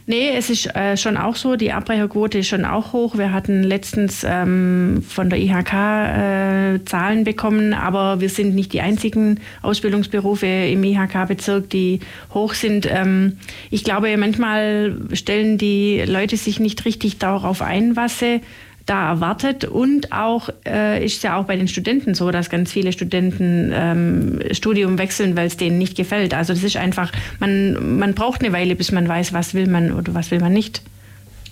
Nee, 0.06 0.30
es 0.36 0.50
ist 0.50 0.74
äh, 0.74 0.96
schon 0.96 1.16
auch 1.16 1.36
so, 1.36 1.54
die 1.54 1.72
Abbrecherquote 1.72 2.38
ist 2.38 2.48
schon 2.48 2.64
auch 2.64 2.92
hoch. 2.92 3.16
Wir 3.16 3.32
hatten 3.32 3.62
letztens 3.62 4.24
ähm, 4.28 5.04
von 5.06 5.30
der 5.30 5.38
IHK 5.38 5.72
äh, 5.72 6.84
Zahlen 6.84 7.22
bekommen, 7.22 7.72
aber 7.72 8.20
wir 8.20 8.28
sind 8.28 8.54
nicht 8.54 8.72
die 8.72 8.80
einzigen 8.80 9.38
Ausbildungsberufe 9.62 10.46
im 10.46 10.82
IHK-Bezirk, 10.82 11.70
die 11.70 12.00
hoch 12.34 12.54
sind. 12.54 12.88
Ähm, 12.90 13.38
ich 13.70 13.84
glaube, 13.84 14.16
manchmal 14.16 14.96
stellen 15.12 15.56
die 15.56 16.02
Leute 16.04 16.36
sich 16.36 16.58
nicht 16.58 16.84
richtig 16.84 17.18
darauf 17.18 17.62
ein, 17.62 17.94
was 17.94 18.18
sie 18.18 18.40
da 18.86 19.08
erwartet. 19.08 19.64
Und 19.64 20.12
auch 20.12 20.48
äh, 20.66 21.04
ist 21.04 21.22
ja 21.22 21.36
auch 21.36 21.44
bei 21.44 21.56
den 21.56 21.68
Studenten 21.68 22.14
so, 22.14 22.30
dass 22.30 22.50
ganz 22.50 22.72
viele 22.72 22.92
Studenten 22.92 23.70
ähm, 23.74 24.40
Studium 24.52 24.98
wechseln, 24.98 25.36
weil 25.36 25.46
es 25.46 25.56
denen 25.56 25.78
nicht 25.78 25.96
gefällt. 25.96 26.34
Also 26.34 26.52
das 26.52 26.62
ist 26.62 26.76
einfach, 26.76 27.12
man, 27.38 27.98
man 27.98 28.14
braucht 28.14 28.42
eine 28.42 28.52
Weile, 28.52 28.74
bis 28.76 28.92
man 28.92 29.08
weiß, 29.08 29.32
was 29.32 29.54
will 29.54 29.68
man 29.68 29.92
oder 29.92 30.14
was 30.14 30.30
will 30.30 30.40
man 30.40 30.52
nicht. 30.52 30.82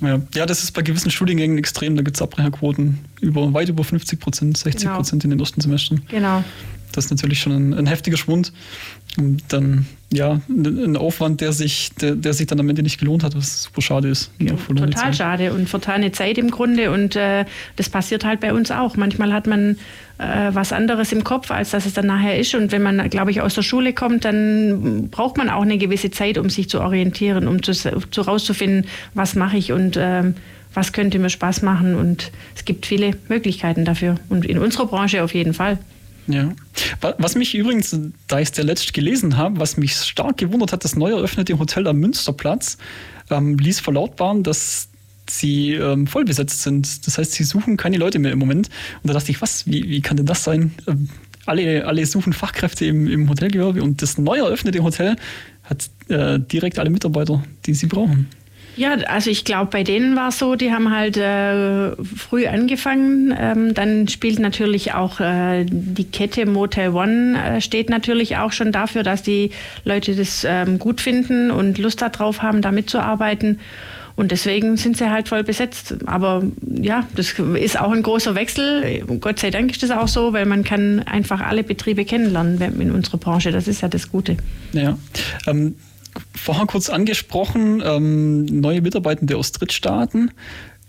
Ja, 0.01 0.21
ja 0.35 0.47
das 0.47 0.62
ist 0.62 0.73
bei 0.73 0.83
gewissen 0.83 1.11
Studiengängen 1.11 1.59
extrem. 1.59 1.97
Da 1.97 2.03
gibt 2.03 2.16
es 2.16 2.23
Abbrecherquoten 2.23 2.99
über, 3.21 3.53
weit 3.53 3.69
über 3.69 3.85
50 3.85 4.19
Prozent, 4.21 4.57
60 4.57 4.83
genau. 4.83 4.97
Prozent 4.97 5.25
in 5.25 5.31
den 5.31 5.38
ersten 5.38 5.61
Semestern. 5.61 6.03
Genau. 6.09 6.43
Das 6.92 7.07
ist 7.07 7.11
natürlich 7.11 7.40
schon 7.40 7.53
ein, 7.53 7.74
ein 7.74 7.87
heftiger 7.87 8.16
Schwund. 8.16 8.53
Und 9.18 9.42
dann, 9.48 9.87
ja, 10.12 10.40
ein 10.48 10.96
Aufwand, 10.96 11.40
der 11.40 11.53
sich, 11.53 11.90
der, 12.00 12.14
der, 12.14 12.33
sich 12.33 12.46
dann 12.46 12.61
am 12.61 12.68
Ende 12.68 12.83
nicht 12.83 12.98
gelohnt 12.98 13.24
hat, 13.24 13.37
was 13.37 13.64
super 13.64 13.83
schade 13.83 14.09
ist. 14.09 14.31
Ja, 14.38 14.55
total 14.55 15.14
schade 15.14 15.53
und 15.53 15.68
vertane 15.68 16.12
Zeit 16.12 16.38
im 16.38 16.50
Grunde. 16.50 16.92
Und 16.92 17.16
äh, 17.16 17.44
das 17.76 17.88
passiert 17.88 18.24
halt 18.24 18.40
bei 18.40 18.53
uns 18.53 18.70
auch. 18.70 18.96
Manchmal 18.96 19.33
hat 19.33 19.46
man 19.46 19.76
äh, 20.18 20.55
was 20.55 20.72
anderes 20.72 21.12
im 21.12 21.24
Kopf, 21.24 21.50
als 21.50 21.70
dass 21.70 21.87
es 21.87 21.94
dann 21.94 22.07
nachher 22.07 22.38
ist. 22.38 22.55
Und 22.55 22.70
wenn 22.72 22.83
man, 22.83 23.11
glaube 23.11 23.31
ich, 23.31 23.40
aus 23.40 23.55
der 23.55 23.62
Schule 23.62 23.92
kommt, 23.92 24.24
dann 24.24 25.09
braucht 25.11 25.37
man 25.37 25.48
auch 25.48 25.62
eine 25.62 25.79
gewisse 25.79 26.11
Zeit, 26.11 26.38
um 26.38 26.50
sich 26.50 26.68
zu 26.68 26.81
orientieren, 26.81 27.48
um 27.48 27.62
zu, 27.62 27.72
zu 27.72 28.20
rauszufinden, 28.20 28.87
was 29.14 29.35
mache 29.35 29.57
ich 29.57 29.72
und 29.72 29.96
äh, 29.96 30.33
was 30.72 30.92
könnte 30.92 31.18
mir 31.18 31.31
Spaß 31.31 31.62
machen. 31.62 31.94
Und 31.96 32.31
es 32.55 32.64
gibt 32.64 32.87
viele 32.87 33.16
Möglichkeiten 33.29 33.85
dafür. 33.85 34.16
Und 34.29 34.46
in 34.46 34.59
unserer 34.59 34.87
Branche 34.87 35.24
auf 35.24 35.35
jeden 35.35 35.55
Fall. 35.55 35.79
Ja. 36.33 36.53
Was 37.19 37.35
mich 37.35 37.55
übrigens, 37.55 37.97
da 38.29 38.38
ich 38.38 38.49
es 38.49 38.53
der 38.53 38.64
letzte 38.64 38.93
gelesen 38.93 39.37
habe, 39.37 39.61
was 39.61 39.77
mich 39.77 39.95
stark 39.95 40.38
gewundert 40.38 40.73
hat, 40.73 40.85
das 40.85 40.97
neu 40.97 41.11
eröffnete 41.11 41.59
Hotel 41.59 41.87
am 41.87 41.99
Münsterplatz 41.99 42.79
ähm, 43.31 43.59
ließ 43.59 43.81
verlautbaren, 43.81 44.43
dass 44.43 44.88
sie 45.29 45.75
ähm, 45.75 46.07
voll 46.07 46.25
besetzt 46.25 46.62
sind. 46.62 47.07
Das 47.07 47.19
heißt, 47.19 47.33
sie 47.33 47.45
suchen 47.45 47.77
keine 47.77 47.97
Leute 47.97 48.19
mehr 48.19 48.33
im 48.33 48.38
Moment. 48.38 48.69
Und 49.03 49.09
da 49.09 49.14
dachte 49.14 49.31
ich, 49.31 49.40
was, 49.40 49.66
wie, 49.66 49.88
wie 49.88 50.01
kann 50.01 50.16
denn 50.16 50.27
das 50.27 50.45
sein? 50.45 50.73
Ähm, 50.87 51.09
alle, 51.47 51.87
alle 51.87 52.05
suchen 52.07 52.33
Fachkräfte 52.33 52.85
im, 52.85 53.07
im 53.07 53.29
Hotelgewerbe 53.29 53.83
und 53.83 54.03
das 54.03 54.19
neu 54.19 54.38
eröffnete 54.38 54.83
Hotel 54.83 55.16
hat 55.64 55.90
äh, 56.09 56.38
direkt 56.38 56.79
alle 56.79 56.90
Mitarbeiter, 56.90 57.43
die 57.66 57.75
sie 57.75 57.87
brauchen. 57.87 58.29
Ja, 58.81 58.95
also 59.09 59.29
ich 59.29 59.45
glaube, 59.45 59.66
bei 59.71 59.83
denen 59.83 60.16
war 60.16 60.29
es 60.29 60.38
so, 60.38 60.55
die 60.55 60.73
haben 60.73 60.90
halt 60.90 61.19
äh, 61.19 61.95
früh 62.16 62.47
angefangen. 62.47 63.31
Ähm, 63.38 63.75
dann 63.75 64.09
spielt 64.09 64.38
natürlich 64.38 64.95
auch 64.95 65.21
äh, 65.21 65.66
die 65.69 66.05
Kette 66.05 66.47
Motel 66.47 66.95
One 66.95 67.37
äh, 67.38 67.61
steht 67.61 67.90
natürlich 67.90 68.38
auch 68.38 68.53
schon 68.53 68.73
dafür, 68.73 69.03
dass 69.03 69.23
die 69.23 69.51
Leute 69.85 70.16
das 70.16 70.47
ähm, 70.49 70.79
gut 70.79 71.03
finden 71.03 71.51
und 71.51 71.77
Lust 71.77 72.01
darauf 72.01 72.40
haben, 72.40 72.62
da 72.62 72.73
mitzuarbeiten. 72.73 73.61
Und 74.16 74.31
deswegen 74.31 74.79
sind 74.79 74.97
sie 74.97 75.11
halt 75.11 75.29
voll 75.29 75.45
besetzt. 75.45 75.97
Aber 76.07 76.43
ja, 76.66 77.07
das 77.14 77.35
ist 77.38 77.79
auch 77.79 77.93
ein 77.93 78.03
großer 78.03 78.35
Wechsel. 78.35 79.05
Gott 79.21 79.40
sei 79.40 79.51
Dank 79.51 79.73
ist 79.73 79.83
das 79.83 79.90
auch 79.90 80.09
so, 80.09 80.33
weil 80.33 80.47
man 80.47 80.64
kann 80.64 81.01
einfach 81.01 81.43
alle 81.43 81.64
Betriebe 81.64 82.07
kennenlernen 82.07 82.81
in 82.81 82.93
unserer 82.93 83.19
Branche. 83.19 83.53
Das 83.53 83.69
ist 83.69 83.83
ja 83.83 83.88
das 83.88 84.11
Gute. 84.11 84.38
Ja. 84.73 84.97
Ähm 85.47 85.75
vorher 86.35 86.66
kurz 86.66 86.88
angesprochen, 86.88 87.83
ähm, 87.85 88.44
neue 88.44 88.81
Mitarbeitende 88.81 89.37
aus 89.37 89.53
Drittstaaten. 89.53 90.31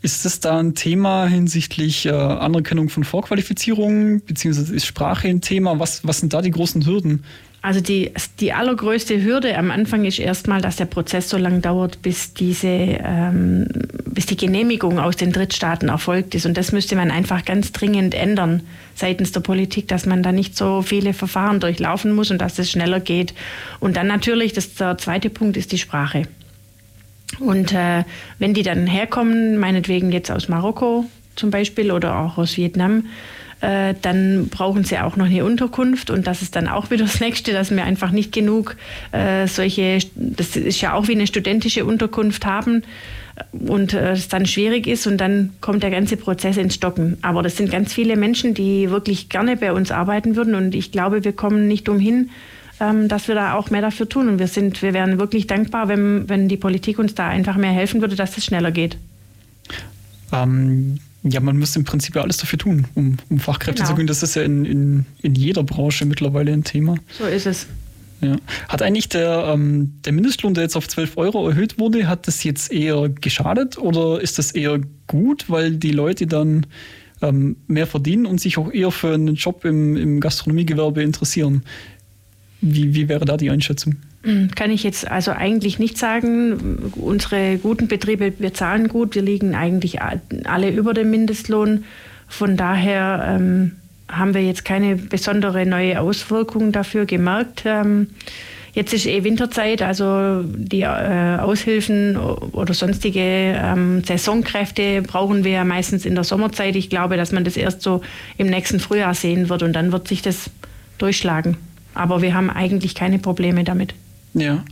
Ist 0.02 0.26
das 0.26 0.40
da 0.40 0.58
ein 0.58 0.74
Thema 0.74 1.28
hinsichtlich 1.28 2.08
äh, 2.08 2.12
Anerkennung 2.12 2.90
von 2.90 3.04
Vorqualifizierungen, 3.04 4.22
beziehungsweise 4.26 4.74
ist 4.74 4.86
Sprache 4.86 5.28
ein 5.28 5.42
Thema? 5.42 5.80
Was, 5.80 6.06
was 6.06 6.20
sind 6.20 6.34
da 6.34 6.42
die 6.42 6.52
großen 6.52 6.86
Hürden? 6.86 7.24
Also 7.64 7.80
die, 7.80 8.12
die 8.40 8.54
allergrößte 8.54 9.22
Hürde 9.22 9.56
am 9.56 9.70
Anfang 9.70 10.04
ist 10.06 10.18
erstmal, 10.18 10.62
dass 10.62 10.78
der 10.78 10.86
Prozess 10.86 11.30
so 11.30 11.38
lange 11.38 11.60
dauert, 11.60 12.02
bis 12.02 12.34
diese, 12.34 12.68
ähm, 12.68 13.68
bis 14.06 14.26
die 14.26 14.36
Genehmigung 14.36 14.98
aus 14.98 15.16
den 15.16 15.32
Drittstaaten 15.32 15.90
erfolgt 15.90 16.34
ist. 16.34 16.48
Und 16.48 16.58
das 16.58 16.72
müsste 16.72 16.96
man 16.96 17.12
einfach 17.12 17.46
ganz 17.46 17.72
dringend 17.72 18.16
ändern 18.16 18.64
seitens 18.96 19.32
der 19.32 19.42
Politik, 19.42 19.88
dass 19.88 20.08
man 20.08 20.24
da 20.24 20.32
nicht 20.32 20.58
so 20.58 20.82
viele 20.82 21.14
Verfahren 21.14 21.60
durchlaufen 21.60 22.14
muss 22.14 22.32
und 22.32 22.42
dass 22.42 22.58
es 22.58 22.72
schneller 22.72 23.00
geht. 23.00 23.36
Und 23.80 23.96
dann 23.96 24.08
natürlich, 24.08 24.54
das, 24.54 24.74
der 24.74 24.98
zweite 24.98 25.30
Punkt 25.30 25.56
ist 25.56 25.72
die 25.72 25.78
Sprache. 25.78 26.24
Und 27.40 27.74
äh, 27.74 28.04
wenn 28.40 28.56
die 28.56 28.64
dann 28.64 28.88
herkommen, 28.88 29.60
meinetwegen 29.60 30.12
jetzt 30.12 30.32
aus 30.32 30.50
Marokko 30.50 31.06
zum 31.36 31.52
Beispiel 31.52 31.92
oder 31.92 32.18
auch 32.18 32.40
aus 32.40 32.58
Vietnam, 32.58 33.06
äh, 33.62 33.94
dann 34.02 34.48
brauchen 34.50 34.84
sie 34.84 34.98
auch 34.98 35.16
noch 35.16 35.28
eine 35.28 35.46
Unterkunft 35.46 36.10
und 36.10 36.26
das 36.28 36.42
ist 36.42 36.56
dann 36.56 36.68
auch 36.68 36.90
wieder 36.90 37.06
das 37.06 37.20
Nächste, 37.20 37.54
dass 37.54 37.72
wir 37.72 37.84
einfach 37.84 38.12
nicht 38.12 38.32
genug 38.32 38.76
äh, 39.12 39.48
solche, 39.48 40.00
das 40.16 40.56
ist 40.56 40.82
ja 40.82 40.94
auch 40.94 41.08
wie 41.08 41.14
eine 41.14 41.28
studentische 41.28 41.86
Unterkunft 41.86 42.46
haben 42.46 42.84
und 43.52 43.94
äh, 43.94 44.14
es 44.14 44.28
dann 44.28 44.48
schwierig 44.48 44.88
ist 44.88 45.06
und 45.06 45.18
dann 45.18 45.52
kommt 45.62 45.84
der 45.84 45.92
ganze 45.92 46.18
Prozess 46.18 46.58
ins 46.58 46.76
Stocken. 46.76 47.18
Aber 47.22 47.44
das 47.44 47.58
sind 47.58 47.72
ganz 47.72 47.94
viele 47.94 48.16
Menschen, 48.16 48.54
die 48.54 48.90
wirklich 48.90 49.30
gerne 49.30 49.56
bei 49.58 49.72
uns 49.74 49.92
arbeiten 49.92 50.36
würden 50.36 50.56
und 50.56 50.74
ich 50.74 50.92
glaube, 50.92 51.24
wir 51.24 51.34
kommen 51.34 51.68
nicht 51.68 51.88
umhin, 51.88 52.32
ähm, 52.80 53.08
dass 53.08 53.28
wir 53.28 53.36
da 53.36 53.54
auch 53.54 53.70
mehr 53.70 53.82
dafür 53.82 54.10
tun 54.10 54.28
und 54.28 54.40
wir 54.40 54.48
sind, 54.48 54.82
wir 54.82 54.94
wären 54.94 55.20
wirklich 55.20 55.46
dankbar, 55.46 55.88
wenn, 55.88 56.28
wenn 56.28 56.48
die 56.48 56.58
Politik 56.58 56.98
uns 56.98 57.14
da 57.14 57.28
einfach 57.28 57.58
mehr 57.58 57.72
helfen 57.72 58.02
würde, 58.02 58.16
dass 58.16 58.38
es 58.38 58.46
schneller 58.46 58.72
geht. 58.72 58.98
Ähm 60.34 61.00
ja, 61.24 61.40
man 61.40 61.58
müsste 61.58 61.80
im 61.80 61.86
Prinzip 61.86 62.16
ja 62.16 62.24
alles 62.24 62.38
dafür 62.38 62.58
tun, 62.58 62.88
um, 62.96 63.18
um 63.30 63.40
Fachkräfte 63.40 63.80
genau. 63.80 63.88
zu 63.88 63.94
gewinnen. 63.94 64.08
Das 64.08 64.24
ist 64.24 64.36
ja 64.36 64.42
in, 64.42 64.66
in, 64.66 65.06
in 65.22 65.36
jeder 65.36 65.64
Branche 65.64 66.06
mittlerweile 66.06 66.52
ein 66.52 66.64
Thema. 66.64 66.96
So 67.18 67.26
ist 67.26 67.46
es. 67.46 67.68
Ja. 68.22 68.38
Hat 68.70 68.82
eigentlich 68.82 69.10
der, 69.10 69.52
ähm, 69.54 69.94
der 70.06 70.14
Mindestlohn, 70.14 70.54
der 70.54 70.64
jetzt 70.64 70.76
auf 70.76 70.88
12 70.88 71.18
Euro 71.18 71.48
erhöht 71.50 71.80
wurde, 71.80 72.08
hat 72.08 72.28
das 72.28 72.44
jetzt 72.44 72.72
eher 72.72 73.10
geschadet 73.10 73.78
oder 73.78 74.22
ist 74.22 74.38
das 74.38 74.52
eher 74.52 74.80
gut, 75.08 75.50
weil 75.50 75.76
die 75.76 75.92
Leute 75.92 76.28
dann 76.28 76.68
ähm, 77.22 77.58
mehr 77.68 77.88
verdienen 77.88 78.26
und 78.26 78.40
sich 78.40 78.58
auch 78.58 78.72
eher 78.72 78.92
für 78.92 79.14
einen 79.14 79.36
Job 79.36 79.66
im, 79.66 79.98
im 79.98 80.20
Gastronomiegewerbe 80.20 81.02
interessieren? 81.02 81.64
Wie, 82.62 82.94
wie 82.94 83.10
wäre 83.10 83.26
da 83.26 83.38
die 83.38 83.50
Einschätzung? 83.50 83.96
Kann 84.56 84.72
ich 84.72 84.84
jetzt 84.84 85.10
also 85.10 85.32
eigentlich 85.32 85.80
nicht 85.80 85.98
sagen. 85.98 86.92
Unsere 86.96 87.58
guten 87.58 87.88
Betriebe, 87.88 88.34
wir 88.38 88.54
zahlen 88.54 88.88
gut, 88.88 89.16
wir 89.16 89.22
liegen 89.22 89.56
eigentlich 89.56 90.00
alle 90.02 90.70
über 90.70 90.94
dem 90.94 91.10
Mindestlohn. 91.10 91.86
Von 92.28 92.56
daher 92.56 93.26
ähm, 93.28 93.74
haben 94.08 94.34
wir 94.34 94.42
jetzt 94.42 94.66
keine 94.66 94.96
besondere 94.96 95.66
neue 95.66 96.00
Auswirkung 96.00 96.72
dafür 96.72 97.06
gemerkt. 97.06 97.64
Ähm, 97.66 98.08
jetzt 98.74 98.94
ist 98.94 99.06
eh 99.06 99.24
Winterzeit, 99.24 99.82
also 99.82 100.44
die 100.44 100.82
äh, 100.82 101.38
Aushilfen 101.40 102.18
oder 102.18 102.74
sonstige 102.74 103.20
ähm, 103.22 104.04
Saisonkräfte 104.04 105.02
brauchen 105.02 105.44
wir 105.44 105.52
ja 105.52 105.66
meistens 105.66 106.06
in 106.06 106.16
der 106.16 106.24
Sommerzeit. 106.24 106.76
Ich 106.76 106.90
glaube, 106.90 107.18
dass 107.18 107.32
man 107.32 107.44
das 107.44 107.58
erst 107.58 107.82
so 107.82 108.02
im 108.38 108.48
nächsten 108.48 108.80
Frühjahr 108.80 109.14
sehen 109.14 109.50
wird 109.50 109.64
und 109.64 109.74
dann 109.74 109.92
wird 109.92 110.08
sich 110.08 110.22
das 110.22 110.50
durchschlagen. 111.00 111.58
Aber 111.94 112.22
wir 112.22 112.34
haben 112.34 112.50
eigentlich 112.50 112.96
keine 112.96 113.20
Probleme 113.20 113.64
damit. 113.64 113.94
Ja, 114.34 114.64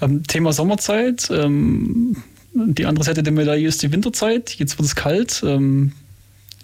ähm, 0.00 0.22
Thema 0.26 0.52
Sommerzeit. 0.52 1.28
Ähm, 1.30 2.16
die 2.54 2.86
andere 2.86 3.04
Seite 3.04 3.22
der 3.22 3.32
Medaille 3.32 3.66
ist 3.66 3.82
die 3.82 3.92
Winterzeit. 3.92 4.50
Jetzt 4.54 4.78
wird 4.78 4.86
es 4.86 4.94
kalt. 4.94 5.42
Ähm, 5.44 5.92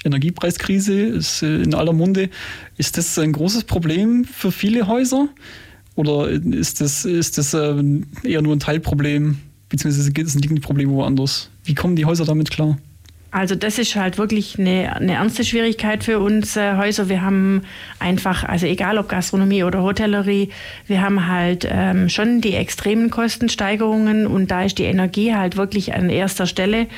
Energiepreiskrise 0.04 1.00
ist 1.00 1.42
äh, 1.42 1.62
in 1.62 1.74
aller 1.74 1.92
Munde. 1.92 2.30
Ist 2.76 2.96
das 2.98 3.18
ein 3.18 3.32
großes 3.32 3.64
Problem 3.64 4.24
für 4.24 4.52
viele 4.52 4.86
Häuser? 4.86 5.28
Oder 5.94 6.28
ist 6.28 6.80
das, 6.80 7.04
ist 7.04 7.38
das 7.38 7.54
äh, 7.54 7.82
eher 8.22 8.42
nur 8.42 8.54
ein 8.54 8.60
Teilproblem? 8.60 9.38
Beziehungsweise 9.68 10.10
liegen 10.10 10.54
die 10.54 10.60
Probleme 10.60 10.92
woanders? 10.92 11.50
Wie 11.64 11.74
kommen 11.74 11.96
die 11.96 12.04
Häuser 12.04 12.24
damit 12.24 12.50
klar? 12.50 12.78
Also 13.38 13.54
das 13.54 13.78
ist 13.78 13.94
halt 13.94 14.18
wirklich 14.18 14.58
eine, 14.58 14.96
eine 14.96 15.12
ernste 15.12 15.44
Schwierigkeit 15.44 16.02
für 16.02 16.18
uns 16.18 16.56
äh, 16.56 16.76
Häuser. 16.76 17.08
Wir 17.08 17.22
haben 17.22 17.62
einfach, 18.00 18.42
also 18.42 18.66
egal 18.66 18.98
ob 18.98 19.08
Gastronomie 19.08 19.62
oder 19.62 19.84
Hotellerie, 19.84 20.50
wir 20.88 21.02
haben 21.02 21.28
halt 21.28 21.64
ähm, 21.70 22.08
schon 22.08 22.40
die 22.40 22.54
extremen 22.54 23.10
Kostensteigerungen 23.10 24.26
und 24.26 24.50
da 24.50 24.64
ist 24.64 24.78
die 24.78 24.86
Energie 24.86 25.36
halt 25.36 25.56
wirklich 25.56 25.94
an 25.94 26.10
erster 26.10 26.46
Stelle. 26.46 26.88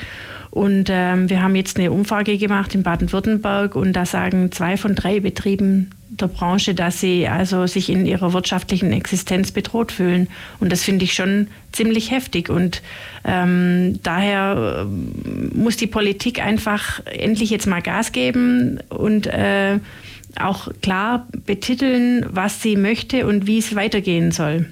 Und 0.49 0.89
ähm, 0.89 1.29
wir 1.29 1.43
haben 1.43 1.55
jetzt 1.55 1.77
eine 1.77 1.91
Umfrage 1.91 2.35
gemacht 2.39 2.73
in 2.73 2.81
Baden-Württemberg 2.81 3.75
und 3.75 3.93
da 3.93 4.07
sagen 4.07 4.51
zwei 4.51 4.77
von 4.77 4.95
drei 4.95 5.19
Betrieben 5.19 5.91
der 6.11 6.27
Branche, 6.27 6.75
dass 6.75 6.99
sie 6.99 7.27
also 7.27 7.67
sich 7.67 7.89
in 7.89 8.05
ihrer 8.05 8.33
wirtschaftlichen 8.33 8.91
Existenz 8.91 9.51
bedroht 9.51 9.91
fühlen. 9.91 10.27
Und 10.59 10.71
das 10.71 10.83
finde 10.83 11.05
ich 11.05 11.13
schon 11.13 11.47
ziemlich 11.71 12.11
heftig. 12.11 12.49
Und 12.49 12.81
ähm, 13.23 13.99
daher 14.03 14.85
äh, 14.85 15.55
muss 15.55 15.77
die 15.77 15.87
Politik 15.87 16.43
einfach 16.43 17.01
endlich 17.05 17.49
jetzt 17.49 17.65
mal 17.65 17.81
Gas 17.81 18.11
geben 18.11 18.79
und 18.89 19.27
äh, 19.27 19.79
auch 20.37 20.69
klar 20.81 21.27
betiteln, 21.45 22.25
was 22.29 22.61
sie 22.61 22.75
möchte 22.75 23.25
und 23.25 23.47
wie 23.47 23.57
es 23.57 23.75
weitergehen 23.75 24.31
soll. 24.31 24.67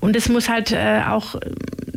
Und 0.00 0.16
es 0.16 0.28
muss 0.28 0.48
halt 0.48 0.72
äh, 0.72 1.02
auch 1.06 1.36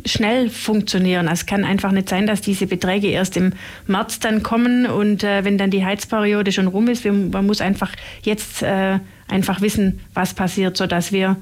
schnell 0.08 0.50
funktionieren. 0.50 1.28
Es 1.28 1.46
kann 1.46 1.64
einfach 1.64 1.92
nicht 1.92 2.08
sein, 2.08 2.26
dass 2.26 2.40
diese 2.40 2.66
Beträge 2.66 3.08
erst 3.08 3.36
im 3.36 3.52
März 3.86 4.18
dann 4.20 4.42
kommen 4.42 4.86
und 4.86 5.22
äh, 5.22 5.44
wenn 5.44 5.58
dann 5.58 5.70
die 5.70 5.84
Heizperiode 5.84 6.52
schon 6.52 6.66
rum 6.66 6.88
ist, 6.88 7.04
wir, 7.04 7.12
man 7.12 7.46
muss 7.46 7.60
einfach 7.60 7.92
jetzt 8.22 8.62
äh, 8.62 8.98
einfach 9.28 9.60
wissen, 9.60 10.00
was 10.14 10.34
passiert, 10.34 10.76
sodass 10.76 11.12
wir 11.12 11.36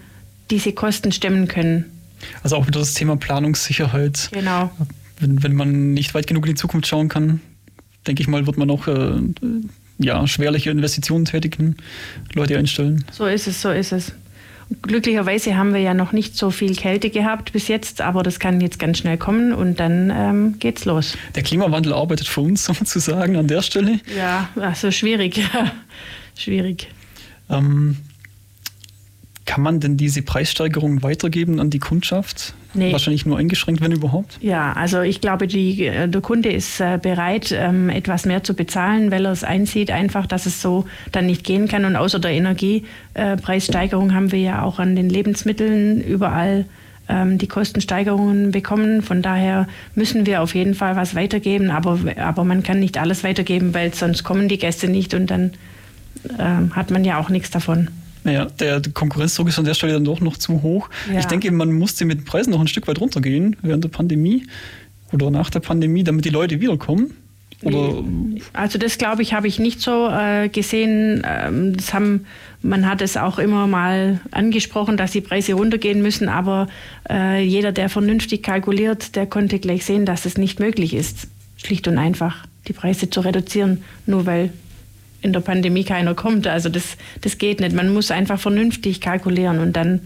diese 0.50 0.72
Kosten 0.72 1.12
stemmen 1.12 1.48
können. 1.48 1.84
Also 2.42 2.56
auch 2.56 2.66
wieder 2.66 2.80
das 2.80 2.94
Thema 2.94 3.16
Planungssicherheit. 3.16 4.28
Genau. 4.32 4.70
Wenn, 5.18 5.42
wenn 5.42 5.54
man 5.54 5.94
nicht 5.94 6.14
weit 6.14 6.26
genug 6.26 6.46
in 6.46 6.52
die 6.52 6.60
Zukunft 6.60 6.86
schauen 6.86 7.08
kann, 7.08 7.40
denke 8.06 8.22
ich 8.22 8.28
mal, 8.28 8.46
wird 8.46 8.58
man 8.58 8.70
auch 8.70 8.86
äh, 8.86 9.20
ja, 9.98 10.26
schwerliche 10.26 10.70
Investitionen 10.70 11.24
tätigen, 11.24 11.76
Leute 12.34 12.58
einstellen. 12.58 13.04
So 13.10 13.26
ist 13.26 13.46
es, 13.46 13.60
so 13.62 13.70
ist 13.70 13.92
es. 13.92 14.12
Glücklicherweise 14.82 15.56
haben 15.56 15.74
wir 15.74 15.80
ja 15.80 15.94
noch 15.94 16.10
nicht 16.10 16.36
so 16.36 16.50
viel 16.50 16.74
Kälte 16.74 17.10
gehabt 17.10 17.52
bis 17.52 17.68
jetzt, 17.68 18.00
aber 18.00 18.24
das 18.24 18.40
kann 18.40 18.60
jetzt 18.60 18.80
ganz 18.80 18.98
schnell 18.98 19.16
kommen 19.16 19.52
und 19.52 19.78
dann 19.78 20.12
ähm, 20.14 20.58
geht's 20.58 20.84
los. 20.84 21.16
Der 21.36 21.44
Klimawandel 21.44 21.92
arbeitet 21.92 22.26
für 22.26 22.40
uns 22.40 22.64
sozusagen 22.66 23.36
an 23.36 23.46
der 23.46 23.62
Stelle. 23.62 24.00
Ja, 24.16 24.48
also 24.56 24.90
schwierig. 24.90 25.40
schwierig. 26.36 26.88
Ähm, 27.48 27.96
kann 29.46 29.62
man 29.62 29.80
denn 29.80 29.96
diese 29.96 30.22
Preissteigerung 30.22 31.02
weitergeben 31.02 31.60
an 31.60 31.70
die 31.70 31.78
Kundschaft? 31.78 32.54
Nee. 32.74 32.92
Wahrscheinlich 32.92 33.24
nur 33.24 33.38
eingeschränkt, 33.38 33.80
wenn 33.80 33.92
überhaupt? 33.92 34.38
Ja, 34.42 34.72
also 34.74 35.00
ich 35.00 35.20
glaube, 35.20 35.46
die, 35.46 35.86
äh, 35.86 36.08
der 36.08 36.20
Kunde 36.20 36.50
ist 36.50 36.80
äh, 36.80 36.98
bereit, 37.00 37.54
ähm, 37.56 37.88
etwas 37.88 38.26
mehr 38.26 38.44
zu 38.44 38.54
bezahlen, 38.54 39.10
weil 39.10 39.24
er 39.24 39.32
es 39.32 39.44
einsieht, 39.44 39.90
einfach, 39.90 40.26
dass 40.26 40.44
es 40.44 40.60
so 40.60 40.84
dann 41.12 41.26
nicht 41.26 41.44
gehen 41.44 41.68
kann. 41.68 41.84
Und 41.84 41.96
außer 41.96 42.18
der 42.18 42.32
Energiepreissteigerung 42.32 44.14
haben 44.14 44.32
wir 44.32 44.40
ja 44.40 44.62
auch 44.62 44.78
an 44.78 44.94
den 44.94 45.08
Lebensmitteln 45.08 46.02
überall 46.02 46.66
ähm, 47.08 47.38
die 47.38 47.48
Kostensteigerungen 47.48 48.50
bekommen. 48.50 49.00
Von 49.00 49.22
daher 49.22 49.68
müssen 49.94 50.26
wir 50.26 50.42
auf 50.42 50.54
jeden 50.54 50.74
Fall 50.74 50.96
was 50.96 51.14
weitergeben. 51.14 51.70
Aber, 51.70 51.98
aber 52.18 52.44
man 52.44 52.62
kann 52.62 52.80
nicht 52.80 52.98
alles 52.98 53.24
weitergeben, 53.24 53.72
weil 53.72 53.94
sonst 53.94 54.24
kommen 54.24 54.48
die 54.48 54.58
Gäste 54.58 54.88
nicht 54.88 55.14
und 55.14 55.30
dann 55.30 55.52
äh, 56.36 56.74
hat 56.74 56.90
man 56.90 57.04
ja 57.04 57.18
auch 57.18 57.30
nichts 57.30 57.50
davon. 57.50 57.88
Naja, 58.26 58.46
der 58.46 58.82
Konkurrenzdruck 58.92 59.46
ist 59.46 59.56
an 59.56 59.64
der 59.64 59.74
Stelle 59.74 59.92
dann 59.92 60.04
doch 60.04 60.20
noch 60.20 60.36
zu 60.36 60.60
hoch. 60.62 60.90
Ja. 61.08 61.20
Ich 61.20 61.26
denke, 61.26 61.48
man 61.52 61.72
musste 61.72 62.04
mit 62.04 62.18
den 62.18 62.24
Preisen 62.24 62.50
noch 62.50 62.60
ein 62.60 62.66
Stück 62.66 62.88
weit 62.88 63.00
runtergehen 63.00 63.56
während 63.62 63.84
der 63.84 63.88
Pandemie 63.88 64.48
oder 65.12 65.30
nach 65.30 65.48
der 65.48 65.60
Pandemie, 65.60 66.02
damit 66.02 66.24
die 66.24 66.30
Leute 66.30 66.60
wiederkommen. 66.60 67.14
Oder 67.62 68.02
also 68.52 68.78
das 68.78 68.98
glaube 68.98 69.22
ich, 69.22 69.32
habe 69.32 69.46
ich 69.46 69.60
nicht 69.60 69.80
so 69.80 70.08
äh, 70.08 70.48
gesehen. 70.48 71.22
Ähm, 71.24 71.76
das 71.76 71.94
haben, 71.94 72.26
man 72.62 72.84
hat 72.84 73.00
es 73.00 73.16
auch 73.16 73.38
immer 73.38 73.68
mal 73.68 74.18
angesprochen, 74.32 74.96
dass 74.96 75.12
die 75.12 75.20
Preise 75.20 75.54
runtergehen 75.54 76.02
müssen, 76.02 76.28
aber 76.28 76.66
äh, 77.08 77.44
jeder, 77.44 77.70
der 77.70 77.88
vernünftig 77.88 78.42
kalkuliert, 78.42 79.14
der 79.14 79.26
konnte 79.26 79.60
gleich 79.60 79.84
sehen, 79.84 80.04
dass 80.04 80.26
es 80.26 80.36
nicht 80.36 80.58
möglich 80.58 80.94
ist, 80.94 81.28
schlicht 81.58 81.86
und 81.86 81.96
einfach 81.96 82.44
die 82.66 82.72
Preise 82.72 83.08
zu 83.08 83.20
reduzieren, 83.20 83.84
nur 84.04 84.26
weil 84.26 84.50
in 85.26 85.32
der 85.32 85.40
Pandemie 85.40 85.84
keiner 85.84 86.14
kommt. 86.14 86.46
Also 86.46 86.68
das, 86.68 86.96
das 87.20 87.36
geht 87.36 87.60
nicht. 87.60 87.74
Man 87.74 87.92
muss 87.92 88.10
einfach 88.10 88.40
vernünftig 88.40 89.00
kalkulieren 89.00 89.58
und 89.58 89.74
dann 89.74 90.00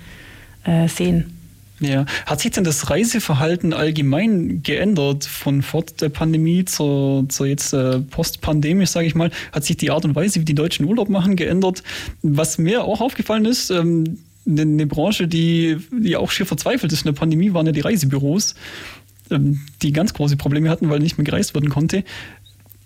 äh, 0.65 0.89
sehen. 0.89 1.37
Ja. 1.81 2.05
Hat 2.27 2.41
sich 2.41 2.51
denn 2.51 2.65
das 2.65 2.91
Reiseverhalten 2.91 3.73
allgemein 3.73 4.63
geändert 4.63 5.25
von 5.25 5.63
vor 5.63 5.85
der 5.99 6.11
Pandemie 6.11 6.67
zur, 6.67 7.27
zur 7.29 7.47
jetzt 7.47 7.73
äh, 7.73 8.01
postpandemisch, 8.01 8.91
sage 8.91 9.07
ich 9.07 9.15
mal? 9.15 9.31
Hat 9.53 9.65
sich 9.65 9.79
die 9.79 9.91
Art 9.91 10.05
und 10.05 10.15
Weise, 10.15 10.41
wie 10.41 10.45
die 10.45 10.55
Deutschen 10.55 10.85
Urlaub 10.85 11.09
machen, 11.09 11.37
geändert? 11.37 11.83
Was 12.23 12.59
mir 12.59 12.85
auch 12.85 13.01
aufgefallen 13.01 13.47
ist, 13.47 13.71
ähm, 13.71 14.19
eine 14.47 14.87
Branche, 14.87 15.27
die, 15.27 15.79
die 15.91 16.17
auch 16.17 16.31
schier 16.31 16.47
verzweifelt 16.47 16.93
ist 16.93 17.01
in 17.01 17.13
der 17.13 17.19
Pandemie, 17.19 17.55
waren 17.55 17.67
ja 17.67 17.73
die 17.73 17.81
Reisebüros, 17.81 18.55
ähm, 19.31 19.61
die 19.81 19.93
ganz 19.93 20.13
große 20.13 20.37
Probleme 20.37 20.69
hatten, 20.69 20.91
weil 20.91 20.99
nicht 20.99 21.17
mehr 21.17 21.25
gereist 21.25 21.55
werden 21.55 21.71
konnte 21.71 22.05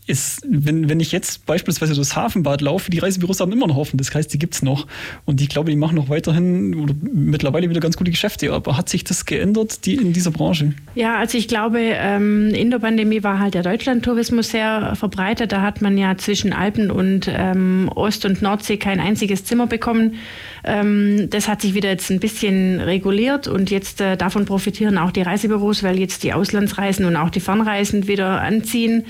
ist, 0.06 0.42
wenn, 0.46 0.90
wenn 0.90 1.00
ich 1.00 1.12
jetzt 1.12 1.46
beispielsweise 1.46 1.94
das 1.94 2.14
Hafenbad 2.14 2.60
laufe, 2.60 2.90
die 2.90 2.98
Reisebüros 2.98 3.40
haben 3.40 3.52
immer 3.52 3.66
noch 3.66 3.76
offen. 3.76 3.96
Das 3.96 4.14
heißt, 4.14 4.32
die 4.32 4.38
gibt 4.38 4.54
es 4.54 4.62
noch. 4.62 4.86
Und 5.24 5.40
ich 5.40 5.48
glaube, 5.48 5.70
die 5.70 5.76
machen 5.76 5.96
noch 5.96 6.10
weiterhin 6.10 6.74
oder 6.74 6.94
mittlerweile 7.00 7.70
wieder 7.70 7.80
ganz 7.80 7.96
gute 7.96 8.10
Geschäfte. 8.10 8.52
Aber 8.52 8.76
hat 8.76 8.90
sich 8.90 9.04
das 9.04 9.24
geändert 9.24 9.86
die, 9.86 9.94
in 9.94 10.12
dieser 10.12 10.30
Branche? 10.30 10.74
Ja, 10.94 11.16
also 11.16 11.38
ich 11.38 11.48
glaube, 11.48 11.78
ähm, 11.80 12.50
in 12.50 12.70
der 12.70 12.80
Pandemie 12.80 13.22
war 13.22 13.38
halt 13.38 13.54
der 13.54 13.62
Deutschlandtourismus 13.62 14.50
sehr 14.50 14.94
verbreitet. 14.94 15.52
Da 15.52 15.62
hat 15.62 15.80
man 15.80 15.96
ja 15.96 16.18
zwischen 16.18 16.52
Alpen 16.52 16.90
und 16.90 17.30
ähm, 17.32 17.90
Ost- 17.94 18.26
und 18.26 18.42
Nordsee 18.42 18.76
kein 18.76 19.00
einziges 19.00 19.44
Zimmer 19.44 19.66
bekommen. 19.66 20.16
Ähm, 20.64 21.28
das 21.30 21.48
hat 21.48 21.62
sich 21.62 21.72
wieder 21.72 21.88
jetzt 21.88 22.10
ein 22.10 22.20
bisschen 22.20 22.80
reguliert 22.80 23.48
und 23.48 23.70
jetzt 23.70 24.02
äh, 24.02 24.16
davon 24.18 24.44
profitieren 24.44 24.98
auch 24.98 25.12
die 25.12 25.22
Reisebüros, 25.22 25.82
weil 25.82 25.98
jetzt 25.98 26.24
die 26.24 26.34
Auslandsreisen 26.34 27.06
und 27.06 27.16
auch 27.16 27.30
die 27.30 27.40
Fernreisen 27.40 28.06
wieder 28.06 28.42
anziehen. 28.42 29.04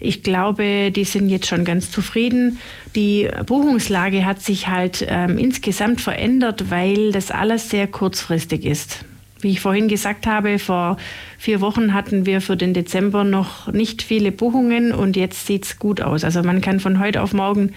Ich 0.00 0.22
glaube, 0.22 0.92
die 0.92 1.04
sind 1.04 1.28
jetzt 1.28 1.48
schon 1.48 1.64
ganz 1.64 1.90
zufrieden. 1.90 2.58
Die 2.94 3.28
Buchungslage 3.46 4.24
hat 4.24 4.40
sich 4.40 4.68
halt 4.68 5.04
ähm, 5.08 5.38
insgesamt 5.38 6.00
verändert, 6.00 6.70
weil 6.70 7.10
das 7.10 7.30
alles 7.30 7.70
sehr 7.70 7.88
kurzfristig 7.88 8.64
ist. 8.64 9.04
Wie 9.40 9.50
ich 9.50 9.60
vorhin 9.60 9.88
gesagt 9.88 10.26
habe, 10.26 10.58
vor 10.58 10.96
vier 11.38 11.60
Wochen 11.60 11.94
hatten 11.94 12.26
wir 12.26 12.40
für 12.40 12.56
den 12.56 12.74
Dezember 12.74 13.24
noch 13.24 13.72
nicht 13.72 14.02
viele 14.02 14.32
Buchungen 14.32 14.92
und 14.92 15.16
jetzt 15.16 15.46
sieht 15.46 15.64
es 15.64 15.78
gut 15.78 16.00
aus. 16.00 16.24
Also 16.24 16.42
man 16.42 16.60
kann 16.60 16.80
von 16.80 16.98
heute 16.98 17.22
auf 17.22 17.32
morgen 17.32 17.72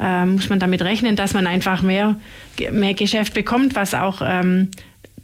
äh, 0.00 0.26
muss 0.26 0.48
man 0.48 0.58
damit 0.58 0.82
rechnen, 0.82 1.16
dass 1.16 1.34
man 1.34 1.46
einfach 1.46 1.82
mehr, 1.82 2.16
mehr 2.72 2.94
Geschäft 2.94 3.34
bekommt, 3.34 3.74
was 3.74 3.94
auch 3.94 4.22
ähm, 4.24 4.70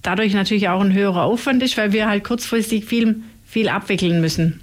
dadurch 0.03 0.33
natürlich 0.33 0.69
auch 0.69 0.81
ein 0.81 0.93
höherer 0.93 1.25
Aufwand 1.25 1.63
ist, 1.63 1.77
weil 1.77 1.93
wir 1.93 2.09
halt 2.09 2.25
kurzfristig 2.25 2.85
viel, 2.85 3.23
viel 3.45 3.69
abwickeln 3.69 4.21
müssen. 4.21 4.61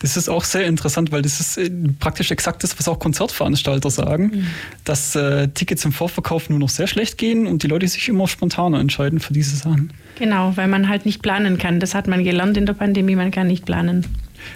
Das 0.00 0.16
ist 0.16 0.28
auch 0.28 0.44
sehr 0.44 0.66
interessant, 0.66 1.12
weil 1.12 1.22
das 1.22 1.40
ist 1.40 1.58
äh, 1.58 1.70
praktisch 1.98 2.30
exakt 2.30 2.62
das, 2.62 2.78
was 2.78 2.88
auch 2.88 2.98
Konzertveranstalter 2.98 3.90
sagen, 3.90 4.30
mhm. 4.32 4.46
dass 4.84 5.14
äh, 5.16 5.48
Tickets 5.48 5.84
im 5.84 5.92
Vorverkauf 5.92 6.50
nur 6.50 6.58
noch 6.58 6.68
sehr 6.68 6.86
schlecht 6.86 7.18
gehen 7.18 7.46
und 7.46 7.62
die 7.62 7.66
Leute 7.66 7.88
sich 7.88 8.08
immer 8.08 8.28
spontaner 8.28 8.80
entscheiden 8.80 9.20
für 9.20 9.32
diese 9.32 9.56
Sachen. 9.56 9.92
Genau, 10.18 10.56
weil 10.56 10.68
man 10.68 10.88
halt 10.88 11.06
nicht 11.06 11.22
planen 11.22 11.58
kann. 11.58 11.80
Das 11.80 11.94
hat 11.94 12.08
man 12.08 12.24
gelernt 12.24 12.56
in 12.56 12.66
der 12.66 12.74
Pandemie, 12.74 13.16
man 13.16 13.30
kann 13.30 13.46
nicht 13.46 13.64
planen. 13.64 14.04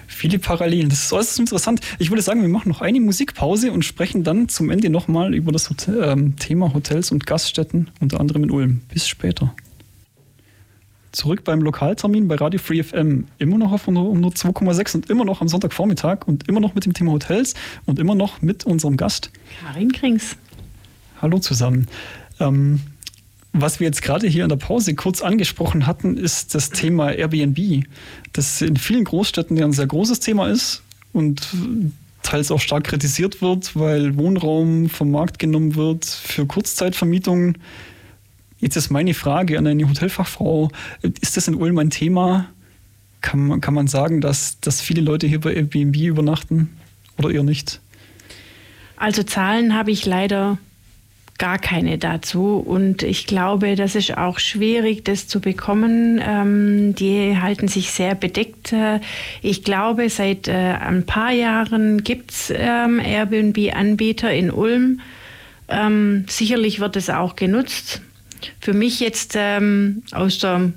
Viele 0.07 0.39
Parallelen. 0.39 0.89
Das 0.89 1.05
ist 1.05 1.12
äußerst 1.12 1.41
interessant. 1.41 1.81
Ich 1.99 2.11
würde 2.11 2.23
sagen, 2.23 2.43
wir 2.43 2.49
machen 2.49 2.68
noch 2.68 2.81
eine 2.81 3.01
Musikpause 3.01 3.73
und 3.73 3.85
sprechen 3.85 4.25
dann 4.25 4.49
zum 4.49 4.70
Ende 4.70 4.91
nochmal 4.91 5.35
über 5.35 5.53
das 5.53 5.70
Hotel, 5.70 6.03
ähm, 6.05 6.37
Thema 6.37 6.73
Hotels 6.73 7.11
und 7.11 7.27
Gaststätten, 7.27 7.91
unter 8.01 8.20
anderem 8.20 8.45
in 8.45 8.51
Ulm. 8.51 8.81
Bis 8.93 9.09
später 9.09 9.55
zurück 11.12 11.44
beim 11.44 11.60
Lokaltermin 11.60 12.26
bei 12.26 12.34
Radio 12.34 12.58
Free 12.58 12.82
FM. 12.82 13.26
Immer 13.38 13.58
noch 13.58 13.72
auf 13.72 13.86
102,6 13.86 14.96
und 14.96 15.10
immer 15.10 15.24
noch 15.24 15.40
am 15.40 15.48
Sonntagvormittag 15.48 16.26
und 16.26 16.48
immer 16.48 16.60
noch 16.60 16.74
mit 16.74 16.86
dem 16.86 16.94
Thema 16.94 17.12
Hotels 17.12 17.54
und 17.86 17.98
immer 17.98 18.14
noch 18.14 18.42
mit 18.42 18.64
unserem 18.64 18.96
Gast. 18.96 19.30
Karin 19.62 19.92
Krings. 19.92 20.36
Hallo 21.20 21.38
zusammen. 21.38 21.86
Ähm, 22.40 22.80
was 23.52 23.80
wir 23.80 23.86
jetzt 23.86 24.02
gerade 24.02 24.26
hier 24.26 24.44
in 24.44 24.48
der 24.48 24.56
Pause 24.56 24.94
kurz 24.94 25.20
angesprochen 25.20 25.86
hatten, 25.86 26.16
ist 26.16 26.54
das 26.54 26.70
Thema 26.70 27.12
Airbnb, 27.12 27.84
das 28.32 28.62
in 28.62 28.76
vielen 28.76 29.04
Großstädten 29.04 29.56
ja 29.56 29.66
ein 29.66 29.72
sehr 29.72 29.86
großes 29.86 30.20
Thema 30.20 30.48
ist 30.48 30.82
und 31.12 31.46
teils 32.22 32.50
auch 32.50 32.60
stark 32.60 32.84
kritisiert 32.84 33.42
wird, 33.42 33.76
weil 33.76 34.16
Wohnraum 34.16 34.88
vom 34.88 35.10
Markt 35.10 35.38
genommen 35.38 35.74
wird 35.74 36.06
für 36.06 36.46
Kurzzeitvermietungen 36.46 37.58
Jetzt 38.62 38.76
ist 38.76 38.90
meine 38.90 39.12
Frage 39.12 39.58
an 39.58 39.66
eine 39.66 39.88
Hotelfachfrau, 39.88 40.70
ist 41.20 41.36
das 41.36 41.48
in 41.48 41.56
Ulm 41.56 41.78
ein 41.78 41.90
Thema? 41.90 42.48
Kann 43.20 43.48
man, 43.48 43.60
kann 43.60 43.74
man 43.74 43.88
sagen, 43.88 44.20
dass, 44.20 44.60
dass 44.60 44.80
viele 44.80 45.00
Leute 45.00 45.26
hier 45.26 45.40
bei 45.40 45.52
Airbnb 45.52 45.96
übernachten 45.96 46.70
oder 47.18 47.30
eher 47.32 47.42
nicht? 47.42 47.80
Also 48.96 49.24
Zahlen 49.24 49.74
habe 49.74 49.90
ich 49.90 50.06
leider 50.06 50.58
gar 51.38 51.58
keine 51.58 51.98
dazu. 51.98 52.62
Und 52.64 53.02
ich 53.02 53.26
glaube, 53.26 53.74
das 53.74 53.96
ist 53.96 54.16
auch 54.16 54.38
schwierig, 54.38 55.04
das 55.04 55.26
zu 55.26 55.40
bekommen. 55.40 56.22
Ähm, 56.24 56.94
die 56.94 57.36
halten 57.36 57.66
sich 57.66 57.90
sehr 57.90 58.14
bedeckt. 58.14 58.72
Ich 59.42 59.64
glaube, 59.64 60.08
seit 60.08 60.46
äh, 60.46 60.52
ein 60.52 61.04
paar 61.04 61.32
Jahren 61.32 62.04
gibt 62.04 62.30
es 62.30 62.52
ähm, 62.54 63.00
Airbnb-Anbieter 63.00 64.32
in 64.32 64.52
Ulm. 64.52 65.00
Ähm, 65.68 66.26
sicherlich 66.28 66.78
wird 66.78 66.94
es 66.94 67.10
auch 67.10 67.34
genutzt. 67.34 68.02
Für 68.61 68.72
mich 68.72 69.01
jetzt 69.01 69.34
ähm, 69.36 70.03
aus, 70.12 70.38
der, 70.38 70.72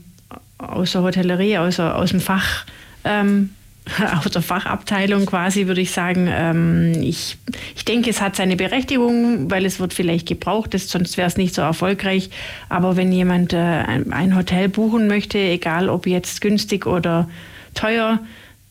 aus 0.57 0.91
der 0.91 1.03
Hotellerie, 1.03 1.57
aus, 1.57 1.77
der, 1.77 1.95
aus 1.95 2.11
dem 2.11 2.21
Fach, 2.21 2.65
ähm, 3.03 3.51
aus 4.17 4.31
der 4.31 4.41
Fachabteilung 4.41 5.25
quasi, 5.25 5.67
würde 5.67 5.81
ich 5.81 5.91
sagen, 5.91 6.27
ähm, 6.29 6.93
ich, 7.01 7.37
ich 7.75 7.85
denke, 7.85 8.09
es 8.09 8.21
hat 8.21 8.35
seine 8.35 8.55
Berechtigung, 8.55 9.49
weil 9.51 9.65
es 9.65 9.79
wird 9.79 9.93
vielleicht 9.93 10.27
gebraucht, 10.27 10.73
ist, 10.73 10.89
sonst 10.89 11.17
wäre 11.17 11.27
es 11.27 11.37
nicht 11.37 11.53
so 11.53 11.61
erfolgreich. 11.61 12.29
Aber 12.69 12.97
wenn 12.97 13.11
jemand 13.11 13.53
äh, 13.53 13.57
ein, 13.57 14.35
Hotel 14.35 14.69
buchen 14.69 15.07
möchte, 15.07 15.37
egal 15.37 15.89
ob 15.89 16.07
jetzt 16.07 16.41
günstig 16.41 16.87
oder 16.87 17.29
teuer, 17.73 18.19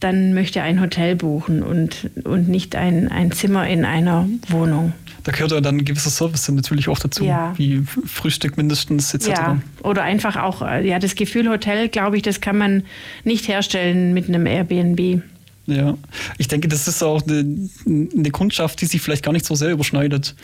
dann 0.01 0.35
möchte 0.35 0.59
er 0.59 0.65
ein 0.65 0.81
Hotel 0.81 1.17
buchen 1.17 1.63
und, 1.63 2.11
und 2.25 2.49
nicht 2.49 2.77
ein, 2.77 3.09
ein 3.09 3.33
Zimmer 3.33 3.67
in 3.69 3.85
einer 3.85 4.29
Wohnung. 4.49 4.93
Da 5.25 5.33
gehört 5.33 5.53
ja 5.53 5.61
dann 5.61 5.79
ein 5.79 5.85
gewisser 5.85 6.11
Service 6.11 6.49
natürlich 6.51 6.89
auch 6.89 6.99
dazu, 6.99 7.25
ja. 7.25 7.55
wie 7.57 7.83
Frühstück 8.07 8.57
mindestens 8.57 9.13
etc. 9.15 9.29
Ja, 9.29 9.59
oder 9.83 10.03
einfach 10.03 10.37
auch, 10.37 10.61
äh, 10.63 10.87
ja, 10.87 10.99
das 10.99 11.15
Gefühl 11.15 11.49
Hotel, 11.49 11.89
glaube 11.89 12.17
ich, 12.17 12.23
das 12.23 12.43
kann 12.43 12.59
man 12.59 12.85
nicht 13.25 13.49
herstellen 13.49 14.13
mit 14.13 14.29
einem 14.29 14.47
Airbnb. 14.47 15.23
Ja, 15.67 15.97
ich 16.37 16.49
denke, 16.49 16.69
das 16.69 16.87
ist 16.89 17.03
auch 17.03 17.23
eine, 17.27 17.69
eine 17.87 18.31
Kundschaft, 18.31 18.83
die 18.83 18.87
sich 18.87 19.01
vielleicht 19.01 19.25
gar 19.25 19.33
nicht 19.33 19.47
so 19.47 19.55
sehr 19.55 19.71
überschneidet. 19.71 20.35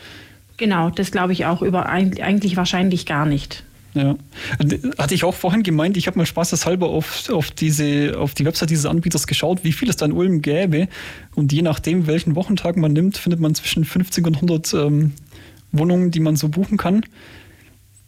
Genau, 0.56 0.90
das 0.90 1.10
glaube 1.10 1.34
ich 1.34 1.44
auch 1.46 1.62
über 1.62 1.88
eigentlich 1.88 2.56
wahrscheinlich 2.56 3.06
gar 3.06 3.26
nicht. 3.26 3.64
Ja. 3.94 4.16
Hatte 4.98 5.14
ich 5.14 5.24
auch 5.24 5.34
vorhin 5.34 5.62
gemeint, 5.62 5.96
ich 5.96 6.06
habe 6.06 6.18
mal 6.18 6.26
spaßeshalber 6.26 6.88
auf, 6.88 7.28
auf, 7.30 7.50
diese, 7.50 8.16
auf 8.18 8.34
die 8.34 8.44
Website 8.44 8.70
dieses 8.70 8.86
Anbieters 8.86 9.26
geschaut, 9.26 9.64
wie 9.64 9.72
viel 9.72 9.90
es 9.90 9.96
da 9.96 10.06
in 10.06 10.12
Ulm 10.12 10.42
gäbe. 10.42 10.88
Und 11.34 11.52
je 11.52 11.62
nachdem, 11.62 12.06
welchen 12.06 12.36
Wochentag 12.36 12.76
man 12.76 12.92
nimmt, 12.92 13.16
findet 13.16 13.40
man 13.40 13.54
zwischen 13.54 13.84
50 13.84 14.26
und 14.26 14.34
100 14.36 14.74
ähm, 14.74 15.12
Wohnungen, 15.72 16.10
die 16.10 16.20
man 16.20 16.36
so 16.36 16.48
buchen 16.48 16.78
kann. 16.78 17.02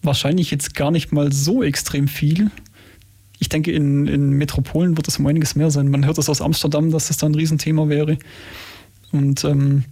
Wahrscheinlich 0.02 0.50
jetzt 0.50 0.74
gar 0.74 0.90
nicht 0.90 1.12
mal 1.12 1.32
so 1.32 1.62
extrem 1.62 2.06
viel. 2.06 2.50
Ich 3.38 3.48
denke, 3.48 3.72
in, 3.72 4.06
in 4.06 4.30
Metropolen 4.30 4.96
wird 4.96 5.08
es 5.08 5.18
um 5.18 5.26
einiges 5.26 5.56
mehr 5.56 5.70
sein. 5.70 5.90
Man 5.90 6.06
hört 6.06 6.18
das 6.18 6.28
aus 6.28 6.40
Amsterdam, 6.40 6.92
dass 6.92 7.08
das 7.08 7.16
da 7.16 7.26
ein 7.26 7.34
Riesenthema 7.34 7.88
wäre. 7.88 8.18
Und 9.10 9.44
ähm, 9.44 9.84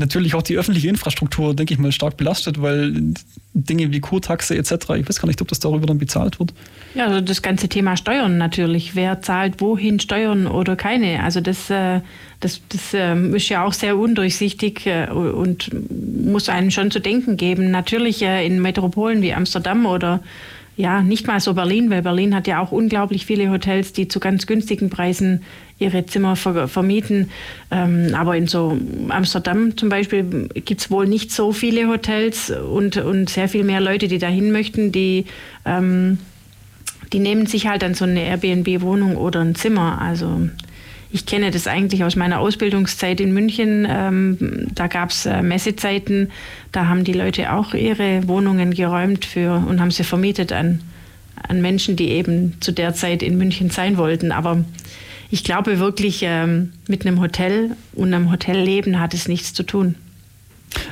natürlich 0.00 0.34
auch 0.34 0.42
die 0.42 0.56
öffentliche 0.58 0.88
Infrastruktur, 0.88 1.54
denke 1.54 1.72
ich 1.72 1.78
mal, 1.78 1.92
stark 1.92 2.16
belastet, 2.16 2.60
weil 2.60 3.14
Dinge 3.54 3.92
wie 3.92 4.00
Kurtaxe 4.00 4.56
etc., 4.56 4.72
ich 4.96 5.08
weiß 5.08 5.20
gar 5.20 5.28
nicht, 5.28 5.40
ob 5.40 5.48
das 5.48 5.60
darüber 5.60 5.86
dann 5.86 5.98
bezahlt 5.98 6.40
wird. 6.40 6.52
Ja, 6.94 7.06
also 7.06 7.20
das 7.20 7.42
ganze 7.42 7.68
Thema 7.68 7.96
Steuern 7.96 8.38
natürlich. 8.38 8.96
Wer 8.96 9.22
zahlt 9.22 9.60
wohin 9.60 10.00
Steuern 10.00 10.46
oder 10.46 10.74
keine? 10.74 11.22
Also 11.22 11.40
das, 11.40 11.70
äh, 11.70 12.00
das, 12.40 12.60
das 12.68 12.94
ähm, 12.94 13.34
ist 13.34 13.48
ja 13.48 13.64
auch 13.64 13.72
sehr 13.72 13.96
undurchsichtig 13.96 14.86
äh, 14.86 15.08
und 15.10 15.70
muss 16.24 16.48
einem 16.48 16.70
schon 16.70 16.90
zu 16.90 17.00
denken 17.00 17.36
geben. 17.36 17.70
Natürlich 17.70 18.22
äh, 18.22 18.44
in 18.44 18.60
Metropolen 18.60 19.22
wie 19.22 19.34
Amsterdam 19.34 19.86
oder 19.86 20.20
ja, 20.80 21.02
nicht 21.02 21.26
mal 21.26 21.40
so 21.40 21.52
Berlin, 21.52 21.90
weil 21.90 22.02
Berlin 22.02 22.34
hat 22.34 22.46
ja 22.46 22.60
auch 22.60 22.72
unglaublich 22.72 23.26
viele 23.26 23.50
Hotels, 23.50 23.92
die 23.92 24.08
zu 24.08 24.18
ganz 24.18 24.46
günstigen 24.46 24.88
Preisen 24.88 25.42
ihre 25.78 26.06
Zimmer 26.06 26.36
ver 26.36 26.68
vermieten. 26.68 27.30
Ähm, 27.70 28.14
aber 28.14 28.36
in 28.36 28.46
so 28.46 28.78
Amsterdam 29.10 29.76
zum 29.76 29.90
Beispiel 29.90 30.48
gibt 30.54 30.80
es 30.80 30.90
wohl 30.90 31.06
nicht 31.06 31.32
so 31.32 31.52
viele 31.52 31.88
Hotels 31.88 32.50
und, 32.50 32.96
und 32.96 33.28
sehr 33.28 33.48
viel 33.48 33.62
mehr 33.62 33.80
Leute, 33.80 34.08
die 34.08 34.18
dahin 34.18 34.52
möchten, 34.52 34.90
die, 34.90 35.26
ähm, 35.66 36.18
die 37.12 37.18
nehmen 37.18 37.46
sich 37.46 37.66
halt 37.66 37.82
dann 37.82 37.94
so 37.94 38.06
eine 38.06 38.22
Airbnb-Wohnung 38.22 39.16
oder 39.16 39.40
ein 39.40 39.54
Zimmer. 39.54 40.00
Also 40.00 40.48
ich 41.12 41.26
kenne 41.26 41.50
das 41.50 41.66
eigentlich 41.66 42.04
aus 42.04 42.16
meiner 42.16 42.38
Ausbildungszeit 42.38 43.20
in 43.20 43.32
München. 43.32 43.86
Ähm, 43.88 44.68
da 44.74 44.86
gab 44.86 45.10
es 45.10 45.26
äh, 45.26 45.42
Messezeiten, 45.42 46.30
da 46.72 46.86
haben 46.86 47.04
die 47.04 47.12
Leute 47.12 47.52
auch 47.52 47.74
ihre 47.74 48.26
Wohnungen 48.28 48.72
geräumt 48.72 49.24
für 49.24 49.64
und 49.66 49.80
haben 49.80 49.90
sie 49.90 50.04
vermietet 50.04 50.52
an, 50.52 50.80
an 51.48 51.60
Menschen, 51.60 51.96
die 51.96 52.10
eben 52.10 52.56
zu 52.60 52.72
der 52.72 52.94
Zeit 52.94 53.22
in 53.22 53.36
München 53.38 53.70
sein 53.70 53.96
wollten. 53.96 54.30
Aber 54.30 54.64
ich 55.30 55.42
glaube 55.42 55.80
wirklich, 55.80 56.20
ähm, 56.22 56.72
mit 56.86 57.04
einem 57.04 57.20
Hotel 57.20 57.76
und 57.92 58.14
einem 58.14 58.30
Hotelleben 58.30 59.00
hat 59.00 59.14
es 59.14 59.26
nichts 59.26 59.52
zu 59.52 59.64
tun. 59.64 59.96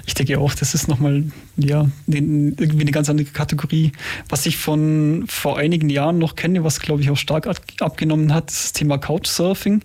Ich 0.07 0.15
denke 0.15 0.39
auch, 0.39 0.55
das 0.55 0.75
ist 0.75 0.89
nochmal 0.89 1.25
ja, 1.57 1.89
irgendwie 2.07 2.81
eine 2.81 2.91
ganz 2.91 3.09
andere 3.09 3.29
Kategorie. 3.29 3.93
Was 4.29 4.47
ich 4.47 4.57
von 4.57 5.25
vor 5.29 5.59
einigen 5.59 5.89
Jahren 5.91 6.19
noch 6.19 6.37
kenne, 6.37 6.65
was 6.65 6.81
glaube 6.81 7.03
ich 7.03 7.11
auch 7.11 7.17
stark 7.17 7.49
abgenommen 7.81 8.35
hat, 8.35 8.49
das 8.51 8.73
Thema 8.73 8.99
Couchsurfing. 8.99 9.83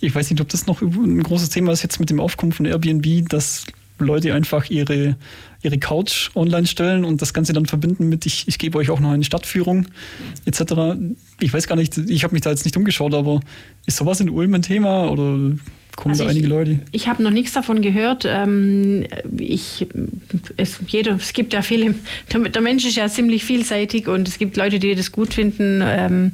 Ich 0.00 0.14
weiß 0.14 0.30
nicht, 0.30 0.40
ob 0.40 0.48
das 0.48 0.66
noch 0.66 0.82
ein 0.82 1.22
großes 1.22 1.48
Thema 1.48 1.72
ist 1.72 1.82
jetzt 1.82 2.00
mit 2.00 2.10
dem 2.10 2.20
Aufkommen 2.20 2.52
von 2.52 2.66
Airbnb, 2.66 3.28
dass 3.28 3.64
Leute 3.98 4.34
einfach 4.34 4.68
ihre, 4.68 5.16
ihre 5.62 5.78
Couch 5.78 6.30
online 6.34 6.66
stellen 6.66 7.04
und 7.04 7.22
das 7.22 7.32
Ganze 7.32 7.52
dann 7.52 7.66
verbinden 7.66 8.08
mit, 8.08 8.26
ich, 8.26 8.46
ich 8.46 8.58
gebe 8.58 8.76
euch 8.78 8.90
auch 8.90 9.00
noch 9.00 9.10
eine 9.10 9.24
Stadtführung 9.24 9.86
etc. 10.44 10.98
Ich 11.40 11.52
weiß 11.52 11.66
gar 11.66 11.76
nicht, 11.76 11.96
ich 11.96 12.24
habe 12.24 12.34
mich 12.34 12.42
da 12.42 12.50
jetzt 12.50 12.64
nicht 12.64 12.76
umgeschaut, 12.76 13.14
aber 13.14 13.40
ist 13.86 13.96
sowas 13.96 14.20
in 14.20 14.28
Ulm 14.28 14.54
ein 14.54 14.62
Thema 14.62 15.10
oder 15.10 15.56
kommen 15.96 16.12
also 16.12 16.24
da 16.24 16.30
einige 16.30 16.46
Leute? 16.46 16.80
Ich 16.92 17.08
habe 17.08 17.22
noch 17.22 17.30
nichts 17.30 17.52
davon 17.52 17.82
gehört. 17.82 18.24
Ähm, 18.26 19.06
ich, 19.38 19.86
es, 20.56 20.78
jeder, 20.86 21.16
es 21.16 21.32
gibt 21.32 21.52
ja 21.52 21.62
viele, 21.62 21.94
der 22.32 22.62
Mensch 22.62 22.84
ist 22.84 22.96
ja 22.96 23.08
ziemlich 23.08 23.44
vielseitig 23.44 24.06
und 24.06 24.28
es 24.28 24.38
gibt 24.38 24.56
Leute, 24.56 24.78
die 24.78 24.94
das 24.94 25.10
gut 25.10 25.34
finden. 25.34 25.82
Ähm, 25.84 26.32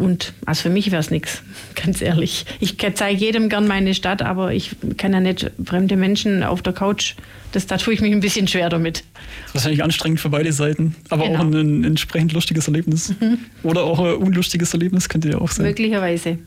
und 0.00 0.32
also 0.46 0.62
für 0.62 0.70
mich 0.70 0.90
wäre 0.90 1.00
es 1.00 1.10
nichts, 1.10 1.42
ganz 1.74 2.02
ehrlich. 2.02 2.46
Ich 2.58 2.76
zeige 2.94 3.18
jedem 3.18 3.48
gern 3.48 3.68
meine 3.68 3.94
Stadt, 3.94 4.22
aber 4.22 4.52
ich 4.52 4.70
kann 4.96 5.12
ja 5.12 5.20
nicht 5.20 5.50
fremde 5.64 5.96
Menschen 5.96 6.42
auf 6.42 6.62
der 6.62 6.72
Couch. 6.72 7.14
Das, 7.52 7.66
da 7.66 7.76
tue 7.76 7.94
ich 7.94 8.00
mich 8.00 8.12
ein 8.12 8.20
bisschen 8.20 8.48
schwer 8.48 8.68
damit. 8.68 8.98
Das 8.98 9.04
ist 9.04 9.54
wahrscheinlich 9.54 9.84
anstrengend 9.84 10.20
für 10.20 10.30
beide 10.30 10.52
Seiten, 10.52 10.94
aber 11.10 11.24
genau. 11.24 11.38
auch 11.38 11.44
ein, 11.44 11.54
ein, 11.54 11.84
entsprechend 11.84 12.32
lustiges 12.32 12.66
Erlebnis. 12.66 13.14
Mhm. 13.20 13.38
Oder 13.62 13.84
auch 13.84 13.98
ein 13.98 14.14
unlustiges 14.14 14.72
Erlebnis 14.72 15.08
könnte 15.08 15.30
ja 15.30 15.38
auch 15.38 15.50
sein. 15.50 15.66
Möglicherweise. 15.66 16.38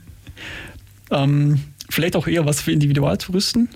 Ähm, 1.12 1.60
vielleicht 1.94 2.16
auch 2.16 2.28
eher 2.28 2.46
was 2.46 2.62
für 2.62 2.72
Individualtouristen. 2.72 3.70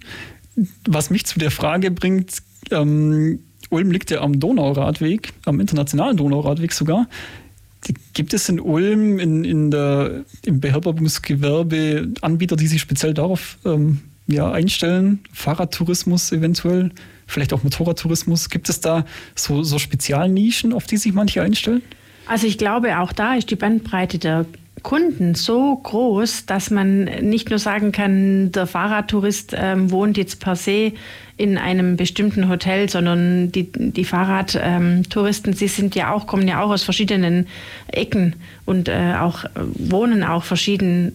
Was 0.85 1.09
mich 1.09 1.25
zu 1.25 1.39
der 1.39 1.51
Frage 1.51 1.91
bringt, 1.91 2.31
ähm, 2.71 3.39
Ulm 3.69 3.91
liegt 3.91 4.11
ja 4.11 4.21
am 4.21 4.39
Donauradweg, 4.39 5.33
am 5.45 5.59
internationalen 5.59 6.17
Donauradweg 6.17 6.73
sogar. 6.73 7.07
Gibt 8.13 8.33
es 8.33 8.49
in 8.49 8.59
Ulm 8.59 9.19
in, 9.19 9.43
in 9.43 9.71
der, 9.71 10.25
im 10.43 10.59
Beherbergungsgewerbe 10.59 12.09
Anbieter, 12.21 12.55
die 12.55 12.67
sich 12.67 12.81
speziell 12.81 13.13
darauf 13.13 13.57
ähm, 13.65 14.01
ja, 14.25 14.51
einstellen? 14.51 15.19
Fahrradtourismus 15.31 16.31
eventuell, 16.31 16.91
vielleicht 17.27 17.53
auch 17.53 17.63
Motorradtourismus. 17.63 18.49
Gibt 18.49 18.69
es 18.69 18.81
da 18.81 19.05
so, 19.35 19.63
so 19.63 19.77
Spezialnischen, 19.77 20.73
auf 20.73 20.87
die 20.87 20.97
sich 20.97 21.13
manche 21.13 21.41
einstellen? 21.41 21.83
Also 22.25 22.47
ich 22.47 22.57
glaube, 22.57 22.99
auch 22.99 23.13
da 23.13 23.35
ist 23.35 23.51
die 23.51 23.55
Bandbreite 23.55 24.17
der 24.17 24.45
Kunden 24.83 25.35
so 25.35 25.75
groß, 25.75 26.45
dass 26.45 26.69
man 26.69 27.05
nicht 27.21 27.49
nur 27.49 27.59
sagen 27.59 27.91
kann, 27.91 28.51
der 28.51 28.67
Fahrradtourist 28.67 29.55
ähm, 29.57 29.91
wohnt 29.91 30.17
jetzt 30.17 30.39
per 30.39 30.55
se 30.55 30.93
in 31.35 31.57
einem 31.57 31.97
bestimmten 31.97 32.49
Hotel, 32.49 32.89
sondern 32.89 33.51
die, 33.51 33.71
die 33.71 34.05
Fahrradtouristen, 34.05 35.53
sie 35.53 35.67
sind 35.67 35.95
ja 35.95 36.11
auch, 36.11 36.27
kommen 36.27 36.47
ja 36.47 36.61
auch 36.61 36.69
aus 36.69 36.83
verschiedenen 36.83 37.47
Ecken 37.87 38.35
und 38.65 38.87
äh, 38.89 39.15
auch 39.19 39.45
wohnen 39.55 40.23
auch 40.23 40.43
verschieden 40.43 41.13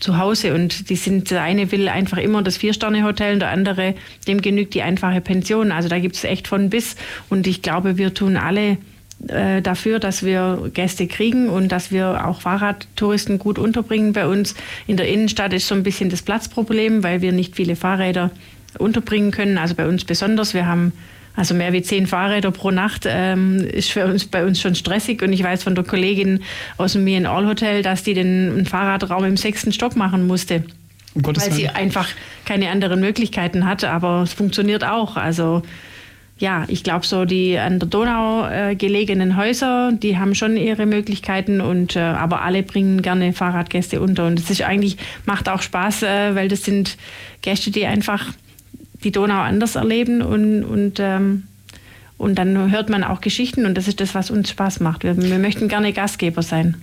zu 0.00 0.18
Hause 0.18 0.54
und 0.54 0.90
die 0.90 0.96
sind, 0.96 1.30
der 1.30 1.42
eine 1.42 1.70
will 1.70 1.88
einfach 1.88 2.18
immer 2.18 2.42
das 2.42 2.56
Vier-Sterne-Hotel 2.56 3.34
und 3.34 3.40
der 3.40 3.50
andere, 3.50 3.94
dem 4.26 4.42
genügt 4.42 4.74
die 4.74 4.82
einfache 4.82 5.20
Pension. 5.20 5.72
Also 5.72 5.88
da 5.88 5.98
gibt 5.98 6.16
es 6.16 6.24
echt 6.24 6.48
von 6.48 6.68
bis 6.68 6.96
und 7.30 7.46
ich 7.46 7.62
glaube, 7.62 7.96
wir 7.96 8.12
tun 8.12 8.36
alle 8.36 8.78
äh, 9.28 9.62
dafür, 9.62 9.98
dass 9.98 10.24
wir 10.24 10.70
Gäste 10.72 11.06
kriegen 11.06 11.48
und 11.48 11.70
dass 11.70 11.90
wir 11.90 12.26
auch 12.26 12.40
Fahrradtouristen 12.40 13.38
gut 13.38 13.58
unterbringen 13.58 14.12
bei 14.12 14.26
uns. 14.26 14.54
In 14.86 14.96
der 14.96 15.08
Innenstadt 15.08 15.52
ist 15.52 15.68
so 15.68 15.74
ein 15.74 15.82
bisschen 15.82 16.10
das 16.10 16.22
Platzproblem, 16.22 17.02
weil 17.02 17.22
wir 17.22 17.32
nicht 17.32 17.56
viele 17.56 17.76
Fahrräder 17.76 18.30
unterbringen 18.78 19.30
können. 19.30 19.58
Also 19.58 19.74
bei 19.74 19.86
uns 19.86 20.04
besonders. 20.04 20.54
Wir 20.54 20.66
haben 20.66 20.92
also 21.36 21.54
mehr 21.54 21.72
wie 21.72 21.82
zehn 21.82 22.06
Fahrräder 22.06 22.52
pro 22.52 22.70
Nacht 22.70 23.06
ähm, 23.06 23.58
ist 23.58 23.90
für 23.90 24.06
uns 24.06 24.24
bei 24.26 24.44
uns 24.44 24.60
schon 24.60 24.74
stressig. 24.74 25.22
Und 25.22 25.32
ich 25.32 25.42
weiß 25.42 25.64
von 25.64 25.74
der 25.74 25.84
Kollegin 25.84 26.40
aus 26.76 26.92
dem 26.92 27.04
Me 27.04 27.28
All 27.28 27.46
Hotel, 27.46 27.82
dass 27.82 28.02
die 28.04 28.14
den 28.14 28.66
Fahrradraum 28.66 29.24
im 29.24 29.36
sechsten 29.36 29.72
Stock 29.72 29.96
machen 29.96 30.26
musste. 30.26 30.64
Um 31.14 31.24
weil 31.24 31.52
sie 31.52 31.68
einfach 31.68 32.08
keine 32.44 32.70
anderen 32.70 33.00
Möglichkeiten 33.00 33.66
hatte. 33.66 33.90
Aber 33.90 34.22
es 34.22 34.32
funktioniert 34.32 34.84
auch. 34.84 35.16
Also 35.16 35.62
ja, 36.38 36.64
ich 36.66 36.82
glaube, 36.82 37.06
so 37.06 37.24
die 37.24 37.58
an 37.58 37.78
der 37.78 37.88
Donau 37.88 38.48
äh, 38.48 38.74
gelegenen 38.74 39.36
Häuser, 39.36 39.92
die 39.92 40.18
haben 40.18 40.34
schon 40.34 40.56
ihre 40.56 40.84
Möglichkeiten 40.84 41.60
und 41.60 41.94
äh, 41.94 42.00
aber 42.00 42.42
alle 42.42 42.64
bringen 42.64 43.02
gerne 43.02 43.32
Fahrradgäste 43.32 44.00
unter. 44.00 44.26
Und 44.26 44.40
es 44.40 44.50
ist 44.50 44.62
eigentlich, 44.62 44.96
macht 45.26 45.48
auch 45.48 45.62
Spaß, 45.62 46.02
äh, 46.02 46.34
weil 46.34 46.48
das 46.48 46.64
sind 46.64 46.96
Gäste, 47.42 47.70
die 47.70 47.86
einfach 47.86 48.32
die 49.04 49.12
Donau 49.12 49.40
anders 49.42 49.76
erleben 49.76 50.22
und, 50.22 50.64
und, 50.64 50.98
ähm, 50.98 51.44
und 52.18 52.36
dann 52.36 52.70
hört 52.70 52.88
man 52.88 53.04
auch 53.04 53.20
Geschichten 53.20 53.64
und 53.64 53.76
das 53.76 53.86
ist 53.86 54.00
das, 54.00 54.14
was 54.14 54.30
uns 54.30 54.50
Spaß 54.50 54.80
macht. 54.80 55.04
Wir, 55.04 55.16
wir 55.16 55.38
möchten 55.38 55.68
gerne 55.68 55.92
Gastgeber 55.92 56.42
sein. 56.42 56.76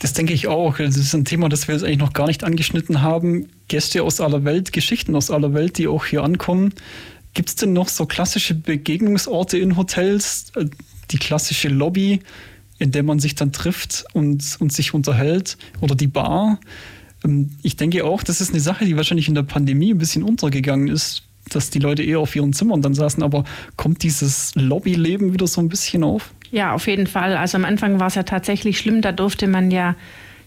Das 0.00 0.12
denke 0.12 0.32
ich 0.32 0.46
auch. 0.46 0.76
Das 0.76 0.96
ist 0.96 1.14
ein 1.14 1.24
Thema, 1.24 1.48
das 1.48 1.68
wir 1.68 1.74
jetzt 1.74 1.84
eigentlich 1.84 1.98
noch 1.98 2.12
gar 2.12 2.26
nicht 2.26 2.44
angeschnitten 2.44 3.02
haben. 3.02 3.48
Gäste 3.68 4.02
aus 4.02 4.20
aller 4.20 4.44
Welt, 4.44 4.72
Geschichten 4.72 5.14
aus 5.14 5.30
aller 5.30 5.54
Welt, 5.54 5.78
die 5.78 5.88
auch 5.88 6.04
hier 6.04 6.22
ankommen. 6.22 6.74
Gibt 7.36 7.50
es 7.50 7.56
denn 7.56 7.74
noch 7.74 7.88
so 7.88 8.06
klassische 8.06 8.54
Begegnungsorte 8.54 9.58
in 9.58 9.76
Hotels? 9.76 10.46
Äh, 10.56 10.64
die 11.10 11.18
klassische 11.18 11.68
Lobby, 11.68 12.20
in 12.78 12.92
der 12.92 13.02
man 13.02 13.20
sich 13.20 13.34
dann 13.34 13.52
trifft 13.52 14.06
und, 14.14 14.56
und 14.58 14.72
sich 14.72 14.94
unterhält? 14.94 15.58
Oder 15.82 15.94
die 15.94 16.06
Bar? 16.06 16.58
Ähm, 17.22 17.50
ich 17.62 17.76
denke 17.76 18.06
auch, 18.06 18.22
das 18.22 18.40
ist 18.40 18.52
eine 18.52 18.60
Sache, 18.60 18.86
die 18.86 18.96
wahrscheinlich 18.96 19.28
in 19.28 19.34
der 19.34 19.42
Pandemie 19.42 19.92
ein 19.92 19.98
bisschen 19.98 20.22
untergegangen 20.22 20.88
ist, 20.88 21.24
dass 21.50 21.68
die 21.68 21.78
Leute 21.78 22.02
eher 22.02 22.20
auf 22.20 22.34
ihren 22.34 22.54
Zimmern 22.54 22.80
dann 22.80 22.94
saßen. 22.94 23.22
Aber 23.22 23.44
kommt 23.76 24.02
dieses 24.02 24.54
Lobbyleben 24.54 25.34
wieder 25.34 25.46
so 25.46 25.60
ein 25.60 25.68
bisschen 25.68 26.04
auf? 26.04 26.32
Ja, 26.52 26.72
auf 26.72 26.86
jeden 26.86 27.06
Fall. 27.06 27.36
Also 27.36 27.58
am 27.58 27.66
Anfang 27.66 28.00
war 28.00 28.06
es 28.06 28.14
ja 28.14 28.22
tatsächlich 28.22 28.78
schlimm. 28.78 29.02
Da 29.02 29.12
durfte 29.12 29.46
man 29.46 29.70
ja 29.70 29.94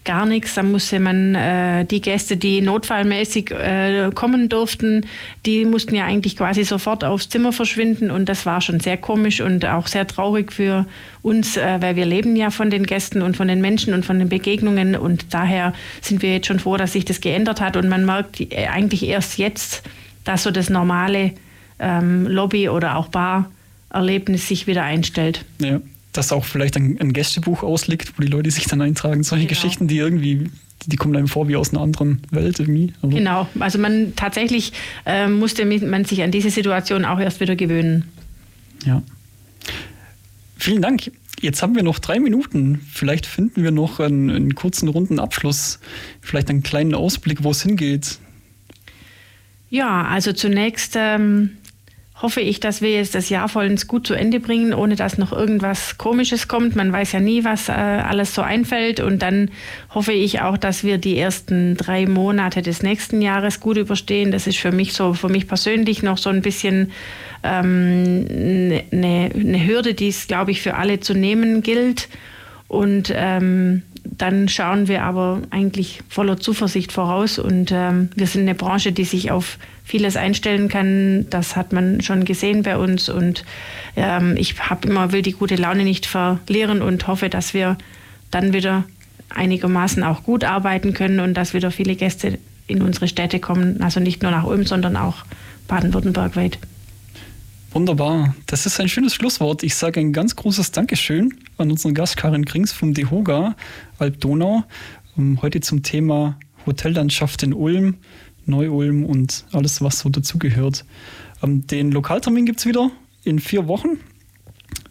gar 0.04 0.26
nichts. 0.26 0.54
Da 0.54 0.62
musste 0.62 1.00
man 1.00 1.34
äh, 1.34 1.84
die 1.84 2.00
Gäste, 2.00 2.36
die 2.36 2.60
notfallmäßig 2.60 3.50
äh, 3.50 4.10
kommen 4.14 4.48
durften, 4.48 5.06
die 5.46 5.64
mussten 5.64 5.94
ja 5.94 6.04
eigentlich 6.04 6.36
quasi 6.36 6.64
sofort 6.64 7.04
aufs 7.04 7.28
Zimmer 7.28 7.52
verschwinden 7.52 8.10
und 8.10 8.28
das 8.28 8.46
war 8.46 8.60
schon 8.60 8.80
sehr 8.80 8.96
komisch 8.96 9.40
und 9.40 9.64
auch 9.66 9.86
sehr 9.86 10.06
traurig 10.06 10.52
für 10.52 10.86
uns, 11.22 11.56
äh, 11.56 11.78
weil 11.80 11.96
wir 11.96 12.06
leben 12.06 12.36
ja 12.36 12.50
von 12.50 12.70
den 12.70 12.84
Gästen 12.84 13.22
und 13.22 13.36
von 13.36 13.48
den 13.48 13.60
Menschen 13.60 13.94
und 13.94 14.04
von 14.04 14.18
den 14.18 14.28
Begegnungen 14.28 14.96
und 14.96 15.32
daher 15.34 15.74
sind 16.00 16.22
wir 16.22 16.32
jetzt 16.32 16.46
schon 16.46 16.60
froh, 16.60 16.76
dass 16.76 16.92
sich 16.92 17.04
das 17.04 17.20
geändert 17.20 17.60
hat 17.60 17.76
und 17.76 17.88
man 17.88 18.04
merkt 18.06 18.40
äh, 18.40 18.66
eigentlich 18.66 19.06
erst 19.06 19.38
jetzt, 19.38 19.82
dass 20.24 20.42
so 20.42 20.50
das 20.50 20.70
normale 20.70 21.32
ähm, 21.78 22.26
Lobby 22.26 22.68
oder 22.68 22.96
auch 22.96 23.08
Bar-Erlebnis 23.08 24.48
sich 24.48 24.66
wieder 24.66 24.82
einstellt. 24.82 25.44
Ja 25.58 25.80
dass 26.12 26.32
auch 26.32 26.44
vielleicht 26.44 26.76
ein, 26.76 26.98
ein, 27.00 27.12
Gästebuch 27.12 27.62
ausliegt, 27.62 28.16
wo 28.16 28.22
die 28.22 28.28
Leute 28.28 28.50
sich 28.50 28.64
dann 28.64 28.82
eintragen. 28.82 29.22
Solche 29.22 29.46
genau. 29.46 29.60
Geschichten, 29.60 29.88
die 29.88 29.98
irgendwie, 29.98 30.50
die 30.86 30.96
kommen 30.96 31.14
einem 31.16 31.28
vor 31.28 31.48
wie 31.48 31.56
aus 31.56 31.70
einer 31.70 31.80
anderen 31.80 32.22
Welt 32.30 32.58
irgendwie. 32.58 32.92
Aber 33.02 33.12
genau, 33.12 33.48
also 33.58 33.78
man 33.78 34.14
tatsächlich 34.16 34.72
äh, 35.06 35.28
musste 35.28 35.64
man 35.64 36.04
sich 36.04 36.22
an 36.22 36.30
diese 36.30 36.50
Situation 36.50 37.04
auch 37.04 37.20
erst 37.20 37.40
wieder 37.40 37.56
gewöhnen. 37.56 38.08
Ja. 38.84 39.02
Vielen 40.56 40.82
Dank. 40.82 41.10
Jetzt 41.40 41.62
haben 41.62 41.74
wir 41.74 41.82
noch 41.82 41.98
drei 41.98 42.20
Minuten. 42.20 42.80
Vielleicht 42.92 43.24
finden 43.24 43.62
wir 43.62 43.70
noch 43.70 43.98
einen, 43.98 44.30
einen 44.30 44.54
kurzen 44.54 44.88
runden 44.88 45.18
Abschluss, 45.18 45.78
vielleicht 46.20 46.50
einen 46.50 46.62
kleinen 46.62 46.94
Ausblick, 46.94 47.44
wo 47.44 47.52
es 47.52 47.62
hingeht. 47.62 48.18
Ja, 49.70 50.04
also 50.04 50.32
zunächst 50.32 50.94
ähm, 50.98 51.56
hoffe 52.22 52.40
ich, 52.40 52.60
dass 52.60 52.82
wir 52.82 52.90
jetzt 52.90 53.14
das 53.14 53.30
Jahr 53.30 53.48
vollends 53.48 53.86
gut 53.86 54.06
zu 54.06 54.14
Ende 54.14 54.40
bringen, 54.40 54.74
ohne 54.74 54.94
dass 54.94 55.16
noch 55.16 55.32
irgendwas 55.32 55.96
Komisches 55.96 56.48
kommt. 56.48 56.76
Man 56.76 56.92
weiß 56.92 57.12
ja 57.12 57.20
nie, 57.20 57.44
was 57.44 57.68
äh, 57.68 57.72
alles 57.72 58.34
so 58.34 58.42
einfällt. 58.42 59.00
Und 59.00 59.22
dann 59.22 59.50
hoffe 59.94 60.12
ich 60.12 60.42
auch, 60.42 60.58
dass 60.58 60.84
wir 60.84 60.98
die 60.98 61.18
ersten 61.18 61.76
drei 61.76 62.06
Monate 62.06 62.60
des 62.60 62.82
nächsten 62.82 63.22
Jahres 63.22 63.60
gut 63.60 63.78
überstehen. 63.78 64.32
Das 64.32 64.46
ist 64.46 64.58
für 64.58 64.72
mich 64.72 64.92
so, 64.92 65.14
für 65.14 65.28
mich 65.28 65.48
persönlich 65.48 66.02
noch 66.02 66.18
so 66.18 66.28
ein 66.28 66.42
bisschen 66.42 66.92
ähm, 67.42 68.26
eine, 68.92 69.30
eine 69.34 69.66
Hürde, 69.66 69.94
die 69.94 70.08
es, 70.08 70.26
glaube 70.26 70.50
ich, 70.50 70.60
für 70.60 70.74
alle 70.74 71.00
zu 71.00 71.14
nehmen 71.14 71.62
gilt. 71.62 72.08
Und 72.68 73.12
ähm, 73.14 73.82
dann 74.04 74.48
schauen 74.48 74.88
wir 74.88 75.02
aber 75.02 75.42
eigentlich 75.50 76.00
voller 76.08 76.38
Zuversicht 76.38 76.92
voraus 76.92 77.38
und 77.38 77.70
ähm, 77.72 78.10
wir 78.14 78.26
sind 78.26 78.42
eine 78.42 78.54
Branche, 78.54 78.92
die 78.92 79.04
sich 79.04 79.30
auf 79.30 79.58
vieles 79.90 80.16
einstellen 80.16 80.68
kann. 80.68 81.26
Das 81.30 81.56
hat 81.56 81.72
man 81.72 82.00
schon 82.00 82.24
gesehen 82.24 82.62
bei 82.62 82.78
uns 82.78 83.08
und 83.08 83.44
ähm, 83.96 84.36
ich 84.36 84.58
habe 84.70 84.86
immer 84.86 85.10
will 85.10 85.22
die 85.22 85.32
gute 85.32 85.56
Laune 85.56 85.82
nicht 85.82 86.06
verlieren 86.06 86.80
und 86.80 87.08
hoffe, 87.08 87.28
dass 87.28 87.54
wir 87.54 87.76
dann 88.30 88.52
wieder 88.52 88.84
einigermaßen 89.30 90.04
auch 90.04 90.22
gut 90.22 90.44
arbeiten 90.44 90.94
können 90.94 91.18
und 91.18 91.34
dass 91.34 91.54
wieder 91.54 91.72
viele 91.72 91.96
Gäste 91.96 92.38
in 92.68 92.82
unsere 92.82 93.08
Städte 93.08 93.40
kommen, 93.40 93.82
also 93.82 93.98
nicht 93.98 94.22
nur 94.22 94.30
nach 94.30 94.44
Ulm, 94.44 94.64
sondern 94.64 94.96
auch 94.96 95.24
Baden-Württemberg 95.66 96.36
weit. 96.36 96.58
Wunderbar. 97.72 98.34
Das 98.46 98.66
ist 98.66 98.78
ein 98.80 98.88
schönes 98.88 99.14
Schlusswort. 99.14 99.64
Ich 99.64 99.74
sage 99.74 99.98
ein 99.98 100.12
ganz 100.12 100.36
großes 100.36 100.70
Dankeschön 100.70 101.34
an 101.58 101.70
unseren 101.70 101.94
Gast 101.94 102.16
Karin 102.16 102.44
Krings 102.44 102.72
vom 102.72 102.94
DEHOGA 102.94 103.56
Alp-Donau. 103.98 104.62
Ähm, 105.18 105.42
heute 105.42 105.60
zum 105.60 105.82
Thema 105.82 106.38
Hotellandschaft 106.66 107.42
in 107.42 107.54
Ulm, 107.54 107.96
Neu-Ulm 108.46 109.04
und 109.04 109.44
alles, 109.52 109.82
was 109.82 110.00
so 110.00 110.08
dazugehört. 110.08 110.84
Ähm, 111.42 111.66
den 111.66 111.92
Lokaltermin 111.92 112.46
gibt 112.46 112.60
es 112.60 112.66
wieder 112.66 112.90
in 113.24 113.38
vier 113.38 113.66
Wochen. 113.66 113.98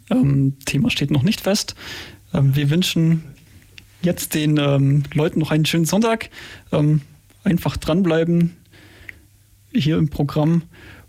Ähm, 0.10 0.58
Thema 0.66 0.89
steht 0.89 1.12
noch 1.12 1.24
nicht 1.24 1.41
fest. 1.41 1.76
wir 2.32 2.70
wünschen 2.70 3.24
jetzt 4.02 4.34
den 4.34 4.56
Leuten 5.14 5.39
noch 5.39 5.52
einen 5.52 5.66
schönen 5.66 5.86
Sonntag. 5.86 6.30
einfach 7.43 7.78
dranbleiben 7.78 8.56
hier 9.74 9.97
im 9.97 10.10
Programm. 10.10 10.64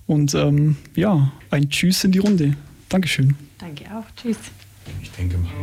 Und 0.07 0.35
ähm, 0.35 0.77
ja, 0.97 1.33
ein 1.51 1.71
Tschüss 1.71 2.05
in 2.05 2.13
die 2.13 2.19
Runde. 2.19 2.57
Dankeschön. 2.89 3.37
Danke 3.59 3.85
auch. 3.95 4.05
Tschüss. 4.17 4.39
Ich 5.01 5.11
denke 5.13 5.39
mal. 5.39 5.51